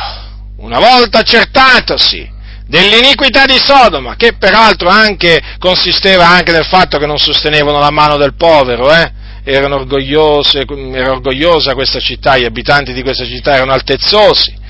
Una 0.59 0.79
volta 0.79 1.19
accertatosi 1.19 2.35
dell'iniquità 2.67 3.45
di 3.45 3.59
Sodoma, 3.63 4.17
che 4.17 4.35
peraltro 4.35 4.89
anche 4.89 5.41
consisteva 5.59 6.29
anche 6.29 6.53
nel 6.53 6.65
fatto 6.65 6.99
che 6.99 7.07
non 7.07 7.19
sostenevano 7.19 7.79
la 7.79 7.91
mano 7.91 8.17
del 8.17 8.35
povero, 8.35 8.93
eh? 8.93 9.13
era 9.45 9.73
orgogliosa 9.73 11.75
questa 11.75 12.01
città, 12.01 12.37
gli 12.37 12.45
abitanti 12.45 12.93
di 12.93 13.03
questa 13.03 13.25
città 13.25 13.55
erano 13.55 13.73
altezzosi, 13.73 14.65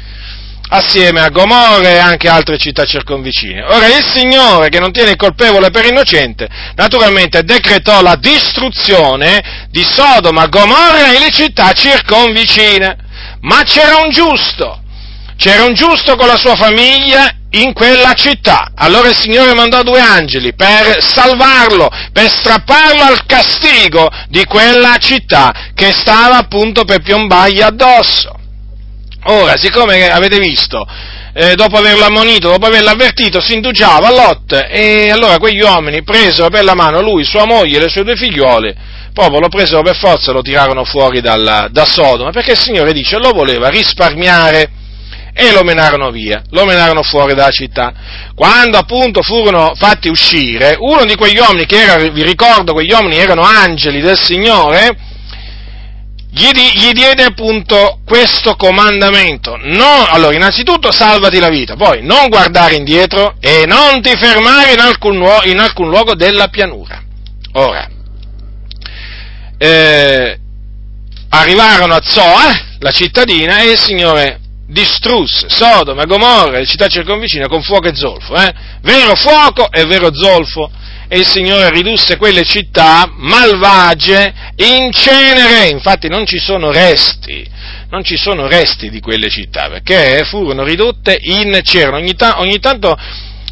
assieme 0.68 1.20
a 1.20 1.28
Gomorra 1.28 1.88
e 1.88 1.98
anche 1.98 2.28
altre 2.28 2.58
città 2.58 2.84
circonvicine. 2.84 3.62
Ora 3.62 3.86
il 3.86 4.04
Signore, 4.12 4.68
che 4.68 4.80
non 4.80 4.92
tiene 4.92 5.10
il 5.10 5.16
colpevole 5.16 5.70
per 5.70 5.86
innocente, 5.86 6.48
naturalmente 6.74 7.42
decretò 7.42 8.02
la 8.02 8.16
distruzione 8.16 9.66
di 9.70 9.84
Sodoma, 9.84 10.46
Gomorra 10.46 11.14
e 11.14 11.18
le 11.18 11.30
città 11.30 11.72
circonvicine. 11.72 12.96
Ma 13.40 13.62
c'era 13.62 13.96
un 13.96 14.10
giusto, 14.10 14.82
c'era 15.36 15.64
un 15.64 15.74
giusto 15.74 16.16
con 16.16 16.26
la 16.26 16.36
sua 16.36 16.56
famiglia 16.56 17.30
in 17.50 17.72
quella 17.72 18.12
città. 18.14 18.72
Allora 18.74 19.08
il 19.08 19.16
Signore 19.16 19.54
mandò 19.54 19.82
due 19.82 20.00
angeli 20.00 20.54
per 20.54 21.02
salvarlo, 21.02 21.88
per 22.12 22.28
strapparlo 22.28 23.02
al 23.02 23.24
castigo 23.26 24.10
di 24.28 24.44
quella 24.44 24.96
città 24.98 25.52
che 25.74 25.92
stava 25.92 26.38
appunto 26.38 26.84
per 26.84 27.00
piombargli 27.00 27.60
addosso. 27.60 28.45
Ora, 29.28 29.56
siccome 29.56 30.06
avete 30.06 30.38
visto, 30.38 30.86
eh, 31.32 31.54
dopo 31.56 31.76
averlo 31.76 32.04
ammonito, 32.04 32.48
dopo 32.48 32.66
averlo 32.66 32.90
avvertito, 32.90 33.40
si 33.40 33.54
indugiava 33.54 34.06
a 34.06 34.12
Lot 34.12 34.66
e 34.70 35.10
allora 35.10 35.38
quegli 35.38 35.60
uomini 35.60 36.04
presero 36.04 36.48
per 36.48 36.62
la 36.62 36.74
mano 36.74 37.00
lui, 37.00 37.24
sua 37.24 37.44
moglie 37.44 37.78
e 37.78 37.80
le 37.80 37.88
sue 37.88 38.04
due 38.04 38.14
figliuole, 38.14 38.74
proprio 39.12 39.40
lo 39.40 39.48
presero 39.48 39.82
per 39.82 39.96
forza 39.96 40.30
e 40.30 40.34
lo 40.34 40.42
tirarono 40.42 40.84
fuori 40.84 41.20
dal, 41.20 41.68
da 41.70 41.84
Sodoma, 41.84 42.30
perché 42.30 42.52
il 42.52 42.58
Signore 42.58 42.92
dice 42.92 43.18
lo 43.18 43.30
voleva 43.30 43.68
risparmiare 43.68 44.70
e 45.34 45.52
lo 45.52 45.64
menarono 45.64 46.10
via, 46.12 46.44
lo 46.50 46.64
menarono 46.64 47.02
fuori 47.02 47.34
dalla 47.34 47.50
città. 47.50 47.92
Quando 48.34 48.78
appunto 48.78 49.22
furono 49.22 49.72
fatti 49.74 50.08
uscire, 50.08 50.76
uno 50.78 51.04
di 51.04 51.16
quegli 51.16 51.38
uomini, 51.38 51.66
che 51.66 51.82
era, 51.82 51.96
vi 51.96 52.22
ricordo, 52.22 52.72
quegli 52.72 52.92
uomini 52.92 53.16
erano 53.16 53.42
angeli 53.42 54.00
del 54.00 54.18
Signore, 54.18 54.96
gli, 56.36 56.50
gli, 56.50 56.92
diede 56.92 57.24
appunto 57.24 58.00
questo 58.04 58.56
comandamento. 58.56 59.56
Non, 59.56 60.04
allora, 60.06 60.34
innanzitutto 60.34 60.92
salvati 60.92 61.38
la 61.38 61.48
vita, 61.48 61.76
poi 61.76 62.02
non 62.02 62.28
guardare 62.28 62.74
indietro 62.74 63.36
e 63.40 63.64
non 63.66 64.02
ti 64.02 64.14
fermare 64.18 64.74
in 64.74 64.80
alcun, 64.80 65.26
in 65.44 65.58
alcun 65.58 65.88
luogo 65.88 66.14
della 66.14 66.48
pianura. 66.48 67.02
Ora, 67.52 67.88
eh, 69.56 70.38
arrivarono 71.30 71.94
a 71.94 72.02
Zoa, 72.02 72.60
la 72.80 72.90
cittadina, 72.90 73.60
e 73.60 73.70
il 73.70 73.78
Signore 73.78 74.40
distrusse 74.68 75.46
Sodoma, 75.48 76.04
Gomorra 76.04 76.58
le 76.58 76.66
città 76.66 76.86
circonvicine 76.88 77.48
con 77.48 77.62
fuoco 77.62 77.88
e 77.88 77.96
zolfo. 77.96 78.34
Eh? 78.34 78.52
Vero 78.82 79.14
fuoco 79.14 79.70
e 79.70 79.86
vero 79.86 80.14
zolfo 80.14 80.70
e 81.08 81.18
il 81.18 81.26
Signore 81.26 81.70
ridusse 81.70 82.16
quelle 82.16 82.44
città 82.44 83.10
malvagie 83.14 84.32
in 84.56 84.90
cenere, 84.92 85.68
infatti 85.68 86.08
non 86.08 86.26
ci 86.26 86.38
sono 86.38 86.70
resti, 86.72 87.46
non 87.90 88.02
ci 88.02 88.16
sono 88.16 88.46
resti 88.48 88.90
di 88.90 89.00
quelle 89.00 89.28
città, 89.28 89.68
perché 89.68 90.24
furono 90.24 90.64
ridotte 90.64 91.16
in 91.20 91.58
cenere, 91.62 91.96
ogni, 91.96 92.14
ta- 92.14 92.40
ogni 92.40 92.58
tanto 92.58 92.96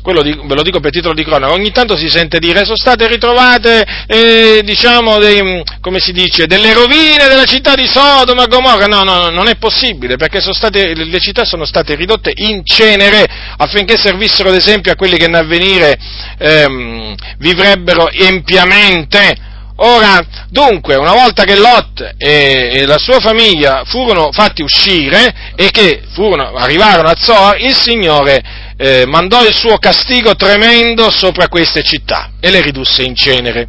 quello 0.05 0.21
di, 0.21 0.39
ve 0.45 0.55
lo 0.55 0.61
dico 0.61 0.81
per 0.81 0.91
titolo 0.91 1.15
di 1.15 1.25
cronaca, 1.25 1.55
ogni 1.55 1.71
tanto 1.71 1.97
si 1.97 2.11
sente 2.11 2.39
dire 2.39 2.65
sono 2.65 2.77
state 2.77 3.09
ritrovate, 3.09 3.87
eh, 4.07 4.61
diciamo, 4.63 5.17
dei, 5.17 5.63
come 5.81 5.99
si 5.99 6.13
dice, 6.13 6.47
delle 6.47 6.75
rovine 6.75 7.27
della 7.27 7.47
città 7.47 7.75
di 7.75 7.87
Sodoma, 7.87 8.45
Gomorra, 8.45 8.85
no, 8.85 9.03
no, 9.03 9.31
non 9.31 9.49
è 9.49 9.57
possibile, 9.57 10.17
perché 10.17 10.43
state, 10.43 10.93
le 10.95 11.21
città 11.21 11.47
sono 11.47 11.65
state 11.65 11.95
ridotte 11.95 12.35
in 12.37 12.61
cenere 12.67 13.25
affinché 13.57 13.97
servissero 13.97 14.51
ad 14.51 14.57
esempio 14.57 14.93
a 14.93 14.95
quelli 14.95 15.17
che 15.17 15.25
in 15.25 15.37
avvenire 15.37 15.97
ehm, 16.37 17.15
vivrebbero 17.39 18.11
empiamente, 18.11 19.53
Ora, 19.77 20.25
dunque, 20.51 20.95
una 20.95 21.15
volta 21.15 21.43
che 21.43 21.57
Lot 21.57 22.15
e, 22.17 22.71
e, 22.75 22.87
la 22.87 22.97
sua 22.97 23.19
famiglia 23.19 23.83
furono 23.85 24.31
fatti 24.31 24.63
uscire 24.63 25.53
e 25.57 25.73
che 25.73 26.01
furono, 26.13 26.53
arrivarono 26.55 27.09
a 27.09 27.17
Zoar, 27.19 27.61
il 27.61 27.75
Signore 27.75 28.64
eh, 28.77 29.05
mandò 29.07 29.45
il 29.47 29.55
suo 29.55 29.79
castigo 29.79 30.35
tremendo 30.35 31.11
sopra 31.11 31.49
queste 31.49 31.83
città 31.83 32.33
e 32.41 32.51
le 32.51 32.61
ridusse 32.61 33.03
in 33.03 33.15
cenere. 33.15 33.69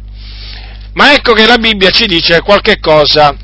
Ma 0.94 1.12
ecco 1.12 1.32
che 1.32 1.46
la 1.46 1.58
Bibbia 1.58 1.90
ci 1.90 2.06
dice 2.06 2.40
qualche 2.40 2.78
cosa 2.80 3.34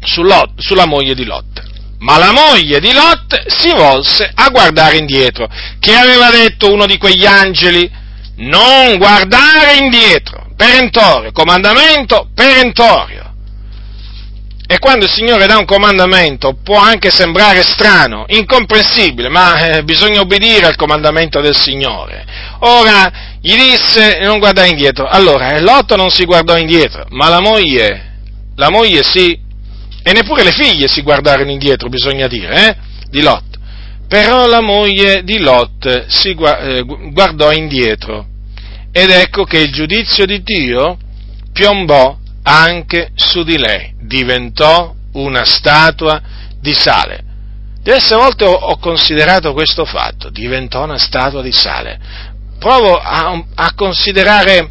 sulla 0.00 0.86
moglie 0.86 1.14
di 1.14 1.24
Lot. 1.24 1.64
Ma 1.98 2.18
la 2.18 2.32
moglie 2.32 2.78
di 2.78 2.92
Lot 2.92 3.46
si 3.48 3.70
volse 3.70 4.30
a 4.32 4.48
guardare 4.50 4.96
indietro. 4.96 5.48
Che 5.80 5.94
aveva 5.94 6.30
detto 6.30 6.72
uno 6.72 6.86
di 6.86 6.98
quegli 6.98 7.26
angeli? 7.26 7.90
Non 8.36 8.98
guardare 8.98 9.76
indietro. 9.78 10.46
Perentorio, 10.56 11.32
comandamento 11.32 12.28
perentorio. 12.34 13.25
E 14.68 14.78
quando 14.80 15.04
il 15.04 15.10
Signore 15.10 15.46
dà 15.46 15.58
un 15.58 15.64
comandamento 15.64 16.58
può 16.62 16.76
anche 16.76 17.10
sembrare 17.10 17.62
strano, 17.62 18.24
incomprensibile, 18.26 19.28
ma 19.28 19.76
eh, 19.76 19.84
bisogna 19.84 20.20
obbedire 20.20 20.66
al 20.66 20.74
comandamento 20.74 21.40
del 21.40 21.54
Signore. 21.54 22.24
Ora 22.60 23.38
gli 23.40 23.54
disse 23.54 24.18
non 24.22 24.38
guardare 24.40 24.68
indietro. 24.68 25.06
Allora, 25.06 25.60
Lot 25.60 25.94
non 25.94 26.10
si 26.10 26.24
guardò 26.24 26.56
indietro, 26.56 27.06
ma 27.10 27.28
la 27.28 27.40
moglie, 27.40 28.18
la 28.56 28.70
moglie 28.70 29.04
sì, 29.04 29.38
e 30.02 30.12
neppure 30.12 30.42
le 30.42 30.52
figlie 30.52 30.88
si 30.88 31.02
guardarono 31.02 31.50
indietro, 31.50 31.88
bisogna 31.88 32.26
dire, 32.26 32.68
eh, 32.68 32.76
di 33.08 33.22
Lot. 33.22 33.44
Però 34.08 34.46
la 34.46 34.60
moglie 34.60 35.22
di 35.22 35.38
Lot 35.38 36.06
si 36.06 36.30
eh, 36.30 36.82
guardò 37.12 37.52
indietro 37.52 38.26
ed 38.92 39.10
ecco 39.10 39.44
che 39.44 39.58
il 39.58 39.70
giudizio 39.70 40.24
di 40.26 40.42
Dio 40.42 40.96
piombò 41.52 42.16
anche 42.48 43.10
su 43.14 43.42
di 43.42 43.58
lei, 43.58 43.92
diventò 44.00 44.94
una 45.14 45.44
statua 45.44 46.22
di 46.60 46.72
sale. 46.72 47.24
Diverse 47.82 48.14
volte 48.14 48.44
ho, 48.44 48.78
considerato 48.78 49.52
questo 49.52 49.84
fatto, 49.84 50.30
diventò 50.30 50.84
una 50.84 50.98
statua 50.98 51.42
di 51.42 51.52
sale. 51.52 51.98
Provo 52.58 52.98
a, 52.98 53.44
a 53.54 53.74
considerare, 53.74 54.70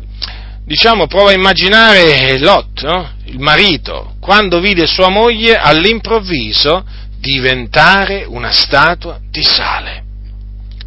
diciamo, 0.65 1.07
provo 1.07 1.27
a 1.27 1.33
immaginare 1.33 2.37
Lot, 2.39 2.83
no? 2.83 3.11
il 3.25 3.39
marito, 3.39 4.15
quando 4.21 4.59
vide 4.59 4.85
sua 4.85 5.09
moglie 5.09 5.57
all'improvviso 5.57 6.85
diventare 7.19 8.23
una 8.25 8.51
statua 8.51 9.19
di 9.29 9.43
sale. 9.43 10.03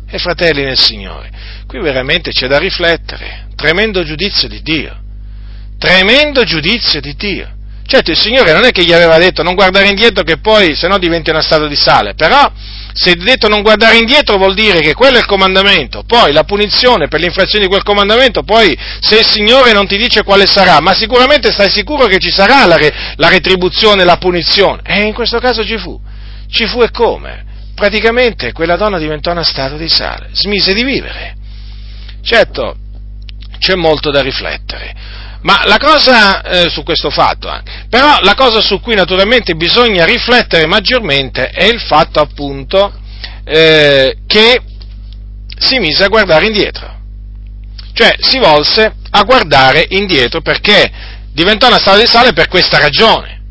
E 0.08 0.18
fratelli 0.18 0.62
nel 0.62 0.78
Signore, 0.78 1.30
qui 1.66 1.80
veramente 1.80 2.30
c'è 2.30 2.46
da 2.46 2.58
riflettere, 2.58 3.48
tremendo 3.56 4.02
giudizio 4.04 4.48
di 4.48 4.62
Dio 4.62 5.06
tremendo 5.78 6.44
giudizio 6.44 7.00
di 7.00 7.14
Dio. 7.16 7.56
Certo, 7.86 8.10
il 8.10 8.18
Signore 8.18 8.52
non 8.52 8.64
è 8.64 8.70
che 8.70 8.84
gli 8.84 8.92
aveva 8.92 9.16
detto 9.16 9.42
non 9.42 9.54
guardare 9.54 9.88
indietro 9.88 10.22
che 10.22 10.36
poi 10.36 10.74
se 10.74 10.88
no 10.88 10.98
diventi 10.98 11.30
una 11.30 11.40
statua 11.40 11.68
di 11.68 11.74
sale, 11.74 12.12
però 12.14 12.52
se 12.92 13.12
ha 13.12 13.14
detto 13.16 13.48
non 13.48 13.62
guardare 13.62 13.96
indietro 13.96 14.36
vuol 14.36 14.52
dire 14.52 14.80
che 14.80 14.92
quello 14.92 15.16
è 15.16 15.20
il 15.20 15.24
comandamento, 15.24 16.02
poi 16.02 16.32
la 16.32 16.44
punizione 16.44 17.08
per 17.08 17.20
l'infrazione 17.20 17.64
di 17.64 17.70
quel 17.70 17.82
comandamento, 17.82 18.42
poi 18.42 18.76
se 19.00 19.20
il 19.20 19.26
Signore 19.26 19.72
non 19.72 19.86
ti 19.86 19.96
dice 19.96 20.22
quale 20.22 20.46
sarà, 20.46 20.80
ma 20.80 20.92
sicuramente 20.92 21.50
stai 21.50 21.70
sicuro 21.70 22.04
che 22.04 22.18
ci 22.18 22.30
sarà 22.30 22.66
la, 22.66 22.76
re, 22.76 22.92
la 23.16 23.28
retribuzione, 23.28 24.04
la 24.04 24.18
punizione. 24.18 24.82
E 24.84 25.06
in 25.06 25.14
questo 25.14 25.38
caso 25.38 25.64
ci 25.64 25.78
fu. 25.78 25.98
Ci 26.50 26.66
fu 26.66 26.82
e 26.82 26.90
come? 26.90 27.44
Praticamente 27.74 28.52
quella 28.52 28.76
donna 28.76 28.98
diventò 28.98 29.30
una 29.30 29.44
statua 29.44 29.78
di 29.78 29.88
sale, 29.88 30.28
smise 30.32 30.74
di 30.74 30.82
vivere. 30.82 31.36
Certo, 32.20 32.76
c'è 33.58 33.76
molto 33.76 34.10
da 34.10 34.20
riflettere. 34.20 34.94
Ma 35.42 35.62
la 35.66 35.78
cosa 35.78 36.42
eh, 36.42 36.68
su 36.68 36.82
questo 36.82 37.10
fatto 37.10 37.48
anche, 37.48 37.86
però 37.88 38.18
la 38.22 38.34
cosa 38.34 38.60
su 38.60 38.80
cui 38.80 38.94
naturalmente 38.94 39.54
bisogna 39.54 40.04
riflettere 40.04 40.66
maggiormente 40.66 41.48
è 41.48 41.64
il 41.64 41.80
fatto 41.80 42.20
appunto 42.20 42.92
eh, 43.44 44.18
che 44.26 44.60
si 45.58 45.78
mise 45.78 46.04
a 46.04 46.08
guardare 46.08 46.46
indietro. 46.46 46.96
Cioè 47.92 48.16
si 48.18 48.38
volse 48.38 48.94
a 49.10 49.22
guardare 49.22 49.86
indietro 49.90 50.40
perché 50.40 50.90
diventò 51.32 51.68
una 51.68 51.78
strada 51.78 52.00
di 52.00 52.06
sale 52.06 52.32
per 52.32 52.48
questa 52.48 52.78
ragione. 52.78 53.42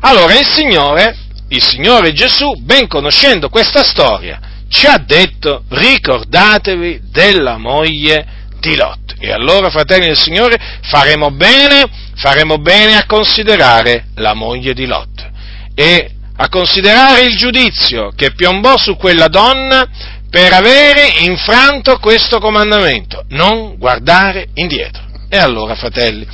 Allora 0.00 0.38
il 0.38 0.46
Signore, 0.46 1.16
il 1.48 1.62
Signore 1.62 2.12
Gesù, 2.12 2.54
ben 2.60 2.86
conoscendo 2.86 3.48
questa 3.48 3.82
storia, 3.82 4.40
ci 4.68 4.86
ha 4.86 4.98
detto 4.98 5.64
ricordatevi 5.68 7.02
della 7.10 7.58
moglie 7.58 8.26
di 8.58 8.74
Lot. 8.74 9.01
E 9.24 9.30
allora, 9.30 9.70
fratelli 9.70 10.06
del 10.06 10.18
Signore, 10.18 10.58
faremo 10.82 11.30
bene, 11.30 11.84
faremo 12.16 12.56
bene 12.56 12.96
a 12.96 13.06
considerare 13.06 14.06
la 14.16 14.34
moglie 14.34 14.74
di 14.74 14.84
Lot 14.84 15.30
e 15.76 16.10
a 16.38 16.48
considerare 16.48 17.22
il 17.22 17.36
giudizio 17.36 18.10
che 18.16 18.32
piombò 18.32 18.76
su 18.76 18.96
quella 18.96 19.28
donna 19.28 19.86
per 20.28 20.52
avere 20.52 21.06
infranto 21.20 21.98
questo 21.98 22.40
comandamento, 22.40 23.24
non 23.28 23.76
guardare 23.78 24.48
indietro. 24.54 25.04
E 25.28 25.36
allora, 25.36 25.76
fratelli, 25.76 26.26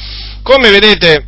come 0.43 0.71
vedete, 0.71 1.27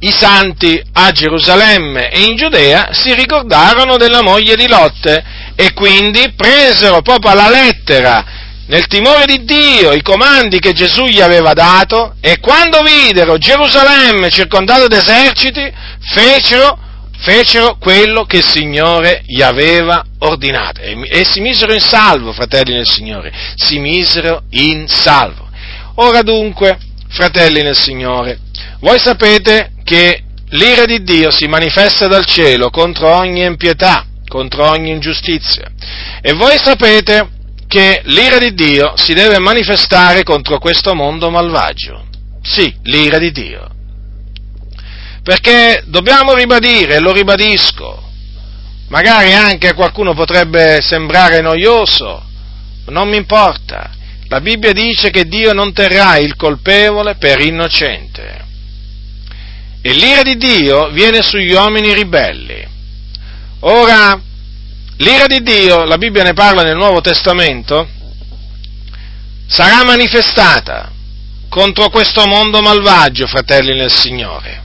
i 0.00 0.10
santi 0.10 0.82
a 0.94 1.12
Gerusalemme 1.12 2.10
e 2.10 2.22
in 2.22 2.34
Giudea 2.34 2.88
si 2.90 3.14
ricordarono 3.14 3.96
della 3.96 4.22
moglie 4.22 4.56
di 4.56 4.66
Lot 4.66 5.22
e 5.54 5.72
quindi 5.72 6.32
presero 6.34 7.00
proprio 7.00 7.30
alla 7.30 7.48
lettera 7.48 8.40
nel 8.72 8.86
timore 8.86 9.26
di 9.26 9.44
Dio, 9.44 9.92
i 9.92 10.00
comandi 10.00 10.58
che 10.58 10.72
Gesù 10.72 11.04
gli 11.04 11.20
aveva 11.20 11.52
dato 11.52 12.14
e 12.22 12.38
quando 12.40 12.80
videro 12.80 13.36
Gerusalemme 13.36 14.30
circondato 14.30 14.86
d'eserciti, 14.86 15.70
fecero, 16.00 16.78
fecero 17.18 17.76
quello 17.78 18.24
che 18.24 18.38
il 18.38 18.46
Signore 18.46 19.24
gli 19.26 19.42
aveva 19.42 20.02
ordinato 20.20 20.80
e, 20.80 20.98
e 21.06 21.22
si 21.26 21.40
misero 21.40 21.74
in 21.74 21.82
salvo, 21.82 22.32
fratelli 22.32 22.72
nel 22.72 22.88
Signore, 22.88 23.30
si 23.56 23.78
misero 23.78 24.44
in 24.52 24.88
salvo. 24.88 25.50
Ora 25.96 26.22
dunque, 26.22 26.78
fratelli 27.10 27.60
nel 27.60 27.76
Signore, 27.76 28.38
voi 28.80 28.98
sapete 28.98 29.72
che 29.84 30.22
l'ira 30.48 30.86
di 30.86 31.02
Dio 31.02 31.30
si 31.30 31.46
manifesta 31.46 32.06
dal 32.06 32.24
cielo 32.24 32.70
contro 32.70 33.14
ogni 33.14 33.44
impietà, 33.44 34.06
contro 34.26 34.70
ogni 34.70 34.92
ingiustizia. 34.92 35.70
E 36.22 36.32
voi 36.32 36.56
sapete 36.56 37.40
che 37.72 38.02
l'ira 38.04 38.36
di 38.36 38.52
Dio 38.52 38.92
si 38.98 39.14
deve 39.14 39.38
manifestare 39.38 40.24
contro 40.24 40.58
questo 40.58 40.94
mondo 40.94 41.30
malvagio. 41.30 42.04
Sì, 42.42 42.70
l'ira 42.82 43.16
di 43.16 43.30
Dio. 43.30 43.66
Perché 45.22 45.82
dobbiamo 45.86 46.34
ribadire, 46.34 46.98
lo 46.98 47.12
ribadisco, 47.12 48.10
magari 48.88 49.32
anche 49.32 49.68
a 49.68 49.74
qualcuno 49.74 50.12
potrebbe 50.12 50.82
sembrare 50.82 51.40
noioso, 51.40 52.22
non 52.88 53.08
mi 53.08 53.16
importa. 53.16 53.90
La 54.28 54.42
Bibbia 54.42 54.72
dice 54.72 55.08
che 55.08 55.24
Dio 55.24 55.54
non 55.54 55.72
terrà 55.72 56.18
il 56.18 56.36
colpevole 56.36 57.14
per 57.14 57.40
innocente. 57.40 58.44
E 59.80 59.92
l'ira 59.94 60.20
di 60.20 60.36
Dio 60.36 60.90
viene 60.90 61.22
sugli 61.22 61.52
uomini 61.52 61.94
ribelli. 61.94 62.68
Ora, 63.60 64.20
L'ira 64.98 65.26
di 65.26 65.42
Dio, 65.42 65.84
la 65.84 65.96
Bibbia 65.96 66.22
ne 66.22 66.32
parla 66.34 66.62
nel 66.62 66.76
Nuovo 66.76 67.00
Testamento, 67.00 67.88
sarà 69.46 69.84
manifestata 69.84 70.90
contro 71.48 71.88
questo 71.88 72.26
mondo 72.26 72.60
malvagio, 72.60 73.26
fratelli 73.26 73.76
nel 73.76 73.90
Signore, 73.90 74.62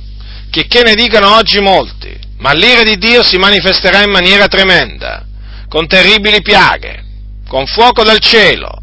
che, 0.49 0.67
che 0.67 0.83
ne 0.83 0.95
dicano 0.95 1.35
oggi 1.35 1.59
molti, 1.59 2.17
ma 2.37 2.53
l'ira 2.53 2.83
di 2.83 2.97
Dio 2.97 3.23
si 3.23 3.37
manifesterà 3.37 4.03
in 4.03 4.11
maniera 4.11 4.47
tremenda, 4.47 5.25
con 5.69 5.87
terribili 5.87 6.41
piaghe, 6.41 7.03
con 7.47 7.65
fuoco 7.65 8.03
dal 8.03 8.19
cielo. 8.19 8.81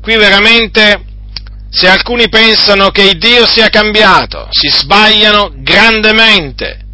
Qui 0.00 0.16
veramente, 0.16 1.02
se 1.70 1.88
alcuni 1.88 2.28
pensano 2.28 2.90
che 2.90 3.02
il 3.02 3.18
Dio 3.18 3.46
sia 3.46 3.68
cambiato, 3.68 4.48
si 4.50 4.68
sbagliano 4.68 5.52
grandemente. 5.56 6.84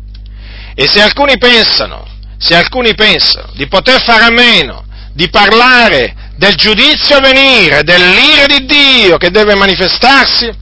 E 0.74 0.88
se 0.88 1.00
alcuni 1.00 1.38
pensano 1.38 2.13
se 2.44 2.54
alcuni 2.54 2.94
pensano 2.94 3.52
di 3.54 3.66
poter 3.66 4.02
fare 4.02 4.24
a 4.24 4.30
meno 4.30 4.84
di 5.14 5.30
parlare 5.30 6.32
del 6.36 6.54
giudizio 6.56 7.16
a 7.16 7.20
venire, 7.20 7.84
dell'ira 7.84 8.44
di 8.46 8.66
Dio 8.66 9.16
che 9.16 9.30
deve 9.30 9.54
manifestarsi, 9.54 10.52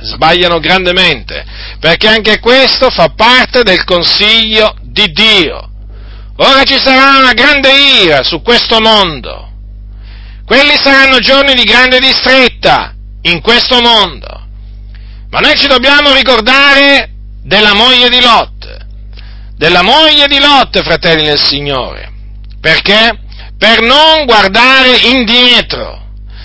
sbagliano 0.00 0.60
grandemente, 0.60 1.44
perché 1.78 2.08
anche 2.08 2.38
questo 2.38 2.88
fa 2.88 3.10
parte 3.10 3.64
del 3.64 3.84
consiglio 3.84 4.74
di 4.80 5.10
Dio. 5.12 5.70
Ora 6.36 6.62
ci 6.62 6.78
sarà 6.78 7.18
una 7.18 7.34
grande 7.34 7.70
ira 8.02 8.22
su 8.22 8.40
questo 8.40 8.80
mondo. 8.80 9.50
Quelli 10.46 10.76
saranno 10.80 11.18
giorni 11.18 11.54
di 11.54 11.64
grande 11.64 11.98
distretta 11.98 12.94
in 13.22 13.40
questo 13.40 13.80
mondo. 13.80 14.46
Ma 15.30 15.40
noi 15.40 15.56
ci 15.56 15.66
dobbiamo 15.66 16.14
ricordare 16.14 17.10
della 17.42 17.74
moglie 17.74 18.08
di 18.08 18.20
Lot 18.20 18.53
della 19.56 19.82
moglie 19.82 20.26
di 20.26 20.38
Lot, 20.38 20.82
fratelli 20.82 21.24
del 21.24 21.38
Signore. 21.38 22.12
Perché? 22.60 23.18
Per 23.56 23.80
non 23.80 24.24
guardare 24.24 24.96
indietro. 24.96 26.02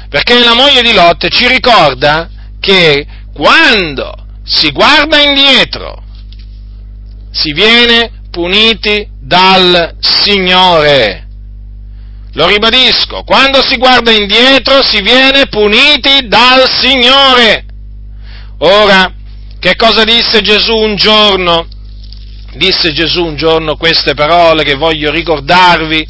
Perché 0.10 0.40
la 0.40 0.54
moglie 0.54 0.82
di 0.82 0.94
Lot 0.94 1.28
ci 1.30 1.48
ricorda 1.48 2.30
che 2.60 3.06
quando 3.34 4.14
si 4.44 4.72
guarda 4.72 5.22
indietro 5.22 6.04
si 7.32 7.54
viene 7.54 8.12
puniti 8.32 9.08
dal 9.20 9.96
Signore. 10.00 11.28
Lo 12.34 12.48
ribadisco, 12.48 13.24
quando 13.24 13.62
si 13.64 13.78
guarda 13.78 14.12
indietro 14.12 14.84
si 14.84 15.02
viene 15.02 15.48
puniti 15.48 16.28
dal 16.28 16.70
Signore. 16.70 17.66
Ora, 18.60 19.14
che 19.60 19.76
cosa 19.76 20.04
disse 20.04 20.42
Gesù 20.42 20.76
un 20.76 20.96
giorno 20.96 21.68
disse 22.54 22.92
Gesù 22.92 23.26
un 23.26 23.36
giorno 23.36 23.76
queste 23.76 24.14
parole 24.14 24.64
che 24.64 24.76
voglio 24.76 25.12
ricordarvi, 25.12 26.08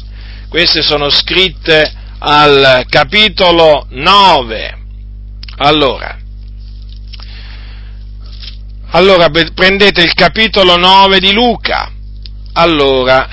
queste 0.48 0.82
sono 0.82 1.10
scritte 1.10 1.92
al 2.18 2.84
capitolo 2.88 3.86
9. 3.88 4.78
Allora, 5.58 6.20
Allora 8.92 9.30
prendete 9.30 10.02
il 10.02 10.14
capitolo 10.14 10.76
9 10.76 11.20
di 11.20 11.32
Luca. 11.32 11.92
Allora, 12.54 13.28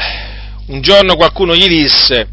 un 0.67 0.81
giorno 0.81 1.15
qualcuno 1.15 1.55
gli 1.55 1.67
disse, 1.67 2.27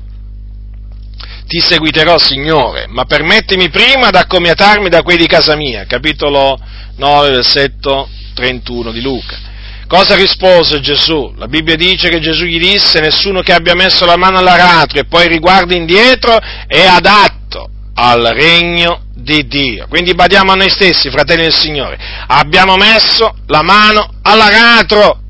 ti 1.47 1.59
seguiterò 1.59 2.19
Signore, 2.19 2.87
ma 2.87 3.07
permettimi 3.07 3.71
prima 3.71 4.11
di 4.11 4.19
accomiatarmi 4.19 4.91
da 4.91 5.03
quelli 5.03 5.21
di 5.21 5.27
casa 5.27 5.57
mia. 5.57 5.87
Capitolo 5.87 6.59
9, 6.97 7.31
versetto 7.31 8.11
31 8.35 8.93
di 8.93 9.01
Luca. 9.01 9.39
Cosa 9.95 10.17
rispose 10.17 10.81
Gesù? 10.81 11.35
La 11.37 11.47
Bibbia 11.47 11.77
dice 11.77 12.09
che 12.09 12.19
Gesù 12.19 12.47
gli 12.47 12.59
disse 12.59 12.99
nessuno 12.99 13.43
che 13.43 13.53
abbia 13.53 13.77
messo 13.77 14.05
la 14.05 14.17
mano 14.17 14.39
all'aratro 14.39 14.99
e 14.99 15.05
poi 15.05 15.29
riguardi 15.29 15.77
indietro 15.77 16.37
è 16.67 16.85
adatto 16.85 17.71
al 17.95 18.25
regno 18.35 19.05
di 19.15 19.47
Dio. 19.47 19.87
Quindi 19.87 20.13
badiamo 20.13 20.51
a 20.51 20.57
noi 20.57 20.69
stessi, 20.69 21.11
fratelli 21.11 21.43
del 21.43 21.55
Signore. 21.55 21.97
Abbiamo 22.27 22.75
messo 22.75 23.37
la 23.47 23.63
mano 23.63 24.15
all'aratro. 24.23 25.21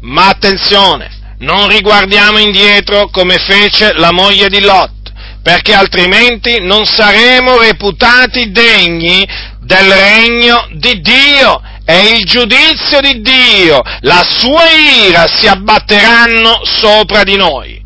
Ma 0.00 0.30
attenzione, 0.30 1.36
non 1.38 1.68
riguardiamo 1.68 2.38
indietro 2.38 3.08
come 3.08 3.38
fece 3.38 3.92
la 3.92 4.10
moglie 4.10 4.48
di 4.48 4.62
Lot, 4.62 5.12
perché 5.44 5.74
altrimenti 5.74 6.58
non 6.60 6.86
saremo 6.86 7.58
reputati 7.58 8.50
degni 8.50 9.24
del 9.60 9.92
regno 9.92 10.66
di 10.72 11.00
Dio 11.00 11.62
è 11.84 11.92
il 11.92 12.24
giudizio 12.24 13.00
di 13.00 13.20
Dio, 13.20 13.80
la 14.00 14.24
sua 14.26 14.70
ira 14.70 15.26
si 15.26 15.46
abbatteranno 15.46 16.60
sopra 16.64 17.22
di 17.24 17.36
noi. 17.36 17.82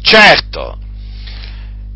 Certo. 0.00 0.78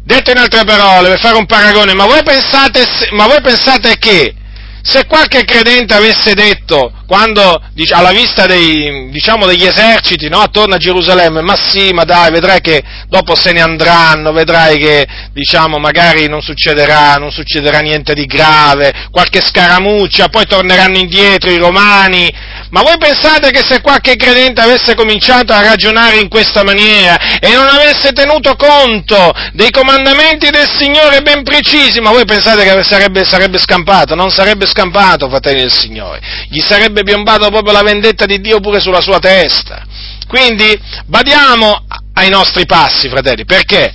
Detto 0.04 0.30
in 0.30 0.38
altre 0.38 0.64
parole, 0.64 1.08
per 1.10 1.18
fare 1.20 1.36
un 1.36 1.46
paragone, 1.46 1.94
ma 1.94 2.06
voi 2.06 2.22
pensate, 2.22 2.84
ma 3.12 3.26
voi 3.26 3.40
pensate 3.40 3.96
che 3.98 4.34
se 4.82 5.06
qualche 5.06 5.44
credente 5.44 5.94
avesse 5.94 6.34
detto, 6.34 6.92
quando, 7.06 7.60
alla 7.90 8.10
vista 8.10 8.46
dei, 8.46 9.08
diciamo, 9.10 9.46
degli 9.46 9.64
eserciti 9.64 10.28
no, 10.28 10.40
attorno 10.40 10.74
a 10.74 10.78
Gerusalemme, 10.78 11.40
ma 11.40 11.56
sì, 11.56 11.92
ma 11.92 12.04
dai, 12.04 12.30
vedrai 12.30 12.60
che 12.60 12.82
dopo 13.08 13.34
se 13.34 13.52
ne 13.52 13.60
andranno, 13.60 14.32
vedrai 14.32 14.76
che 14.78 15.06
diciamo, 15.32 15.78
magari 15.78 16.28
non 16.28 16.42
succederà, 16.42 17.14
non 17.14 17.30
succederà 17.30 17.78
niente 17.78 18.12
di 18.12 18.26
grave, 18.26 19.08
qualche 19.10 19.40
scaramuccia, 19.40 20.28
poi 20.28 20.46
torneranno 20.46 20.98
indietro 20.98 21.50
i 21.50 21.58
romani, 21.58 22.32
ma 22.70 22.82
voi 22.82 22.96
pensate 22.98 23.50
che 23.50 23.62
se 23.64 23.80
qualche 23.80 24.16
credente 24.16 24.60
avesse 24.60 24.94
cominciato 24.94 25.52
a 25.52 25.62
ragionare 25.62 26.18
in 26.18 26.28
questa 26.28 26.64
maniera 26.64 27.38
e 27.38 27.52
non 27.54 27.68
avesse 27.68 28.12
tenuto 28.12 28.56
conto 28.56 29.32
dei 29.52 29.70
comandamenti 29.70 30.50
del 30.50 30.68
Signore 30.76 31.22
ben 31.22 31.42
precisi, 31.42 32.00
ma 32.00 32.10
voi 32.10 32.24
pensate 32.24 32.64
che 32.64 32.82
sarebbe, 32.82 33.24
sarebbe 33.24 33.58
scampato? 33.58 34.14
Non 34.14 34.30
sarebbe 34.30 34.66
scampato, 34.66 35.28
fratelli 35.28 35.60
del 35.60 35.72
Signore. 35.72 36.20
Gli 36.48 36.60
sarebbe 36.60 36.95
piombato 37.02 37.48
proprio 37.48 37.72
la 37.72 37.82
vendetta 37.82 38.26
di 38.26 38.40
Dio 38.40 38.60
pure 38.60 38.80
sulla 38.80 39.00
sua 39.00 39.18
testa. 39.18 39.84
Quindi 40.26 40.78
badiamo 41.06 41.86
ai 42.14 42.28
nostri 42.28 42.66
passi, 42.66 43.08
fratelli, 43.08 43.44
perché? 43.44 43.94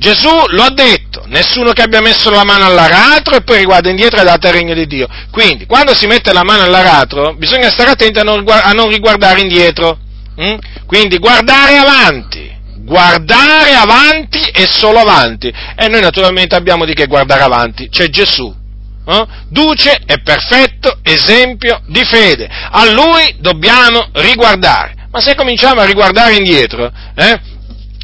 Gesù 0.00 0.30
lo 0.48 0.62
ha 0.62 0.70
detto, 0.70 1.24
nessuno 1.26 1.72
che 1.72 1.82
abbia 1.82 2.00
messo 2.00 2.30
la 2.30 2.42
mano 2.42 2.64
all'aratro 2.64 3.36
e 3.36 3.42
poi 3.42 3.58
riguarda 3.58 3.90
indietro 3.90 4.18
è 4.18 4.24
dato 4.24 4.46
il 4.46 4.54
regno 4.54 4.72
di 4.72 4.86
Dio. 4.86 5.06
Quindi, 5.30 5.66
quando 5.66 5.94
si 5.94 6.06
mette 6.06 6.32
la 6.32 6.42
mano 6.42 6.62
all'aratro, 6.62 7.34
bisogna 7.36 7.68
stare 7.68 7.90
attenti 7.90 8.18
a 8.18 8.22
non, 8.22 8.42
a 8.48 8.72
non 8.72 8.88
riguardare 8.88 9.40
indietro. 9.40 9.98
Mm? 10.40 10.54
Quindi, 10.86 11.18
guardare 11.18 11.76
avanti, 11.76 12.50
guardare 12.78 13.74
avanti 13.74 14.38
e 14.38 14.66
solo 14.66 15.00
avanti. 15.00 15.52
E 15.76 15.88
noi 15.88 16.00
naturalmente 16.00 16.54
abbiamo 16.54 16.86
di 16.86 16.94
che 16.94 17.06
guardare 17.06 17.42
avanti, 17.42 17.90
c'è 17.90 18.08
Gesù. 18.08 18.59
Eh? 19.06 19.26
Duce 19.48 20.00
e 20.06 20.20
perfetto 20.22 20.98
esempio 21.02 21.80
di 21.86 22.04
fede. 22.04 22.48
A 22.48 22.84
lui 22.90 23.36
dobbiamo 23.38 24.08
riguardare. 24.12 24.94
Ma 25.10 25.20
se 25.20 25.34
cominciamo 25.34 25.80
a 25.80 25.84
riguardare 25.84 26.34
indietro, 26.34 26.90
eh? 27.14 27.40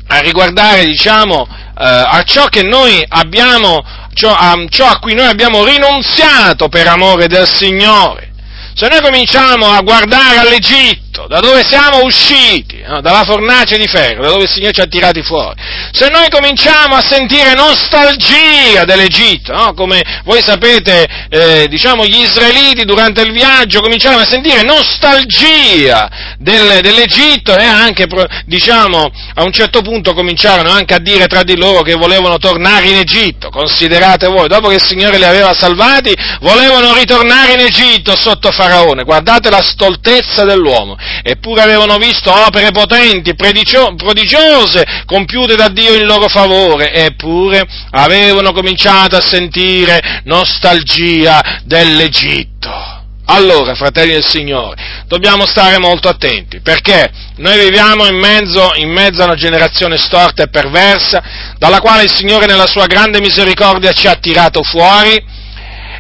a 0.09 0.19
riguardare, 0.21 0.85
diciamo, 0.85 1.47
eh, 1.49 1.85
a 1.85 2.23
ciò 2.25 2.47
che 2.47 2.63
noi 2.63 3.05
abbiamo, 3.09 3.85
ciò 4.15 4.35
a, 4.35 4.57
ciò 4.69 4.87
a 4.87 4.99
cui 4.99 5.15
noi 5.15 5.27
abbiamo 5.27 5.65
rinunziato 5.65 6.69
per 6.69 6.87
amore 6.89 7.27
del 7.29 7.47
Signore. 7.47 8.33
Se 8.75 8.89
noi 8.89 9.01
cominciamo 9.01 9.71
a 9.71 9.81
guardare 9.81 10.39
all'Egitto, 10.39 11.06
Egitto, 11.17 11.27
da 11.27 11.41
dove 11.41 11.65
siamo 11.65 12.05
usciti, 12.05 12.83
no? 12.87 13.01
dalla 13.01 13.25
fornace 13.25 13.79
di 13.79 13.87
ferro, 13.87 14.23
da 14.23 14.29
dove 14.29 14.45
il 14.45 14.51
Signore 14.51 14.73
ci 14.73 14.81
ha 14.81 14.87
tirati 14.87 15.23
fuori. 15.23 15.59
Se 15.91 16.09
noi 16.09 16.29
cominciamo 16.29 16.95
a 16.95 17.01
sentire 17.01 17.55
nostalgia 17.55 18.85
dell'Egitto, 18.85 19.53
no? 19.53 19.73
come 19.75 20.03
voi 20.25 20.43
sapete, 20.43 21.07
eh, 21.31 21.67
diciamo, 21.69 22.05
gli 22.05 22.21
israeliti 22.21 22.85
durante 22.85 23.23
il 23.23 23.33
viaggio 23.33 23.81
cominciarono 23.81 24.23
a 24.23 24.27
sentire 24.27 24.63
nostalgia 24.63 26.11
del, 26.39 26.81
dell'Egitto 26.83 27.57
e 27.57 27.65
anche, 27.65 28.07
diciamo, 28.45 29.11
a 29.35 29.43
un 29.43 29.53
certo 29.53 29.81
punto 29.81 30.13
cominciarono 30.13 30.71
anche 30.71 30.95
a 30.95 30.99
dire 30.99 31.27
tra 31.27 31.43
di 31.43 31.57
loro 31.57 31.83
che 31.83 31.95
volevano 31.95 32.37
tornare 32.39 32.89
in 32.89 32.97
Egitto. 32.97 33.49
Considerate 33.49 34.27
voi, 34.27 34.49
dopo 34.49 34.69
che 34.69 34.75
il 34.75 34.83
Signore 34.83 35.17
li 35.17 35.25
aveva 35.25 35.55
salvati, 35.55 36.15
volevano 36.41 36.93
ritornare 36.95 37.53
in 37.53 37.61
Egitto 37.61 38.15
sotto 38.17 38.51
Faraone. 38.51 39.05
Guardate 39.05 39.51
la 39.51 39.63
stoltezza 39.63 40.45
dell'uomo 40.45 40.97
eppure 41.23 41.63
avevano 41.63 41.97
visto 41.99 42.31
opere 42.31 42.71
potenti, 42.71 43.35
prodigiose, 43.35 44.85
compiute 45.05 45.57
da 45.57 45.69
Dio 45.69 45.95
in 45.95 46.07
loro 46.07 46.29
favore, 46.29 46.93
eppure 46.93 47.67
avevano 47.91 48.53
cominciato 48.53 49.17
a 49.17 49.21
sentire 49.21 50.23
nostalgia 50.25 51.61
dell'Egitto. 51.65 52.95
Allora, 53.29 53.75
fratelli 53.75 54.13
del 54.13 54.25
Signore, 54.25 54.77
dobbiamo 55.09 55.47
stare 55.47 55.79
molto 55.79 56.09
attenti, 56.09 56.61
perché 56.61 57.11
noi 57.39 57.59
viviamo 57.59 58.07
in 58.07 58.15
mezzo, 58.17 58.73
in 58.77 58.89
mezzo, 58.89 59.23
a 59.23 59.25
una 59.25 59.35
generazione 59.35 59.97
storta 59.97 60.45
e 60.45 60.49
perversa, 60.49 61.23
dalla 61.59 61.81
quale 61.81 62.05
il 62.05 62.15
Signore 62.15 62.47
nella 62.47 62.69
sua 62.69 62.87
grande 62.87 63.19
misericordia 63.19 63.93
ci 63.93 64.07
ha 64.07 64.15
tirato 64.15 64.63
fuori 64.63 65.21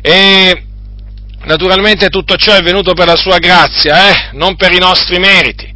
e 0.00 0.65
Naturalmente 1.46 2.08
tutto 2.08 2.34
ciò 2.34 2.54
è 2.54 2.60
venuto 2.60 2.92
per 2.92 3.06
la 3.06 3.14
sua 3.14 3.38
grazia, 3.38 4.08
eh? 4.08 4.28
non 4.32 4.56
per 4.56 4.72
i 4.72 4.78
nostri 4.78 5.20
meriti. 5.20 5.74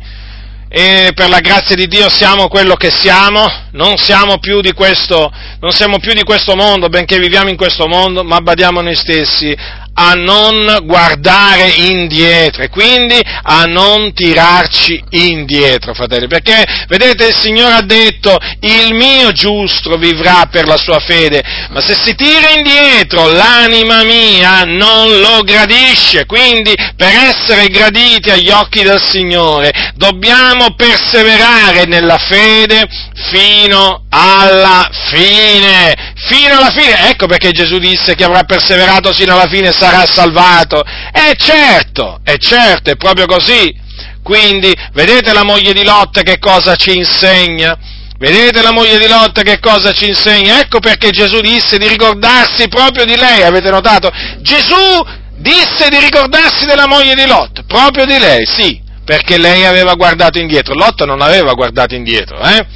E 0.69 1.13
per 1.15 1.29
la 1.29 1.39
grazia 1.39 1.77
di 1.77 1.87
Dio 1.87 2.09
siamo 2.09 2.49
quello 2.49 2.75
che 2.75 2.91
siamo, 2.91 3.47
non 3.73 3.97
siamo, 3.97 4.39
questo, 4.75 5.33
non 5.61 5.71
siamo 5.71 5.99
più 6.01 6.13
di 6.13 6.25
questo 6.25 6.57
mondo, 6.57 6.89
benché 6.89 7.21
viviamo 7.21 7.51
in 7.51 7.57
questo 7.57 7.87
mondo, 7.87 8.25
ma 8.25 8.41
badiamo 8.41 8.81
noi 8.81 8.97
stessi 8.97 9.57
a 10.03 10.15
non 10.15 10.79
guardare 10.85 11.69
indietro 11.69 12.63
e 12.63 12.71
quindi 12.71 13.21
a 13.43 13.67
non 13.67 14.15
tirarci 14.15 15.05
indietro, 15.11 15.93
fratelli, 15.93 16.27
perché 16.27 16.65
vedete 16.89 17.27
il 17.27 17.37
Signore 17.39 17.75
ha 17.75 17.83
detto 17.83 18.39
il 18.61 18.95
mio 18.95 19.31
giusto 19.33 19.97
vivrà 19.99 20.49
per 20.51 20.67
la 20.67 20.79
sua 20.79 21.01
fede, 21.01 21.43
ma 21.71 21.83
se 21.83 21.95
si 21.95 22.15
tira 22.15 22.49
indietro 22.57 23.31
l'anima 23.31 24.03
mia 24.03 24.63
non 24.65 25.21
lo 25.21 25.43
gradisce, 25.43 26.25
quindi 26.25 26.75
per 26.97 27.13
essere 27.13 27.69
graditi 27.69 28.31
agli 28.31 28.49
occhi 28.49 28.83
del 28.83 29.03
Signore 29.03 29.93
dobbiamo 29.97 30.75
perseverare 30.75 31.85
nella 31.85 32.17
fede 32.17 32.89
fino 33.31 34.07
alla 34.11 34.89
fine, 35.11 36.15
fino 36.15 36.57
alla 36.57 36.71
fine, 36.71 37.11
ecco 37.11 37.27
perché 37.27 37.53
Gesù 37.53 37.79
disse 37.79 38.15
che 38.15 38.25
avrà 38.25 38.43
perseverato 38.43 39.13
fino 39.13 39.35
alla 39.35 39.49
fine 39.49 39.73
sarà 39.73 40.05
salvato. 40.07 40.83
E 41.13 41.35
certo, 41.37 42.21
è 42.25 42.37
certo, 42.37 42.91
è 42.91 42.97
proprio 42.97 43.27
così. 43.27 43.75
Quindi, 44.23 44.75
vedete 44.93 45.33
la 45.33 45.45
moglie 45.45 45.73
di 45.73 45.85
Lot 45.85 46.23
che 46.23 46.39
cosa 46.39 46.77
ci 46.77 46.97
insegna? 46.97 47.77
Vedete 48.19 48.61
la 48.61 48.73
moglie 48.73 48.99
di 48.99 49.07
Lot 49.07 49.43
che 49.43 49.59
cosa 49.61 49.93
ci 49.93 50.07
insegna? 50.07 50.61
Ecco 50.61 50.79
perché 50.79 51.11
Gesù 51.11 51.41
disse 51.41 51.79
di 51.79 51.89
ricordarsi 51.89 52.69
proprio 52.69 53.07
di 53.07 53.17
lei, 53.17 53.43
avete 53.43 53.71
notato? 53.71 54.11
Gesù 54.41 55.03
disse 55.39 55.89
di 55.89 55.99
ricordarsi 55.99 56.67
della 56.67 56.87
moglie 56.87 57.15
di 57.15 57.27
Lot, 57.27 57.65
proprio 57.65 58.05
di 58.05 58.19
lei, 58.19 58.45
sì, 58.45 58.79
perché 59.05 59.39
lei 59.39 59.65
aveva 59.65 59.95
guardato 59.95 60.39
indietro, 60.39 60.75
Lot 60.75 61.03
non 61.05 61.23
aveva 61.23 61.55
guardato 61.55 61.95
indietro, 61.95 62.39
eh? 62.43 62.67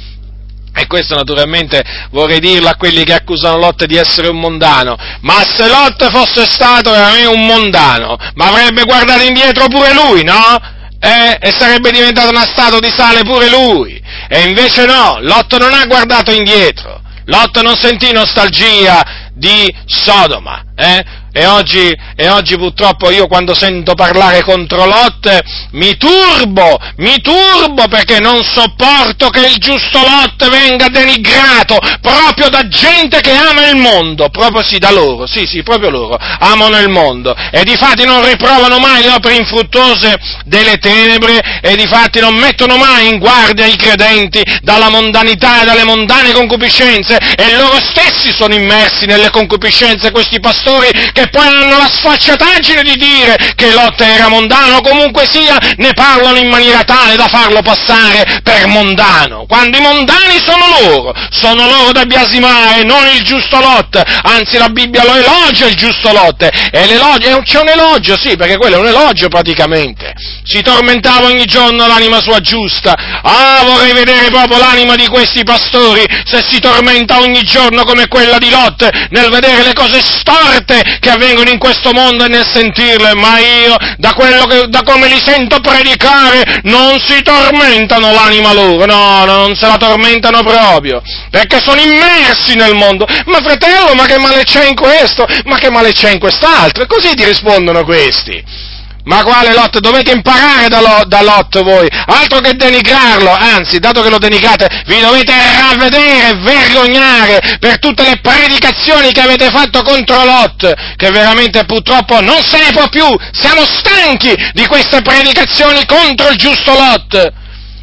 E 0.77 0.87
questo 0.87 1.15
naturalmente 1.15 1.81
vorrei 2.11 2.39
dirlo 2.39 2.67
a 2.67 2.75
quelli 2.75 3.05
che 3.05 3.13
accusano 3.13 3.57
Lot 3.57 3.85
di 3.85 3.95
essere 3.95 4.27
un 4.27 4.39
mondano. 4.39 4.97
Ma 5.21 5.41
se 5.45 5.67
Lot 5.67 6.09
fosse 6.09 6.45
stato 6.45 6.91
veramente 6.91 7.27
un 7.27 7.45
mondano, 7.45 8.17
ma 8.33 8.47
avrebbe 8.49 8.83
guardato 8.83 9.23
indietro 9.23 9.67
pure 9.67 9.93
lui, 9.93 10.23
no? 10.23 10.59
Eh? 10.99 11.37
E 11.39 11.51
sarebbe 11.57 11.91
diventato 11.91 12.29
una 12.29 12.45
statua 12.45 12.79
di 12.79 12.91
sale 12.95 13.21
pure 13.21 13.49
lui. 13.49 14.01
E 14.27 14.47
invece 14.47 14.85
no, 14.85 15.19
Lot 15.21 15.57
non 15.57 15.71
ha 15.73 15.85
guardato 15.85 16.31
indietro. 16.31 17.01
Lot 17.25 17.61
non 17.61 17.75
sentì 17.75 18.11
nostalgia 18.11 19.29
di 19.33 19.73
Sodoma, 19.85 20.61
eh? 20.75 21.03
E 21.37 21.45
oggi, 21.47 21.93
e 22.15 22.29
oggi, 22.29 22.55
purtroppo 22.55 23.11
io 23.11 23.27
quando 23.27 23.53
sento 23.53 23.93
parlare 23.93 24.41
contro 24.41 24.85
Lot 24.85 25.43
mi 25.71 25.97
turbo, 25.97 26.79
mi 26.99 27.19
turbo 27.19 27.89
perché 27.89 28.21
non 28.21 28.41
sopporto 28.41 29.27
che 29.27 29.45
il 29.45 29.57
giusto 29.57 29.99
Lot 29.99 30.47
venga 30.47 30.87
denigrato 30.87 31.77
proprio 31.99 32.47
da 32.47 32.65
gente 32.69 33.19
che 33.19 33.33
ama 33.35 33.67
il 33.67 33.75
mondo, 33.75 34.29
proprio 34.29 34.63
sì, 34.63 34.77
da 34.77 34.91
loro, 34.91 35.27
sì, 35.27 35.45
sì, 35.45 35.61
proprio 35.61 35.89
loro, 35.89 36.15
amano 36.17 36.79
il 36.79 36.87
mondo. 36.87 37.35
E 37.51 37.65
difatti 37.65 38.05
non 38.05 38.25
riprovano 38.25 38.79
mai 38.79 39.03
le 39.03 39.09
opere 39.09 39.35
infruttuose 39.35 40.15
delle 40.45 40.77
tenebre 40.77 41.59
e 41.59 41.75
difatti 41.75 42.21
non 42.21 42.35
mettono 42.35 42.77
mai 42.77 43.09
in 43.09 43.19
guardia 43.19 43.65
i 43.65 43.75
credenti 43.75 44.41
dalla 44.61 44.87
mondanità 44.87 45.63
e 45.63 45.65
dalle 45.65 45.83
mondane 45.83 46.31
concupiscenze 46.31 47.17
e 47.35 47.57
loro 47.57 47.77
stessi 47.81 48.31
sono 48.33 48.53
immersi 48.53 49.05
nelle 49.05 49.29
concupiscenze 49.31 50.11
questi 50.11 50.39
pastori 50.39 50.87
che 51.11 51.23
poi 51.29 51.47
hanno 51.47 51.77
la 51.77 51.89
sfacciataggine 51.91 52.83
di 52.83 52.95
dire 52.95 53.53
che 53.55 53.71
Lot 53.71 53.99
era 54.01 54.27
mondano, 54.27 54.81
comunque 54.81 55.27
sia, 55.29 55.57
ne 55.77 55.93
parlano 55.93 56.37
in 56.37 56.49
maniera 56.49 56.83
tale 56.83 57.15
da 57.15 57.27
farlo 57.27 57.61
passare 57.61 58.41
per 58.43 58.67
mondano, 58.67 59.45
quando 59.47 59.77
i 59.77 59.81
mondani 59.81 60.39
sono 60.43 60.65
loro, 60.79 61.13
sono 61.29 61.67
loro 61.67 61.91
da 61.91 62.05
biasimare, 62.05 62.83
non 62.83 63.07
il 63.07 63.23
giusto 63.23 63.59
Lot, 63.59 64.01
anzi 64.23 64.57
la 64.57 64.69
Bibbia 64.69 65.03
lo 65.03 65.15
elogia 65.15 65.67
il 65.67 65.75
giusto 65.75 66.11
Lot, 66.11 66.43
e 66.43 66.85
l'elogio, 66.85 67.41
c'è 67.43 67.59
un 67.59 67.69
elogio, 67.69 68.17
sì, 68.17 68.35
perché 68.35 68.57
quello 68.57 68.77
è 68.77 68.79
un 68.79 68.87
elogio 68.87 69.27
praticamente, 69.27 70.13
si 70.43 70.61
tormentava 70.61 71.27
ogni 71.27 71.45
giorno 71.45 71.87
l'anima 71.87 72.21
sua 72.21 72.39
giusta, 72.39 72.93
ah, 72.93 73.61
vorrei 73.63 73.93
vedere 73.93 74.29
proprio 74.29 74.57
l'anima 74.57 74.95
di 74.95 75.07
questi 75.07 75.43
pastori, 75.43 76.05
se 76.25 76.43
si 76.47 76.59
tormenta 76.59 77.19
ogni 77.19 77.41
giorno 77.43 77.83
come 77.83 78.07
quella 78.07 78.37
di 78.37 78.49
Lot, 78.49 78.89
nel 79.09 79.29
vedere 79.29 79.63
le 79.63 79.73
cose 79.73 80.01
storte 80.01 80.97
che 80.99 81.09
avvengono 81.15 81.49
in 81.49 81.57
questo 81.57 81.91
mondo 81.91 82.25
e 82.25 82.27
nel 82.27 82.47
sentirle, 82.51 83.13
ma 83.15 83.39
io, 83.39 83.75
da, 83.97 84.13
che, 84.13 84.67
da 84.67 84.81
come 84.83 85.07
li 85.07 85.19
sento 85.23 85.59
predicare, 85.59 86.61
non 86.63 86.99
si 86.99 87.21
tormentano 87.21 88.11
l'anima 88.11 88.53
loro, 88.53 88.85
no, 88.85 89.25
no, 89.25 89.37
non 89.37 89.55
se 89.55 89.67
la 89.67 89.77
tormentano 89.77 90.43
proprio, 90.43 91.01
perché 91.29 91.59
sono 91.59 91.79
immersi 91.79 92.55
nel 92.55 92.75
mondo. 92.75 93.05
Ma 93.25 93.39
fratello, 93.41 93.93
ma 93.95 94.05
che 94.05 94.19
male 94.19 94.43
c'è 94.43 94.67
in 94.67 94.75
questo? 94.75 95.25
Ma 95.45 95.57
che 95.57 95.69
male 95.69 95.91
c'è 95.91 96.11
in 96.11 96.19
quest'altro? 96.19 96.83
E 96.83 96.87
così 96.87 97.13
ti 97.13 97.25
rispondono 97.25 97.83
questi. 97.83 98.73
Ma 99.05 99.23
quale 99.23 99.53
Lot? 99.53 99.79
Dovete 99.79 100.11
imparare 100.11 100.67
da, 100.67 100.81
Lot, 100.81 101.05
da 101.05 101.21
Lot 101.21 101.61
voi, 101.61 101.87
altro 102.07 102.39
che 102.39 102.53
denigrarlo, 102.53 103.29
anzi, 103.31 103.79
dato 103.79 104.01
che 104.01 104.09
lo 104.09 104.17
denigrate, 104.17 104.83
vi 104.87 104.99
dovete 104.99 105.31
ravvedere, 105.59 106.37
vergognare 106.37 107.57
per 107.59 107.77
tutte 107.79 108.03
le 108.03 108.19
predicazioni 108.19 109.11
che 109.11 109.21
avete 109.21 109.49
fatto 109.51 109.83
contro 109.83 110.25
Lot, 110.25 110.73
che 110.95 111.11
veramente 111.11 111.65
purtroppo 111.65 112.19
non 112.21 112.41
se 112.41 112.57
ne 112.57 112.71
può 112.71 112.87
più, 112.89 113.05
siamo 113.31 113.63
stanchi 113.63 114.33
di 114.53 114.65
queste 114.65 115.01
predicazioni 115.01 115.85
contro 115.85 116.29
il 116.29 116.37
giusto 116.37 116.73
Lot. 116.73 117.33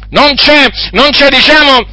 Non 0.09 0.35
c'è, 0.35 0.67
non 0.91 1.09
c'è, 1.09 1.29
diciamo, 1.29 1.92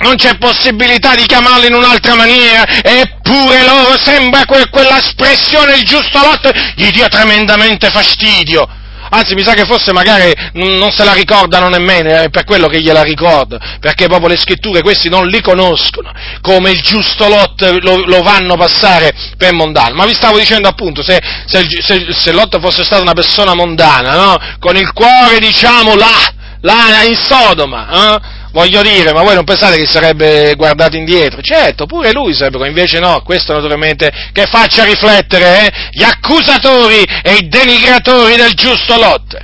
non 0.00 0.16
c'è 0.16 0.36
possibilità 0.38 1.14
di 1.14 1.26
chiamarlo 1.26 1.66
in 1.66 1.74
un'altra 1.74 2.14
maniera, 2.14 2.66
eppure 2.66 3.64
loro 3.64 3.98
sembra 3.98 4.44
que- 4.44 4.68
quella 4.70 4.98
espressione, 4.98 5.76
il 5.76 5.84
giusto 5.84 6.18
lotto, 6.18 6.50
gli 6.74 6.90
dia 6.90 7.08
tremendamente 7.08 7.90
fastidio. 7.90 8.68
Anzi, 9.10 9.34
mi 9.34 9.42
sa 9.42 9.54
che 9.54 9.64
forse 9.64 9.92
magari 9.92 10.32
non 10.52 10.92
se 10.92 11.02
la 11.02 11.14
ricordano 11.14 11.68
nemmeno, 11.68 12.10
è 12.10 12.28
per 12.28 12.44
quello 12.44 12.68
che 12.68 12.80
gliela 12.80 13.02
ricordo, 13.02 13.58
perché 13.80 14.06
proprio 14.06 14.28
le 14.28 14.36
scritture 14.36 14.82
questi 14.82 15.08
non 15.08 15.26
li 15.28 15.40
conoscono, 15.40 16.12
come 16.42 16.72
il 16.72 16.80
giusto 16.82 17.26
Lot 17.26 17.80
lo, 17.80 18.04
lo 18.04 18.22
vanno 18.22 18.56
passare 18.56 19.14
per 19.38 19.54
mondano. 19.54 19.94
Ma 19.94 20.04
vi 20.04 20.12
stavo 20.12 20.38
dicendo 20.38 20.68
appunto, 20.68 21.02
se, 21.02 21.18
se, 21.46 21.66
se, 21.80 22.06
se 22.10 22.32
Lot 22.32 22.60
fosse 22.60 22.84
stata 22.84 23.00
una 23.00 23.14
persona 23.14 23.54
mondana, 23.54 24.14
no? 24.14 24.36
Con 24.58 24.76
il 24.76 24.92
cuore, 24.92 25.38
diciamo, 25.38 25.96
là, 25.96 26.32
là 26.60 27.02
in 27.04 27.16
Sodoma, 27.16 27.88
eh? 27.90 28.36
Voglio 28.58 28.82
dire, 28.82 29.12
ma 29.12 29.22
voi 29.22 29.36
non 29.36 29.44
pensate 29.44 29.76
che 29.76 29.86
sarebbe 29.86 30.54
guardato 30.56 30.96
indietro? 30.96 31.40
Certo, 31.40 31.86
pure 31.86 32.10
lui 32.10 32.34
sarebbe, 32.34 32.66
invece 32.66 32.98
no, 32.98 33.22
questo 33.22 33.52
naturalmente 33.52 34.10
che 34.32 34.46
faccia 34.46 34.82
riflettere 34.82 35.66
eh, 35.66 35.72
gli 35.92 36.02
accusatori 36.02 37.04
e 37.22 37.34
i 37.34 37.46
denigratori 37.46 38.34
del 38.34 38.54
giusto 38.54 38.96
Lot. 38.96 39.38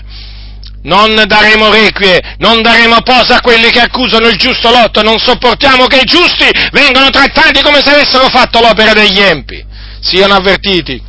Non 0.82 1.14
daremo 1.28 1.70
requie, 1.70 2.34
non 2.38 2.60
daremo 2.60 3.02
posa 3.02 3.36
a 3.36 3.40
quelli 3.40 3.70
che 3.70 3.82
accusano 3.82 4.26
il 4.26 4.36
giusto 4.36 4.68
Lot, 4.72 5.00
non 5.02 5.20
sopportiamo 5.20 5.86
che 5.86 6.00
i 6.00 6.04
giusti 6.04 6.50
vengano 6.72 7.10
trattati 7.10 7.62
come 7.62 7.82
se 7.84 7.92
avessero 7.92 8.28
fatto 8.30 8.60
l'opera 8.60 8.94
degli 8.94 9.20
empi. 9.20 9.64
Siano 10.00 10.34
avvertiti 10.34 11.00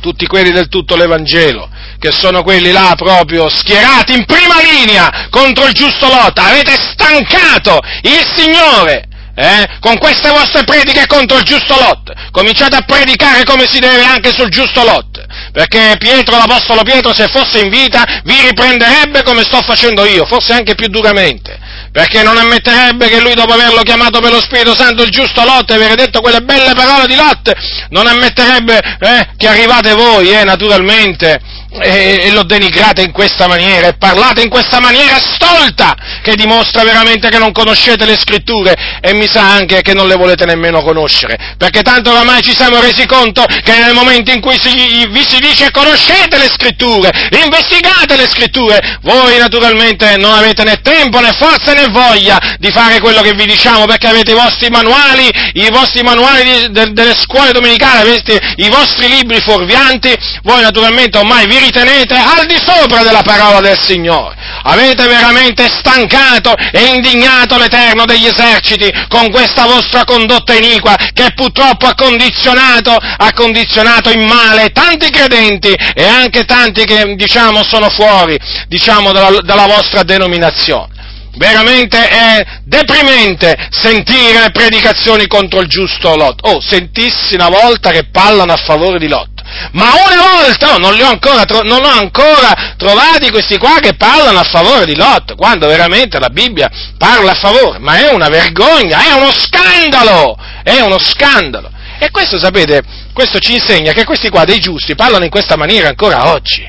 tutti 0.00 0.26
quelli 0.26 0.52
del 0.52 0.68
tutto 0.68 0.94
l'Evangelo 0.94 1.68
che 2.00 2.10
sono 2.10 2.42
quelli 2.42 2.72
là 2.72 2.94
proprio 2.96 3.48
schierati 3.50 4.14
in 4.14 4.24
prima 4.24 4.58
linea 4.60 5.28
contro 5.28 5.66
il 5.66 5.74
giusto 5.74 6.08
lotta, 6.08 6.44
avete 6.44 6.72
stancato 6.72 7.78
il 8.02 8.26
Signore. 8.34 9.04
Eh? 9.32 9.78
Con 9.80 9.96
queste 9.98 10.28
vostre 10.28 10.64
prediche 10.64 11.06
contro 11.06 11.38
il 11.38 11.44
giusto 11.44 11.74
Lot, 11.78 12.12
cominciate 12.30 12.76
a 12.76 12.82
predicare 12.82 13.44
come 13.44 13.66
si 13.66 13.78
deve 13.78 14.02
anche 14.02 14.32
sul 14.32 14.50
giusto 14.50 14.82
Lot, 14.82 15.24
perché 15.52 15.96
Pietro, 15.98 16.36
l'Apostolo 16.36 16.82
Pietro, 16.82 17.14
se 17.14 17.28
fosse 17.28 17.60
in 17.60 17.70
vita, 17.70 18.04
vi 18.24 18.34
riprenderebbe 18.48 19.22
come 19.22 19.42
sto 19.42 19.62
facendo 19.62 20.04
io, 20.04 20.26
forse 20.26 20.52
anche 20.52 20.74
più 20.74 20.88
duramente, 20.88 21.58
perché 21.90 22.22
non 22.22 22.36
ammetterebbe 22.36 23.08
che 23.08 23.20
lui 23.20 23.34
dopo 23.34 23.52
averlo 23.52 23.80
chiamato 23.82 24.20
per 24.20 24.32
lo 24.32 24.40
Spirito 24.40 24.74
Santo 24.74 25.04
il 25.04 25.10
giusto 25.10 25.42
Lot 25.42 25.70
e 25.70 25.74
aver 25.74 25.94
detto 25.94 26.20
quelle 26.20 26.40
belle 26.40 26.74
parole 26.74 27.06
di 27.06 27.14
Lot, 27.14 27.52
non 27.90 28.06
ammetterebbe 28.08 28.78
eh, 28.78 29.28
che 29.38 29.48
arrivate 29.48 29.94
voi, 29.94 30.32
eh, 30.32 30.44
naturalmente, 30.44 31.40
e, 31.70 32.18
e, 32.22 32.30
lo 32.32 32.42
denigrate 32.42 33.02
in 33.02 33.12
questa 33.12 33.46
maniera 33.46 33.86
e 33.86 33.94
parlate 33.94 34.42
in 34.42 34.48
questa 34.48 34.80
maniera 34.80 35.18
stolta 35.18 35.94
che 36.22 36.34
dimostra 36.34 36.82
veramente 36.82 37.28
che 37.28 37.38
non 37.38 37.52
conoscete 37.52 38.04
le 38.04 38.18
scritture 38.18 38.74
e 39.00 39.14
mi 39.14 39.28
sa 39.28 39.52
anche 39.52 39.80
che 39.82 39.94
non 39.94 40.08
le 40.08 40.16
volete 40.16 40.44
nemmeno 40.44 40.82
conoscere, 40.82 41.54
perché 41.56 41.82
tanto 41.82 42.10
oramai 42.10 42.42
ci 42.42 42.54
siamo 42.54 42.80
resi 42.80 43.06
conto 43.06 43.44
che 43.44 43.78
nel 43.78 43.94
momento 43.94 44.32
in 44.32 44.40
cui 44.40 44.58
si, 44.58 45.06
vi 45.06 45.24
si 45.26 45.38
dice 45.38 45.70
conoscete 45.70 46.38
le 46.38 46.48
scritture, 46.50 47.10
investigate 47.42 48.16
le 48.16 48.26
scritture, 48.26 48.98
voi 49.02 49.38
naturalmente 49.38 50.16
non 50.16 50.32
avete 50.32 50.64
né 50.64 50.80
tempo 50.82 51.20
né 51.20 51.32
forza 51.38 51.72
né 51.72 51.86
voglia 51.88 52.56
di 52.58 52.70
fare 52.70 52.98
quello 52.98 53.22
che 53.22 53.34
vi 53.34 53.46
diciamo 53.46 53.86
perché 53.86 54.08
avete 54.08 54.32
i 54.32 54.34
vostri 54.34 54.68
manuali, 54.70 55.30
i 55.54 55.68
vostri 55.70 56.02
manuali 56.02 56.42
di, 56.42 56.70
de, 56.72 56.92
delle 56.92 57.14
scuole 57.14 57.52
domenicali, 57.52 58.00
avete 58.00 58.40
i 58.56 58.68
vostri 58.68 59.08
libri 59.08 59.40
fuorvianti, 59.40 60.12
voi 60.42 60.62
naturalmente 60.62 61.18
ormai 61.18 61.46
vi 61.46 61.58
ritenete 61.60 62.14
al 62.14 62.46
di 62.46 62.56
sopra 62.56 63.02
della 63.02 63.22
parola 63.22 63.60
del 63.60 63.78
Signore. 63.78 64.36
Avete 64.62 65.06
veramente 65.06 65.68
stancato 65.68 66.54
e 66.54 66.94
indignato 66.94 67.56
l'Eterno 67.56 68.04
degli 68.04 68.26
eserciti 68.26 68.90
con 69.08 69.30
questa 69.30 69.64
vostra 69.64 70.04
condotta 70.04 70.54
iniqua 70.54 70.96
che 71.12 71.32
purtroppo 71.34 71.86
ha 71.86 71.94
condizionato, 71.94 72.92
ha 72.92 73.32
condizionato 73.32 74.10
in 74.10 74.26
male 74.26 74.70
tanti 74.70 75.10
credenti 75.10 75.72
e 75.72 76.04
anche 76.04 76.44
tanti 76.44 76.84
che 76.84 77.14
diciamo 77.14 77.62
sono 77.64 77.88
fuori 77.90 78.38
diciamo, 78.66 79.12
dalla, 79.12 79.40
dalla 79.42 79.66
vostra 79.66 80.02
denominazione. 80.02 80.98
Veramente 81.36 82.08
è 82.08 82.44
deprimente 82.64 83.68
sentire 83.70 84.50
predicazioni 84.50 85.28
contro 85.28 85.60
il 85.60 85.68
giusto 85.68 86.16
Lot. 86.16 86.40
Oh, 86.42 86.60
sentissi 86.60 87.34
una 87.34 87.48
volta 87.48 87.90
che 87.90 88.08
parlano 88.10 88.52
a 88.52 88.56
favore 88.56 88.98
di 88.98 89.06
Lot 89.06 89.29
ma 89.72 89.92
una 90.06 90.42
volta, 90.42 90.74
oh, 90.74 90.78
non, 90.78 90.94
li 90.94 91.02
ho 91.02 91.08
ancora, 91.08 91.44
non 91.62 91.84
ho 91.84 91.88
ancora 91.88 92.74
trovati 92.76 93.30
questi 93.30 93.58
qua 93.58 93.78
che 93.80 93.94
parlano 93.94 94.38
a 94.38 94.44
favore 94.44 94.86
di 94.86 94.96
Lot, 94.96 95.34
quando 95.34 95.66
veramente 95.66 96.18
la 96.18 96.28
Bibbia 96.28 96.70
parla 96.96 97.32
a 97.32 97.34
favore, 97.34 97.78
ma 97.78 97.98
è 97.98 98.12
una 98.12 98.28
vergogna, 98.28 99.04
è 99.04 99.12
uno 99.12 99.30
scandalo, 99.32 100.36
è 100.62 100.80
uno 100.80 100.98
scandalo. 100.98 101.70
E 101.98 102.10
questo, 102.10 102.38
sapete, 102.38 102.82
questo 103.12 103.38
ci 103.38 103.52
insegna 103.52 103.92
che 103.92 104.04
questi 104.04 104.30
qua 104.30 104.44
dei 104.44 104.58
giusti 104.58 104.94
parlano 104.94 105.24
in 105.24 105.30
questa 105.30 105.56
maniera 105.56 105.88
ancora 105.88 106.32
oggi. 106.32 106.66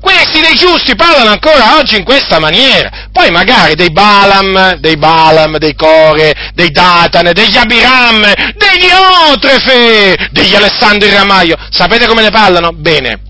Questi 0.00 0.40
dei 0.40 0.54
giusti 0.54 0.94
parlano 0.94 1.30
ancora 1.30 1.76
oggi 1.76 1.96
in 1.96 2.04
questa 2.04 2.38
maniera. 2.38 2.90
Poi 3.12 3.30
magari 3.30 3.74
dei 3.74 3.90
Balaam, 3.90 4.74
dei 4.76 4.96
Balaam, 4.96 5.58
dei 5.58 5.74
Core, 5.74 6.34
dei 6.54 6.70
Datane, 6.70 7.32
degli 7.32 7.56
Abiram, 7.56 8.20
degli 8.20 8.88
Otrefe, 9.32 10.28
degli 10.30 10.54
Alessandro 10.54 11.08
il 11.08 11.14
Ramaio. 11.14 11.56
Sapete 11.70 12.06
come 12.06 12.22
ne 12.22 12.30
parlano? 12.30 12.72
Bene 12.72 13.26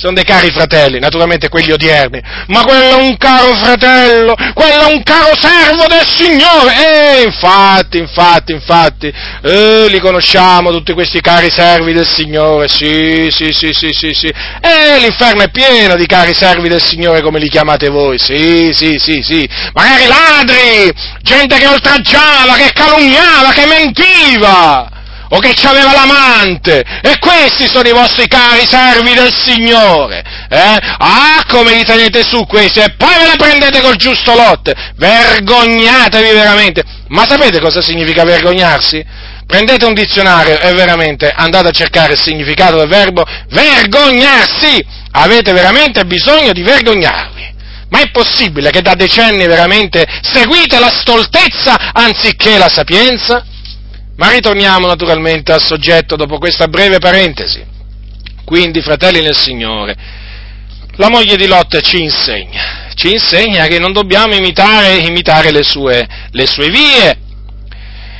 sono 0.00 0.14
dei 0.14 0.24
cari 0.24 0.50
fratelli, 0.50 0.98
naturalmente 0.98 1.50
quelli 1.50 1.72
odierni, 1.72 2.22
ma 2.46 2.64
quello 2.64 2.84
è 2.84 2.94
un 2.94 3.18
caro 3.18 3.54
fratello, 3.54 4.34
quello 4.54 4.88
è 4.88 4.94
un 4.94 5.02
caro 5.02 5.36
servo 5.38 5.84
del 5.88 6.06
Signore, 6.06 7.18
e 7.18 7.22
infatti, 7.24 7.98
infatti, 7.98 8.52
infatti, 8.52 9.12
eh, 9.42 9.88
li 9.88 10.00
conosciamo 10.00 10.70
tutti 10.70 10.94
questi 10.94 11.20
cari 11.20 11.50
servi 11.50 11.92
del 11.92 12.08
Signore, 12.08 12.66
sì, 12.68 13.28
sì, 13.30 13.52
sì, 13.52 13.74
sì, 13.74 13.92
sì, 13.92 14.14
sì, 14.14 14.28
e 14.28 14.98
l'inferno 15.00 15.42
è 15.42 15.50
pieno 15.50 15.96
di 15.96 16.06
cari 16.06 16.32
servi 16.34 16.70
del 16.70 16.80
Signore 16.80 17.20
come 17.20 17.38
li 17.38 17.50
chiamate 17.50 17.90
voi, 17.90 18.18
sì, 18.18 18.70
sì, 18.72 18.96
sì, 18.98 19.20
sì, 19.22 19.46
magari 19.74 20.06
ladri, 20.06 20.94
gente 21.20 21.58
che 21.58 21.66
oltraggiava, 21.66 22.54
che 22.54 22.70
calunniava, 22.72 23.52
che 23.52 23.66
mentiva, 23.66 24.99
o 25.32 25.38
che 25.38 25.54
aveva 25.62 25.92
l'amante, 25.92 26.82
e 27.02 27.18
questi 27.18 27.68
sono 27.68 27.88
i 27.88 27.92
vostri 27.92 28.26
cari 28.26 28.66
servi 28.66 29.14
del 29.14 29.32
Signore, 29.32 30.22
eh? 30.48 30.76
Ah, 30.98 31.44
come 31.48 31.74
li 31.74 31.84
tenete 31.84 32.22
su 32.22 32.44
questi, 32.46 32.80
e 32.80 32.94
poi 32.96 33.14
ve 33.16 33.26
la 33.26 33.36
prendete 33.36 33.80
col 33.80 33.96
giusto 33.96 34.34
lotte, 34.34 34.74
vergognatevi 34.96 36.32
veramente, 36.32 36.82
ma 37.08 37.26
sapete 37.28 37.60
cosa 37.60 37.80
significa 37.80 38.24
vergognarsi? 38.24 39.04
Prendete 39.46 39.84
un 39.84 39.94
dizionario 39.94 40.60
e 40.60 40.72
veramente 40.74 41.32
andate 41.34 41.68
a 41.68 41.72
cercare 41.72 42.12
il 42.12 42.20
significato 42.20 42.76
del 42.76 42.88
verbo 42.88 43.24
vergognarsi, 43.50 44.84
avete 45.12 45.52
veramente 45.52 46.04
bisogno 46.04 46.52
di 46.52 46.62
vergognarvi. 46.62 47.48
Ma 47.88 48.00
è 48.00 48.10
possibile 48.10 48.70
che 48.70 48.80
da 48.80 48.94
decenni 48.94 49.46
veramente 49.46 50.06
seguite 50.22 50.78
la 50.78 50.90
stoltezza 50.90 51.90
anziché 51.92 52.58
la 52.58 52.68
sapienza? 52.68 53.44
Ma 54.20 54.30
ritorniamo 54.30 54.86
naturalmente 54.86 55.50
al 55.50 55.62
soggetto 55.62 56.14
dopo 56.14 56.36
questa 56.36 56.68
breve 56.68 56.98
parentesi. 56.98 57.64
Quindi, 58.44 58.82
fratelli 58.82 59.22
nel 59.22 59.34
Signore, 59.34 59.96
la 60.96 61.08
moglie 61.08 61.36
di 61.36 61.46
Lot 61.46 61.80
ci 61.80 62.02
insegna, 62.02 62.90
ci 62.94 63.12
insegna 63.12 63.66
che 63.66 63.78
non 63.78 63.92
dobbiamo 63.92 64.34
imitare, 64.34 64.98
imitare 64.98 65.50
le, 65.50 65.62
sue, 65.62 66.06
le 66.32 66.46
sue 66.46 66.68
vie, 66.68 67.18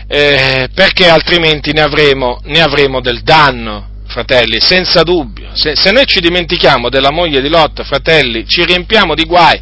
eh, 0.09 0.68
perché 0.74 1.07
altrimenti 1.07 1.72
ne 1.74 1.82
avremo, 1.82 2.40
ne 2.44 2.62
avremo 2.62 3.03
del 3.03 3.20
danno 3.20 3.88
fratelli, 4.07 4.59
senza 4.59 5.03
dubbio. 5.03 5.51
Se, 5.53 5.76
se, 5.76 5.90
noi 5.90 6.07
ci 6.07 6.20
dimentichiamo 6.20 6.88
della 6.88 7.11
moglie 7.12 7.42
di 7.42 7.51
Lot, 7.51 7.82
fratelli, 7.84 8.46
ci 8.46 8.64
riempiamo 8.64 9.14
di 9.14 9.24
guai. 9.24 9.61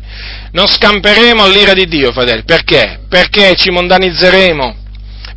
Non 0.53 0.69
scamperemo 0.69 1.43
all'ira 1.43 1.75
di 1.75 1.87
Dio, 1.87 2.13
fratelli. 2.13 2.45
Perché? 2.45 3.01
Perché 3.09 3.57
ci 3.57 3.71
mondanizzeremo, 3.71 4.87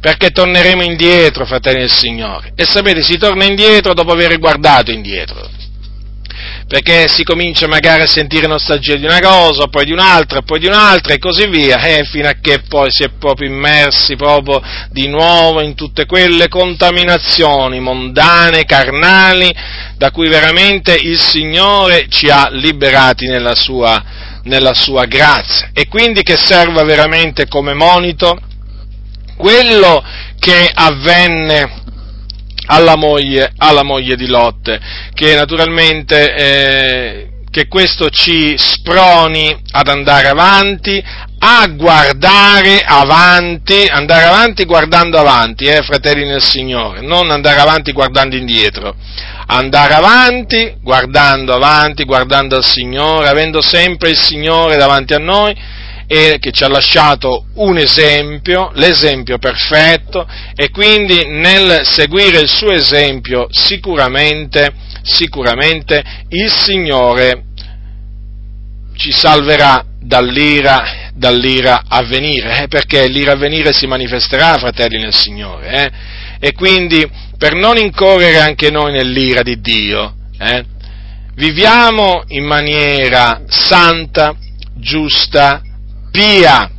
perché 0.01 0.31
torneremo 0.31 0.81
indietro, 0.81 1.45
fratelli 1.45 1.79
del 1.79 1.91
Signore. 1.91 2.51
E 2.55 2.65
sapete, 2.65 3.03
si 3.03 3.17
torna 3.17 3.45
indietro 3.45 3.93
dopo 3.93 4.11
aver 4.11 4.37
guardato 4.39 4.91
indietro 4.91 5.59
perché 6.71 7.09
si 7.09 7.25
comincia 7.25 7.67
magari 7.67 8.03
a 8.03 8.07
sentire 8.07 8.47
nostalgia 8.47 8.95
di 8.95 9.03
una 9.03 9.19
cosa, 9.19 9.67
poi 9.67 9.83
di 9.83 9.91
un'altra, 9.91 10.41
poi 10.41 10.57
di 10.57 10.67
un'altra 10.67 11.13
e 11.13 11.19
così 11.19 11.45
via, 11.47 11.81
eh, 11.81 12.05
fino 12.05 12.29
a 12.29 12.35
che 12.39 12.61
poi 12.65 12.89
si 12.89 13.03
è 13.03 13.09
proprio 13.19 13.49
immersi 13.49 14.15
proprio 14.15 14.61
di 14.89 15.09
nuovo 15.09 15.61
in 15.61 15.75
tutte 15.75 16.05
quelle 16.05 16.47
contaminazioni 16.47 17.81
mondane, 17.81 18.63
carnali, 18.63 19.53
da 19.97 20.11
cui 20.11 20.29
veramente 20.29 20.95
il 20.95 21.19
Signore 21.19 22.05
ci 22.07 22.29
ha 22.29 22.47
liberati 22.49 23.27
nella 23.27 23.53
sua, 23.53 24.01
nella 24.43 24.73
sua 24.73 25.03
grazia. 25.03 25.71
E 25.73 25.89
quindi 25.89 26.23
che 26.23 26.37
serva 26.37 26.83
veramente 26.83 27.49
come 27.49 27.73
monito 27.73 28.39
quello 29.41 30.03
che 30.37 30.69
avvenne 30.71 31.79
alla 32.67 32.95
moglie, 32.95 33.51
alla 33.57 33.83
moglie 33.83 34.15
di 34.15 34.27
Lot, 34.27 34.77
che 35.15 35.35
naturalmente 35.35 36.35
eh, 36.35 37.27
che 37.49 37.67
questo 37.67 38.09
ci 38.09 38.55
sproni 38.57 39.53
ad 39.71 39.87
andare 39.87 40.27
avanti, 40.27 41.03
a 41.39 41.67
guardare 41.75 42.81
avanti, 42.85 43.87
andare 43.89 44.25
avanti 44.25 44.63
guardando 44.63 45.17
avanti, 45.17 45.65
eh, 45.65 45.81
fratelli 45.81 46.23
nel 46.23 46.43
Signore, 46.43 47.01
non 47.01 47.31
andare 47.31 47.59
avanti 47.59 47.91
guardando 47.91 48.35
indietro, 48.35 48.95
andare 49.47 49.95
avanti 49.95 50.75
guardando 50.81 51.53
avanti, 51.55 52.05
guardando 52.05 52.55
al 52.55 52.63
Signore, 52.63 53.27
avendo 53.27 53.59
sempre 53.61 54.11
il 54.11 54.17
Signore 54.17 54.77
davanti 54.77 55.15
a 55.15 55.19
noi 55.19 55.79
e 56.13 56.39
che 56.39 56.51
ci 56.51 56.65
ha 56.65 56.67
lasciato 56.67 57.45
un 57.53 57.77
esempio, 57.77 58.69
l'esempio 58.73 59.37
perfetto, 59.37 60.27
e 60.53 60.69
quindi 60.69 61.25
nel 61.29 61.83
seguire 61.85 62.41
il 62.41 62.49
suo 62.49 62.73
esempio 62.73 63.47
sicuramente, 63.49 64.73
sicuramente 65.03 66.03
il 66.27 66.51
Signore 66.51 67.43
ci 68.97 69.13
salverà 69.13 69.85
dall'ira, 70.01 71.11
dall'ira 71.13 71.83
a 71.87 72.03
venire, 72.03 72.63
eh, 72.63 72.67
perché 72.67 73.07
l'ira 73.07 73.31
a 73.31 73.37
venire 73.37 73.71
si 73.71 73.87
manifesterà, 73.87 74.57
fratelli 74.57 74.97
nel 74.97 75.15
Signore, 75.15 75.71
eh, 75.71 75.91
e 76.41 76.51
quindi 76.51 77.09
per 77.37 77.53
non 77.53 77.77
incorrere 77.77 78.39
anche 78.39 78.69
noi 78.69 78.91
nell'ira 78.91 79.43
di 79.43 79.61
Dio, 79.61 80.13
eh, 80.37 80.65
viviamo 81.35 82.23
in 82.27 82.43
maniera 82.43 83.43
santa, 83.47 84.35
giusta, 84.75 85.61
pia. 86.11 86.69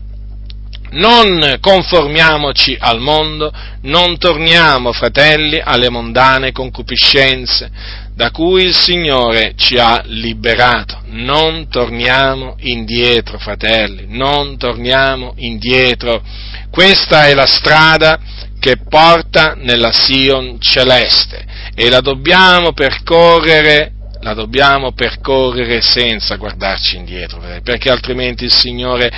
Non 0.90 1.56
conformiamoci 1.58 2.76
al 2.78 3.00
mondo, 3.00 3.50
non 3.82 4.18
torniamo, 4.18 4.92
fratelli, 4.92 5.58
alle 5.58 5.88
mondane 5.88 6.52
concupiscenze 6.52 7.70
da 8.14 8.30
cui 8.30 8.64
il 8.64 8.74
Signore 8.74 9.54
ci 9.56 9.78
ha 9.78 10.02
liberato. 10.04 11.00
Non 11.06 11.68
torniamo 11.68 12.56
indietro, 12.60 13.38
fratelli, 13.38 14.04
non 14.08 14.58
torniamo 14.58 15.32
indietro. 15.36 16.22
Questa 16.70 17.26
è 17.26 17.34
la 17.34 17.46
strada 17.46 18.20
che 18.60 18.76
porta 18.76 19.54
nella 19.56 19.92
Sion 19.92 20.60
celeste 20.60 21.44
e 21.74 21.88
la 21.88 22.00
dobbiamo 22.00 22.72
percorrere 22.72 23.92
la 24.22 24.34
dobbiamo 24.34 24.92
percorrere 24.92 25.82
senza 25.82 26.36
guardarci 26.36 26.96
indietro, 26.96 27.42
perché 27.62 27.90
altrimenti 27.90 28.44
il 28.44 28.52
Signore 28.52 29.10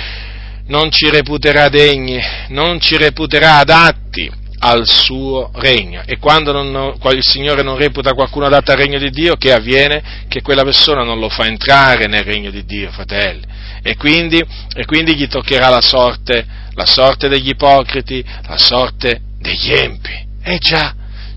non 0.67 0.89
ci 0.89 1.09
reputerà 1.09 1.69
degni, 1.69 2.19
non 2.49 2.79
ci 2.79 2.97
reputerà 2.97 3.57
adatti 3.57 4.31
al 4.59 4.87
suo 4.87 5.51
regno. 5.55 6.01
E 6.05 6.17
quando 6.17 6.51
non, 6.51 6.95
il 7.11 7.23
Signore 7.23 7.61
non 7.61 7.77
reputa 7.77 8.13
qualcuno 8.13 8.47
adatto 8.47 8.71
al 8.71 8.77
regno 8.77 8.97
di 8.97 9.11
Dio, 9.11 9.35
che 9.35 9.53
avviene? 9.53 10.25
Che 10.27 10.41
quella 10.41 10.63
persona 10.63 11.03
non 11.03 11.19
lo 11.19 11.29
fa 11.29 11.45
entrare 11.45 12.07
nel 12.07 12.23
regno 12.23 12.49
di 12.49 12.65
Dio, 12.65 12.89
fratelli. 12.91 13.43
E 13.83 13.95
quindi, 13.97 14.43
e 14.75 14.85
quindi 14.85 15.15
gli 15.15 15.27
toccherà 15.27 15.69
la 15.69 15.81
sorte, 15.81 16.45
la 16.73 16.85
sorte 16.87 17.29
degli 17.29 17.49
ipocriti, 17.49 18.25
la 18.47 18.57
sorte 18.57 19.21
degli 19.37 19.71
empi. 19.71 20.23
Eh 20.41 20.57
già, 20.57 20.95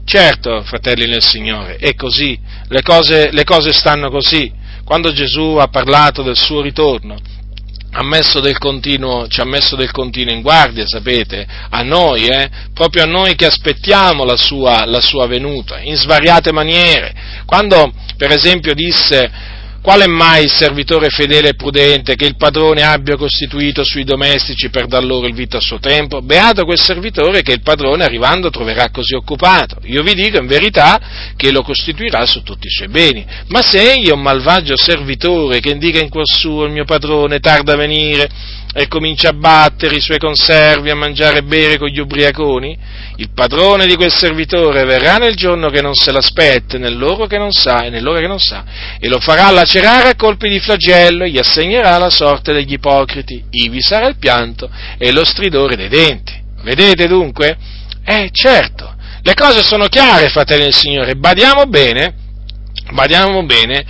certo, 0.09 0.63
fratelli 0.63 1.07
nel 1.07 1.23
Signore, 1.23 1.77
è 1.77 1.95
così 1.95 2.39
le 2.69 2.83
cose, 2.83 3.31
le 3.31 3.45
cose 3.45 3.73
stanno 3.73 4.11
così. 4.11 4.51
Quando 4.85 5.13
Gesù 5.13 5.57
ha 5.61 5.69
parlato 5.69 6.23
del 6.23 6.37
suo 6.37 6.63
ritorno, 6.63 7.19
continuo, 8.59 9.29
ci 9.29 9.41
ha 9.41 9.45
messo 9.45 9.77
del 9.77 9.91
continuo 9.91 10.33
in 10.33 10.41
guardia, 10.41 10.87
sapete, 10.87 11.47
a 11.69 11.83
noi, 11.83 12.27
eh, 12.27 12.49
proprio 12.73 13.03
a 13.03 13.07
noi 13.07 13.35
che 13.35 13.47
aspettiamo 13.47 14.25
la 14.25 14.37
sua, 14.37 14.87
la 14.87 15.01
sua 15.01 15.27
venuta, 15.27 15.79
in 15.81 15.97
svariate 15.97 16.53
maniere. 16.53 17.15
Quando, 17.45 17.93
per 18.17 18.31
esempio, 18.31 18.75
disse 18.75 19.31
qual 19.81 20.01
è 20.01 20.07
mai 20.07 20.45
il 20.45 20.53
servitore 20.53 21.09
fedele 21.09 21.51
e 21.51 21.55
prudente 21.55 22.15
che 22.15 22.27
il 22.27 22.37
padrone 22.37 22.83
abbia 22.83 23.17
costituito 23.17 23.85
sui 23.85 24.05
domestici 24.05 24.69
per 24.71 24.87
dar 24.87 25.05
loro 25.05 25.27
il 25.27 25.35
vitto 25.35 25.57
a 25.57 25.61
suo 25.61 25.79
tempo? 25.79 26.21
Beato 26.21 26.65
quel 26.65 26.79
servitore 26.79 27.43
che 27.43 27.53
il 27.53 27.63
padrone 27.63 28.05
arrivando 28.05 28.51
troverà 28.51 28.91
così 28.91 29.15
occupato. 29.15 29.79
Io 29.85 30.03
vi 30.03 30.15
dico 30.15 30.39
in 30.39 30.47
verità 30.47 31.33
che 31.37 31.51
lo 31.51 31.63
costituirà 31.63 32.27
su 32.27 32.43
tutti 32.43 32.67
i 32.67 32.71
suoi 32.71 32.89
beni. 32.89 33.25
Ma 33.49 33.63
se 33.63 33.93
egli 33.93 34.09
è 34.09 34.13
un 34.13 34.23
malvagio 34.23 34.77
servitore 34.77 35.61
che 35.61 35.71
indica 35.71 36.01
in 36.01 36.09
cuor 36.09 36.27
suo 36.27 36.65
il 36.65 36.73
mio 36.73 36.85
padrone 36.85 37.39
tarda 37.39 37.73
a 37.75 37.77
venire, 37.77 38.29
e 38.79 38.87
comincia 38.87 39.31
a 39.31 39.33
battere 39.33 39.97
i 39.97 40.01
suoi 40.01 40.19
conservi, 40.19 40.89
a 40.89 40.95
mangiare 40.95 41.39
e 41.39 41.43
bere 41.43 41.79
con 41.79 41.89
gli 41.89 41.99
ubriaconi, 41.99 42.79
il 43.17 43.31
padrone 43.35 43.87
di 43.87 43.97
quel 43.97 44.13
servitore 44.13 44.85
verrà 44.85 45.17
nel 45.17 45.35
giorno 45.35 45.69
che 45.69 45.83
non 45.83 45.95
se 45.95 46.13
l'aspetta, 46.13 46.79
nell'ora 46.79 47.27
che 47.27 47.39
non 47.39 47.51
sa 47.51 47.83
e 47.83 47.91
nell'ora 47.91 48.21
che 48.21 48.29
non 48.29 48.39
sa, 48.39 48.65
e 49.01 49.09
lo 49.09 49.19
farà 49.19 49.51
lacerare 49.51 50.11
a 50.11 50.15
colpi 50.15 50.49
di 50.49 50.61
flagello 50.61 51.25
e 51.25 51.31
gli 51.31 51.39
assegnerà 51.39 51.99
la 51.99 52.09
sorte 52.09 52.53
degli 52.53 52.75
ipocriti, 52.75 53.43
ivi 53.51 53.83
sarà 53.83 54.07
il 54.07 54.17
pianto 54.17 54.71
e 54.97 55.11
lo 55.11 55.25
stridore 55.25 55.75
dei 55.75 55.89
denti. 55.89 56.41
Vedete 56.63 57.09
dunque? 57.09 57.57
Eh, 58.05 58.29
certo, 58.31 58.95
le 59.23 59.35
cose 59.35 59.65
sono 59.65 59.89
chiare, 59.89 60.29
fratelli 60.29 60.63
del 60.63 60.75
Signore, 60.75 61.17
badiamo 61.17 61.67
bene, 61.67 62.15
badiamo 62.93 63.43
bene, 63.43 63.85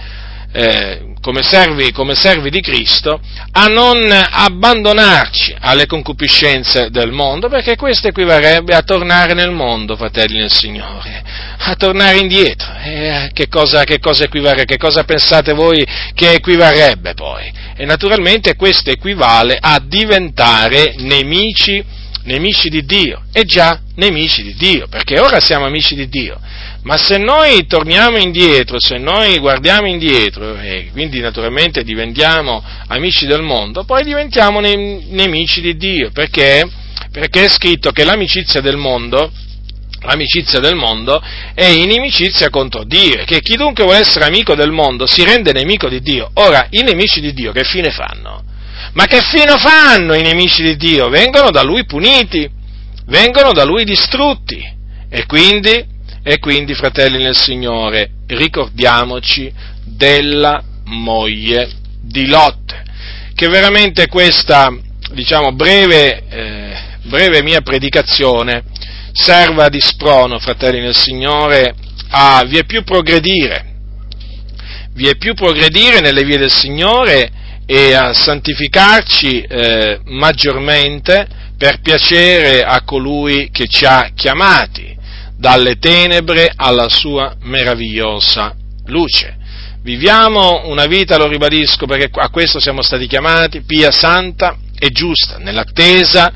eh, 0.53 1.15
come 1.21 1.43
servi, 1.43 1.93
come 1.93 2.15
servi 2.15 2.49
di 2.49 2.61
Cristo, 2.61 3.21
a 3.53 3.67
non 3.67 4.11
abbandonarci 4.11 5.55
alle 5.61 5.87
concupiscenze 5.87 6.91
del 6.91 7.13
mondo, 7.13 7.49
perché 7.49 7.77
questo 7.77 8.09
equivarrebbe 8.09 8.75
a 8.75 8.83
tornare 8.83 9.35
nel 9.35 9.51
mondo, 9.51 9.97
fratelli 9.97 10.39
del 10.39 10.51
Signore, 10.51 11.23
a 11.59 11.75
tornare 11.75 12.19
indietro. 12.19 12.73
Eh, 12.83 13.31
che, 13.33 13.49
cosa, 13.49 13.85
che, 13.85 13.99
cosa 13.99 14.27
che 14.27 14.77
cosa 14.79 15.05
pensate 15.05 15.53
voi 15.53 15.87
che 16.15 16.33
equivarrebbe 16.33 17.15
poi? 17.15 17.53
E 17.77 17.85
naturalmente 17.85 18.57
questo 18.57 18.91
equivale 18.91 19.59
a 19.61 19.81
diventare 19.85 20.95
nemici, 20.99 21.85
nemici 22.25 22.69
di 22.69 22.85
Dio, 22.85 23.25
e 23.33 23.45
già 23.45 23.81
nemici 23.97 24.43
di 24.43 24.55
Dio, 24.55 24.87
perché 24.89 25.19
ora 25.19 25.41
siamo 25.41 25.67
amici 25.67 25.95
di 25.95 26.09
Dio 26.09 26.41
ma 26.89 26.97
se 26.97 27.19
noi 27.19 27.67
torniamo 27.67 28.17
indietro, 28.17 28.81
se 28.81 28.97
noi 28.97 29.39
guardiamo 29.41 29.87
indietro 29.87 30.59
e 30.59 30.89
quindi 30.91 31.21
naturalmente 31.21 31.85
diventiamo 31.85 32.65
amici 32.87 33.27
del 33.27 33.43
mondo, 33.43 33.85
poi 33.85 34.05
diventiamo 34.05 34.59
nemici 34.61 35.61
di 35.61 35.77
Dio, 35.77 36.11
perché? 36.11 36.67
Perché 37.13 37.45
è 37.45 37.49
scritto 37.51 37.91
che 37.91 38.05
l'amicizia 38.05 38.63
del 38.63 38.79
mondo 38.79 39.31
l'amicizia 40.01 40.61
del 40.61 40.77
mondo 40.77 41.21
è 41.53 41.67
inimicizia 41.67 42.49
contro 42.49 42.85
Dio, 42.85 43.23
che 43.27 43.41
chi 43.41 43.57
dunque 43.57 43.85
vuole 43.85 43.99
essere 43.99 44.25
amico 44.25 44.55
del 44.55 44.71
mondo 44.71 45.07
si 45.07 45.23
rende 45.25 45.53
nemico 45.53 45.91
di 45.91 46.01
Dio. 46.01 46.31
Ora, 46.35 46.69
i 46.71 46.83
nemici 46.83 47.21
di 47.21 47.35
Dio 47.35 47.53
che 47.53 47.65
fine 47.65 47.91
fanno? 47.91 48.43
Ma 48.95 49.05
che 49.05 49.21
fine 49.21 49.59
fanno 49.59 50.15
i 50.15 50.23
nemici 50.23 50.63
di 50.63 50.77
Dio? 50.77 51.11
Vengono 51.11 51.51
da 51.51 51.63
lui 51.63 51.85
puniti, 51.85 52.49
vengono 53.05 53.53
da 53.53 53.65
lui 53.65 53.85
distrutti. 53.85 54.77
E 55.11 55.27
quindi, 55.27 55.97
e 56.29 56.41
quindi 56.41 56.75
fratelli 56.75 57.23
nel 57.23 57.35
Signore, 57.35 58.11
ricordiamoci 58.27 59.51
della 59.83 60.63
moglie 60.85 61.71
di 62.03 62.27
Lot, 62.27 62.83
che 63.35 63.49
veramente 63.49 64.09
questa, 64.09 64.71
diciamo, 65.13 65.53
breve, 65.53 66.23
eh, 66.29 66.77
breve 67.05 67.43
mia 67.43 67.63
predicazione 67.63 68.63
serva 69.11 69.71
di 69.71 69.81
sprono, 69.81 70.39
fratelli 70.39 70.81
nel 70.81 70.95
Signore, 70.95 71.75
a 72.11 72.45
vie 72.47 72.65
più 72.65 72.85
progredire, 72.85 73.77
vie 74.93 75.17
più 75.17 75.33
progredire 75.33 76.01
nelle 76.01 76.25
vie 76.25 76.37
del 76.37 76.53
Signore 76.53 77.31
e 77.65 77.95
a 77.95 78.13
santificarci 78.13 79.41
eh, 79.41 80.01
maggiormente 80.05 81.27
per 81.57 81.81
piacere 81.81 82.65
a 82.65 82.83
colui 82.83 83.49
che 83.51 83.67
ci 83.67 83.87
ha 83.87 84.11
chiamati 84.15 84.97
dalle 85.39 85.79
tenebre 85.79 86.53
alla 86.55 86.89
sua 86.89 87.35
meravigliosa 87.43 88.55
luce. 88.87 89.37
Viviamo 89.83 90.63
una 90.67 90.87
vita, 90.87 91.17
lo 91.17 91.29
ribadisco, 91.29 91.87
perché 91.87 92.11
a 92.13 92.29
questo 92.29 92.59
siamo 92.59 92.83
stati 92.83 93.07
chiamati, 93.07 93.63
pia, 93.63 93.91
santa 93.91 94.59
e 94.79 94.91
giusta, 94.91 95.39
nell'attesa 95.39 96.33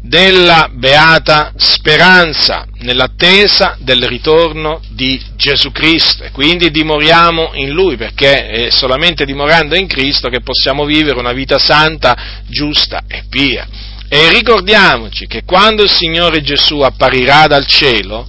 della 0.00 0.70
beata 0.72 1.52
speranza, 1.56 2.66
nell'attesa 2.78 3.76
del 3.80 4.04
ritorno 4.04 4.80
di 4.90 5.20
Gesù 5.36 5.72
Cristo. 5.72 6.22
E 6.22 6.30
quindi 6.30 6.70
dimoriamo 6.70 7.50
in 7.54 7.70
Lui, 7.70 7.96
perché 7.96 8.46
è 8.46 8.70
solamente 8.70 9.24
dimorando 9.26 9.74
in 9.74 9.88
Cristo 9.88 10.28
che 10.28 10.40
possiamo 10.40 10.84
vivere 10.84 11.18
una 11.18 11.32
vita 11.32 11.58
santa, 11.58 12.16
giusta 12.46 13.02
e 13.08 13.24
pia. 13.28 13.66
E 14.10 14.30
ricordiamoci 14.30 15.26
che 15.26 15.42
quando 15.44 15.82
il 15.82 15.90
Signore 15.90 16.40
Gesù 16.40 16.80
apparirà 16.80 17.46
dal 17.46 17.66
cielo, 17.66 18.26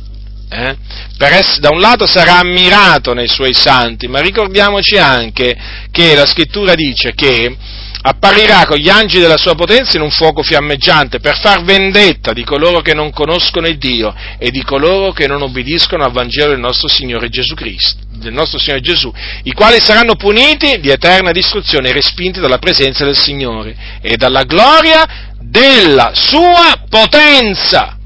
eh, 0.50 0.76
essere, 1.18 1.60
da 1.60 1.70
un 1.70 1.80
lato 1.80 2.06
sarà 2.06 2.40
ammirato 2.40 3.14
nei 3.14 3.28
suoi 3.28 3.54
santi, 3.54 4.08
ma 4.08 4.20
ricordiamoci 4.20 4.98
anche 4.98 5.56
che 5.92 6.16
la 6.16 6.26
scrittura 6.26 6.76
dice 6.76 7.14
che 7.14 7.56
apparirà 8.02 8.66
con 8.66 8.78
gli 8.78 8.90
angeli 8.90 9.22
della 9.22 9.38
sua 9.38 9.56
potenza 9.56 9.98
in 9.98 10.04
un 10.04 10.10
fuoco 10.10 10.42
fiammeggiante 10.42 11.20
per 11.20 11.38
far 11.38 11.64
vendetta 11.64 12.32
di 12.32 12.44
coloro 12.44 12.80
che 12.80 12.94
non 12.94 13.12
conoscono 13.12 13.68
il 13.68 13.78
Dio 13.78 14.14
e 14.38 14.52
di 14.52 14.64
coloro 14.64 15.12
che 15.12 15.28
non 15.28 15.42
obbediscono 15.42 16.04
al 16.04 16.12
Vangelo 16.12 16.52
del 16.52 16.60
nostro 16.60 16.88
Signore 16.88 17.30
Gesù 17.30 17.56
Cristo, 17.56 18.00
del 18.16 18.34
nostro 18.34 18.58
Signore 18.58 18.82
Gesù, 18.82 19.14
i 19.44 19.52
quali 19.52 19.80
saranno 19.82 20.16
puniti 20.16 20.80
di 20.80 20.90
eterna 20.90 21.32
distruzione 21.32 21.90
e 21.90 21.94
respinti 21.94 22.40
dalla 22.40 22.58
presenza 22.58 23.04
del 23.04 23.18
Signore 23.18 23.76
e 24.02 24.16
dalla 24.16 24.44
gloria 24.44 25.29
della 25.50 26.12
sua 26.14 26.84
potenza 26.88 27.98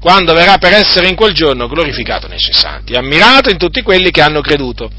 quando 0.00 0.32
verrà 0.32 0.58
per 0.58 0.72
essere 0.72 1.08
in 1.08 1.14
quel 1.14 1.32
giorno 1.32 1.68
glorificato 1.68 2.28
nei 2.28 2.38
suoi 2.38 2.54
santi, 2.54 2.94
ammirato 2.94 3.50
in 3.50 3.56
tutti 3.56 3.82
quelli 3.82 4.10
che 4.10 4.22
hanno 4.22 4.40
creduto. 4.40 4.90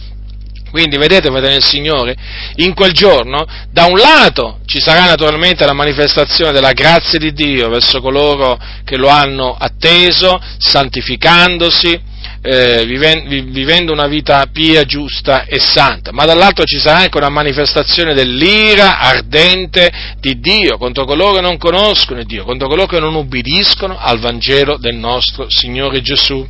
Quindi 0.69 0.97
vedete, 0.97 1.29
fratelli 1.29 1.53
del 1.53 1.63
Signore, 1.63 2.15
in 2.57 2.73
quel 2.73 2.91
giorno, 2.91 3.45
da 3.71 3.85
un 3.85 3.97
lato 3.97 4.59
ci 4.65 4.79
sarà 4.79 5.05
naturalmente 5.05 5.65
la 5.65 5.73
manifestazione 5.73 6.51
della 6.51 6.73
grazia 6.73 7.19
di 7.19 7.33
Dio 7.33 7.69
verso 7.69 8.01
coloro 8.01 8.59
che 8.83 8.97
lo 8.97 9.07
hanno 9.07 9.55
atteso, 9.57 10.39
santificandosi, 10.57 12.07
eh, 12.41 12.85
vivendo 12.85 13.91
una 13.91 14.07
vita 14.07 14.45
pia, 14.51 14.83
giusta 14.85 15.45
e 15.45 15.59
santa, 15.59 16.11
ma 16.11 16.25
dall'altro 16.25 16.63
ci 16.63 16.79
sarà 16.79 16.99
anche 16.99 17.17
una 17.17 17.29
manifestazione 17.29 18.13
dell'ira 18.13 18.99
ardente 18.99 19.91
di 20.19 20.39
Dio 20.39 20.77
contro 20.77 21.05
coloro 21.05 21.35
che 21.35 21.41
non 21.41 21.57
conoscono 21.57 22.23
Dio, 22.23 22.45
contro 22.45 22.67
coloro 22.67 22.87
che 22.87 22.99
non 22.99 23.15
ubbidiscono 23.15 23.97
al 23.97 24.19
Vangelo 24.19 24.77
del 24.77 24.95
nostro 24.95 25.47
Signore 25.49 26.01
Gesù. 26.01 26.47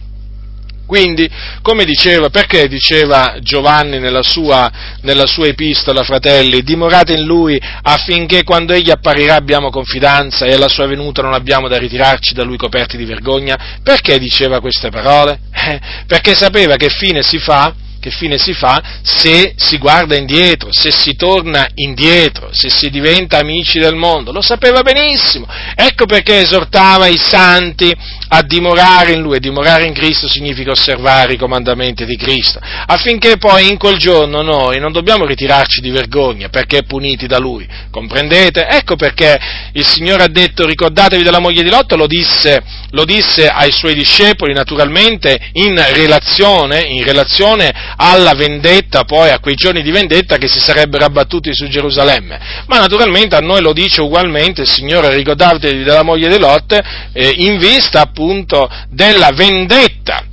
Quindi, 0.89 1.29
come 1.61 1.85
diceva, 1.85 2.31
perché 2.31 2.67
diceva 2.67 3.35
Giovanni 3.41 3.99
nella 3.99 4.23
sua, 4.23 4.71
nella 5.01 5.27
sua, 5.27 5.45
epistola, 5.45 6.01
fratelli, 6.01 6.63
dimorate 6.63 7.13
in 7.13 7.25
lui 7.25 7.61
affinché 7.83 8.43
quando 8.43 8.73
egli 8.73 8.89
apparirà 8.89 9.35
abbiamo 9.35 9.69
confidenza 9.69 10.45
e 10.45 10.53
alla 10.53 10.67
sua 10.67 10.87
venuta 10.87 11.21
non 11.21 11.33
abbiamo 11.33 11.67
da 11.67 11.77
ritirarci 11.77 12.33
da 12.33 12.41
lui 12.41 12.57
coperti 12.57 12.97
di 12.97 13.05
vergogna? 13.05 13.77
Perché 13.83 14.17
diceva 14.17 14.59
queste 14.61 14.89
parole? 14.89 15.41
Eh, 15.53 15.79
perché 16.07 16.33
sapeva 16.33 16.75
che 16.75 16.89
fine 16.89 17.21
si 17.21 17.37
fa 17.37 17.71
che 17.99 18.11
fine 18.11 18.37
si 18.37 18.53
fa 18.53 18.81
se 19.01 19.53
si 19.55 19.77
guarda 19.77 20.15
indietro, 20.15 20.71
se 20.71 20.91
si 20.91 21.15
torna 21.15 21.67
indietro, 21.75 22.49
se 22.51 22.69
si 22.69 22.89
diventa 22.89 23.37
amici 23.37 23.79
del 23.79 23.95
mondo. 23.95 24.31
Lo 24.31 24.41
sapeva 24.41 24.81
benissimo. 24.81 25.47
Ecco 25.75 26.05
perché 26.05 26.39
esortava 26.39 27.07
i 27.07 27.17
santi 27.17 27.95
a 28.29 28.41
dimorare 28.41 29.13
in 29.13 29.21
Lui. 29.21 29.35
E 29.35 29.39
dimorare 29.39 29.85
in 29.85 29.93
Cristo 29.93 30.27
significa 30.27 30.71
osservare 30.71 31.33
i 31.33 31.37
comandamenti 31.37 32.05
di 32.05 32.15
Cristo, 32.15 32.59
affinché 32.59 33.37
poi 33.37 33.69
in 33.69 33.77
quel 33.77 33.97
giorno 33.97 34.41
noi 34.41 34.79
non 34.79 34.91
dobbiamo 34.91 35.25
ritirarci 35.25 35.81
di 35.81 35.89
vergogna 35.91 36.49
perché 36.49 36.83
puniti 36.83 37.27
da 37.27 37.37
Lui. 37.37 37.67
Comprendete? 37.91 38.67
Ecco 38.67 38.95
perché 38.95 39.37
il 39.73 39.85
Signore 39.85 40.23
ha 40.23 40.27
detto 40.27 40.65
ricordatevi 40.65 41.23
della 41.23 41.39
moglie 41.39 41.63
di 41.63 41.69
Lotto, 41.69 41.95
lo 41.95 42.07
disse, 42.07 42.61
lo 42.91 43.05
disse 43.05 43.47
ai 43.47 43.71
suoi 43.71 43.93
discepoli 43.93 44.53
naturalmente 44.53 45.37
in 45.53 45.75
relazione, 45.93 46.81
in 46.81 47.03
relazione 47.03 47.71
alla 47.95 48.33
vendetta, 48.33 49.03
poi 49.03 49.29
a 49.29 49.39
quei 49.39 49.55
giorni 49.55 49.81
di 49.81 49.91
vendetta 49.91 50.37
che 50.37 50.47
si 50.47 50.59
sarebbero 50.59 51.05
abbattuti 51.05 51.53
su 51.53 51.67
Gerusalemme. 51.67 52.39
Ma 52.67 52.79
naturalmente 52.79 53.35
a 53.35 53.39
noi 53.39 53.61
lo 53.61 53.73
dice 53.73 54.01
ugualmente 54.01 54.61
il 54.61 54.69
Signore 54.69 55.13
ricordatevi 55.15 55.83
della 55.83 56.03
moglie 56.03 56.29
di 56.29 56.39
Lot 56.39 56.79
eh, 57.13 57.33
in 57.37 57.57
vista 57.57 58.01
appunto 58.01 58.69
della 58.89 59.31
vendetta 59.33 60.23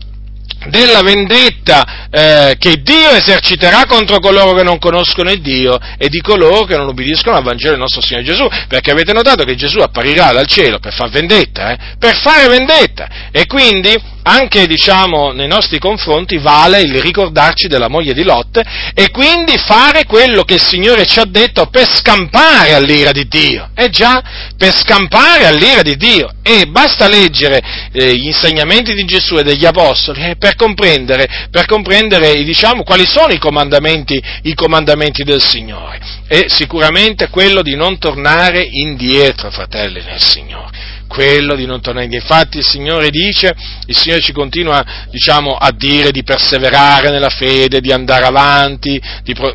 della 0.68 1.02
vendetta 1.02 2.08
eh, 2.10 2.56
che 2.58 2.80
Dio 2.82 3.10
eserciterà 3.10 3.84
contro 3.86 4.18
coloro 4.18 4.52
che 4.54 4.62
non 4.62 4.78
conoscono 4.78 5.30
il 5.30 5.40
Dio 5.40 5.78
e 5.98 6.08
di 6.08 6.20
coloro 6.20 6.64
che 6.64 6.76
non 6.76 6.88
ubbidiscono 6.88 7.36
al 7.36 7.44
Vangelo 7.44 7.72
del 7.72 7.80
nostro 7.80 8.00
Signore 8.00 8.24
Gesù, 8.24 8.48
perché 8.68 8.90
avete 8.90 9.12
notato 9.12 9.44
che 9.44 9.54
Gesù 9.54 9.78
apparirà 9.78 10.32
dal 10.32 10.46
cielo 10.46 10.78
per 10.78 10.92
far 10.92 11.10
vendetta, 11.10 11.72
eh? 11.72 11.78
per 11.98 12.16
fare 12.16 12.48
vendetta, 12.48 13.08
e 13.30 13.46
quindi 13.46 14.14
anche 14.26 14.66
diciamo, 14.66 15.30
nei 15.30 15.46
nostri 15.46 15.78
confronti 15.78 16.38
vale 16.38 16.80
il 16.80 17.00
ricordarci 17.00 17.68
della 17.68 17.88
moglie 17.88 18.12
di 18.12 18.24
Lot 18.24 18.60
e 18.92 19.10
quindi 19.10 19.56
fare 19.56 20.04
quello 20.04 20.42
che 20.42 20.54
il 20.54 20.60
Signore 20.60 21.06
ci 21.06 21.20
ha 21.20 21.24
detto 21.24 21.66
per 21.66 21.88
scampare 21.88 22.74
all'ira 22.74 23.12
di 23.12 23.28
Dio. 23.28 23.70
Eh 23.74 23.88
già, 23.88 24.20
per 24.56 24.76
scampare 24.76 25.46
all'ira 25.46 25.82
di 25.82 25.96
Dio. 25.96 26.32
E 26.42 26.66
basta 26.66 27.08
leggere 27.08 27.60
eh, 27.92 28.16
gli 28.16 28.26
insegnamenti 28.26 28.94
di 28.94 29.04
Gesù 29.04 29.38
e 29.38 29.44
degli 29.44 29.64
Apostoli 29.64 30.30
eh, 30.30 30.36
per 30.36 30.56
comprendere, 30.56 31.48
per 31.50 31.66
comprendere 31.66 32.42
diciamo, 32.42 32.82
quali 32.82 33.06
sono 33.06 33.32
i 33.32 33.38
comandamenti, 33.38 34.20
i 34.42 34.54
comandamenti 34.54 35.22
del 35.22 35.42
Signore. 35.42 36.00
E 36.26 36.46
sicuramente 36.48 37.28
quello 37.28 37.62
di 37.62 37.76
non 37.76 37.98
tornare 37.98 38.66
indietro, 38.68 39.52
fratelli 39.52 40.02
nel 40.02 40.20
Signore 40.20 40.85
quello 41.06 41.54
di 41.54 41.66
non 41.66 41.80
tornare 41.80 42.04
indietro. 42.04 42.28
Infatti 42.28 42.58
il 42.58 42.64
Signore 42.64 43.10
dice, 43.10 43.54
il 43.86 43.96
Signore 43.96 44.20
ci 44.20 44.32
continua 44.32 44.84
diciamo, 45.10 45.56
a 45.56 45.70
dire 45.72 46.10
di 46.10 46.22
perseverare 46.22 47.10
nella 47.10 47.30
fede, 47.30 47.80
di 47.80 47.92
andare 47.92 48.24
avanti, 48.24 49.00
di 49.22 49.34
pro- 49.34 49.54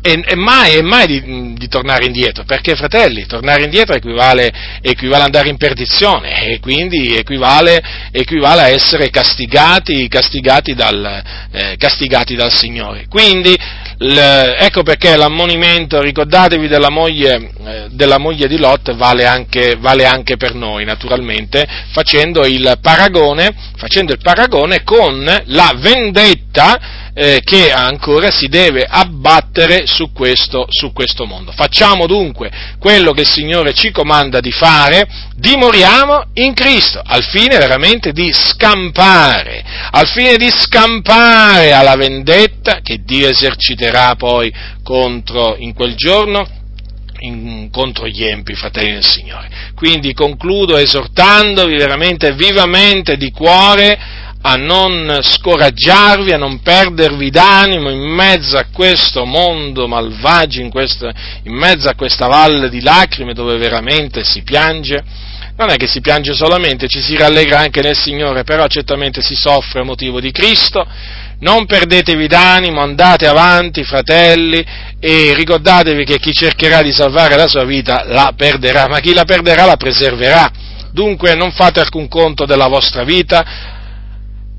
e, 0.00 0.22
e, 0.24 0.36
mai, 0.36 0.76
e 0.76 0.82
mai 0.82 1.06
di, 1.06 1.54
di, 1.54 1.68
tornare 1.68 2.06
indietro, 2.06 2.44
perché 2.44 2.74
fratelli, 2.76 3.26
tornare 3.26 3.64
indietro 3.64 3.94
equivale, 3.94 4.50
equivale 4.80 5.24
andare 5.24 5.48
in 5.48 5.56
perdizione 5.56 6.46
e 6.46 6.60
quindi 6.60 7.16
equivale, 7.16 7.80
equivale 8.12 8.62
a 8.62 8.68
essere 8.68 9.10
castigati, 9.10 10.08
castigati, 10.08 10.74
dal, 10.74 11.22
eh, 11.50 11.76
castigati 11.76 12.34
dal 12.36 12.52
Signore. 12.52 13.06
Quindi 13.08 13.56
ecco 14.00 14.82
perché 14.84 15.16
l'ammonimento, 15.16 16.00
ricordatevi 16.00 16.68
della 16.68 16.88
moglie, 16.88 17.50
eh, 17.66 17.86
della 17.90 18.18
moglie 18.18 18.46
di 18.46 18.56
Lot, 18.56 18.94
vale 18.94 19.26
anche, 19.26 19.76
vale 19.76 20.04
anche, 20.04 20.36
per 20.36 20.54
noi, 20.54 20.84
naturalmente, 20.84 21.66
facendo 21.90 22.46
il 22.46 22.78
paragone, 22.80 23.52
facendo 23.76 24.12
il 24.12 24.20
paragone 24.22 24.84
con 24.84 25.24
la 25.46 25.72
vendetta 25.76 27.07
eh, 27.20 27.40
che 27.42 27.72
ancora 27.72 28.30
si 28.30 28.46
deve 28.46 28.86
abbattere 28.88 29.86
su 29.86 30.12
questo, 30.12 30.66
su 30.68 30.92
questo 30.92 31.26
mondo. 31.26 31.50
Facciamo 31.50 32.06
dunque 32.06 32.48
quello 32.78 33.10
che 33.10 33.22
il 33.22 33.26
Signore 33.26 33.74
ci 33.74 33.90
comanda 33.90 34.38
di 34.38 34.52
fare, 34.52 35.04
dimoriamo 35.34 36.26
in 36.34 36.54
Cristo, 36.54 37.02
al 37.04 37.24
fine 37.24 37.58
veramente 37.58 38.12
di 38.12 38.30
scampare, 38.32 39.64
al 39.90 40.06
fine 40.06 40.36
di 40.36 40.48
scampare 40.48 41.72
alla 41.72 41.96
vendetta 41.96 42.82
che 42.82 43.00
Dio 43.04 43.28
eserciterà 43.28 44.14
poi 44.14 44.54
contro 44.84 45.56
in 45.58 45.74
quel 45.74 45.96
giorno 45.96 46.46
in, 47.20 47.68
contro 47.72 48.06
gli 48.06 48.22
empi, 48.22 48.54
fratelli 48.54 48.92
del 48.92 49.04
Signore. 49.04 49.50
Quindi 49.74 50.14
concludo 50.14 50.76
esortandovi 50.76 51.76
veramente 51.76 52.32
vivamente 52.34 53.16
di 53.16 53.32
cuore 53.32 54.26
a 54.40 54.54
non 54.54 55.18
scoraggiarvi, 55.20 56.32
a 56.32 56.36
non 56.36 56.60
perdervi 56.60 57.30
d'animo 57.30 57.90
in 57.90 58.00
mezzo 58.00 58.56
a 58.56 58.66
questo 58.72 59.24
mondo 59.24 59.88
malvagio, 59.88 60.60
in, 60.60 60.70
questo, 60.70 61.10
in 61.42 61.54
mezzo 61.54 61.88
a 61.88 61.94
questa 61.94 62.26
valle 62.26 62.68
di 62.68 62.80
lacrime 62.80 63.34
dove 63.34 63.56
veramente 63.56 64.22
si 64.24 64.42
piange. 64.42 65.02
Non 65.56 65.70
è 65.70 65.76
che 65.76 65.88
si 65.88 66.00
piange 66.00 66.34
solamente, 66.34 66.86
ci 66.86 67.00
si 67.00 67.16
rallegra 67.16 67.58
anche 67.58 67.80
nel 67.80 67.96
Signore, 67.96 68.44
però 68.44 68.68
certamente 68.68 69.22
si 69.22 69.34
soffre 69.34 69.80
a 69.80 69.84
motivo 69.84 70.20
di 70.20 70.30
Cristo. 70.30 70.86
Non 71.40 71.66
perdetevi 71.66 72.28
d'animo, 72.28 72.80
andate 72.80 73.26
avanti, 73.26 73.82
fratelli, 73.82 74.64
e 75.00 75.34
ricordatevi 75.34 76.04
che 76.04 76.20
chi 76.20 76.32
cercherà 76.32 76.80
di 76.82 76.92
salvare 76.92 77.36
la 77.36 77.48
sua 77.48 77.64
vita 77.64 78.04
la 78.06 78.32
perderà, 78.36 78.86
ma 78.86 79.00
chi 79.00 79.12
la 79.12 79.24
perderà 79.24 79.64
la 79.64 79.76
preserverà. 79.76 80.48
Dunque 80.92 81.34
non 81.34 81.50
fate 81.50 81.80
alcun 81.80 82.06
conto 82.06 82.44
della 82.44 82.68
vostra 82.68 83.02
vita, 83.02 83.77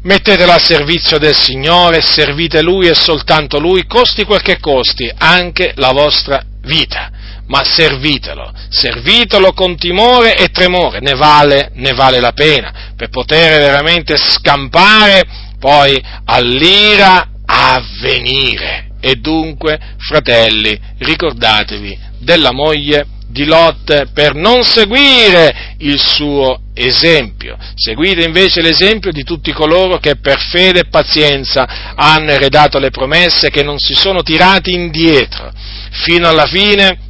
mettetela 0.04 0.54
al 0.54 0.62
servizio 0.62 1.18
del 1.18 1.36
Signore, 1.36 2.02
servite 2.02 2.62
Lui 2.62 2.88
e 2.88 2.96
soltanto 2.96 3.60
Lui, 3.60 3.86
costi 3.86 4.24
quel 4.24 4.42
che 4.42 4.60
costi, 4.60 5.12
anche 5.18 5.74
la 5.76 5.92
vostra 5.92 6.42
vita. 6.62 7.12
Ma 7.48 7.64
servitelo, 7.64 8.54
servitelo 8.70 9.54
con 9.54 9.76
timore 9.76 10.38
e 10.38 10.50
tremore, 10.50 11.00
ne 11.00 11.16
vale, 11.16 11.72
ne 11.74 11.94
vale 11.94 12.20
la 12.20 12.32
pena, 12.32 12.92
per 12.96 13.10
poter 13.10 13.60
veramente 13.60 14.18
scampare 14.18 15.24
poi 15.60 16.00
all'ira 16.26 17.28
a 17.46 17.84
venire. 18.02 18.92
E 19.02 19.16
dunque, 19.16 19.80
fratelli, 19.98 20.80
ricordatevi 21.00 21.98
della 22.20 22.52
moglie 22.52 23.08
di 23.28 23.46
Lot 23.46 24.12
per 24.12 24.36
non 24.36 24.64
seguire 24.64 25.76
il 25.80 26.00
suo 26.00 26.62
esempio. 26.86 27.58
Seguite 27.76 28.24
invece 28.24 28.62
l'esempio 28.62 29.12
di 29.12 29.24
tutti 29.24 29.52
coloro 29.52 29.98
che 29.98 30.16
per 30.18 30.40
fede 30.40 30.82
e 30.82 30.90
pazienza 30.90 31.94
hanno 31.96 32.32
eredato 32.32 32.80
le 32.80 32.90
promesse, 32.90 33.50
che 33.50 33.64
non 33.64 33.80
si 33.80 33.94
sono 33.94 34.22
tirati 34.24 34.74
indietro 34.74 35.52
fino 35.92 36.28
alla 36.28 36.46
fine 36.46 37.08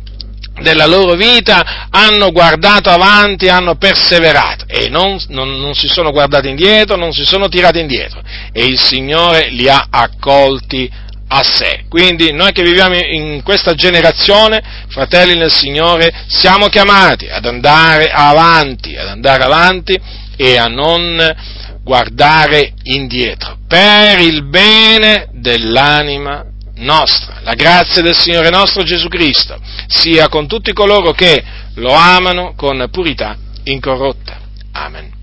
della 0.62 0.86
loro 0.86 1.14
vita 1.14 1.88
hanno 1.90 2.32
guardato 2.32 2.90
avanti, 2.90 3.48
hanno 3.48 3.76
perseverato 3.76 4.66
e 4.68 4.90
non, 4.90 5.18
non, 5.30 5.58
non, 5.58 5.74
si 5.74 5.88
sono 5.88 6.12
guardati 6.12 6.50
indietro, 6.50 6.98
non 6.98 7.14
si 7.14 7.24
sono 7.24 7.48
tirati 7.48 7.80
indietro 7.80 8.22
e 8.52 8.64
il 8.64 8.80
Signore 8.80 9.50
li 9.50 9.70
ha 9.70 9.88
accolti 9.90 10.92
a 11.32 11.44
sé. 11.44 11.86
Quindi 11.88 12.34
noi 12.34 12.52
che 12.52 12.64
viviamo 12.64 12.96
in 12.96 13.42
questa 13.44 13.74
generazione, 13.74 14.62
fratelli 14.90 15.36
nel 15.36 15.52
Signore, 15.52 16.26
siamo 16.28 16.68
chiamati 16.68 17.28
ad 17.28 17.46
andare 17.46 18.12
avanti, 18.12 18.96
ad 18.96 19.08
andare 19.08 19.44
avanti 19.44 20.00
e 20.36 20.58
a 20.58 20.68
non 20.68 21.36
guardare 21.84 22.74
indietro, 22.84 23.58
per 23.68 24.20
il 24.20 24.44
bene 24.46 25.28
dell'anima 25.34 26.44
nostra. 26.76 27.40
La 27.44 27.54
grazia 27.54 28.02
del 28.02 28.16
Signore 28.16 28.50
nostro 28.50 28.84
Gesù 28.84 29.08
Cristo 29.08 29.60
sia 29.88 30.30
con 30.30 30.48
tutti 30.48 30.74
coloro 30.74 31.12
che 31.12 31.44
lo 31.76 31.94
amano 31.94 32.54
con 32.56 32.88
purità 32.92 33.38
incorrotta. 33.64 34.40
Amen. 34.72 35.19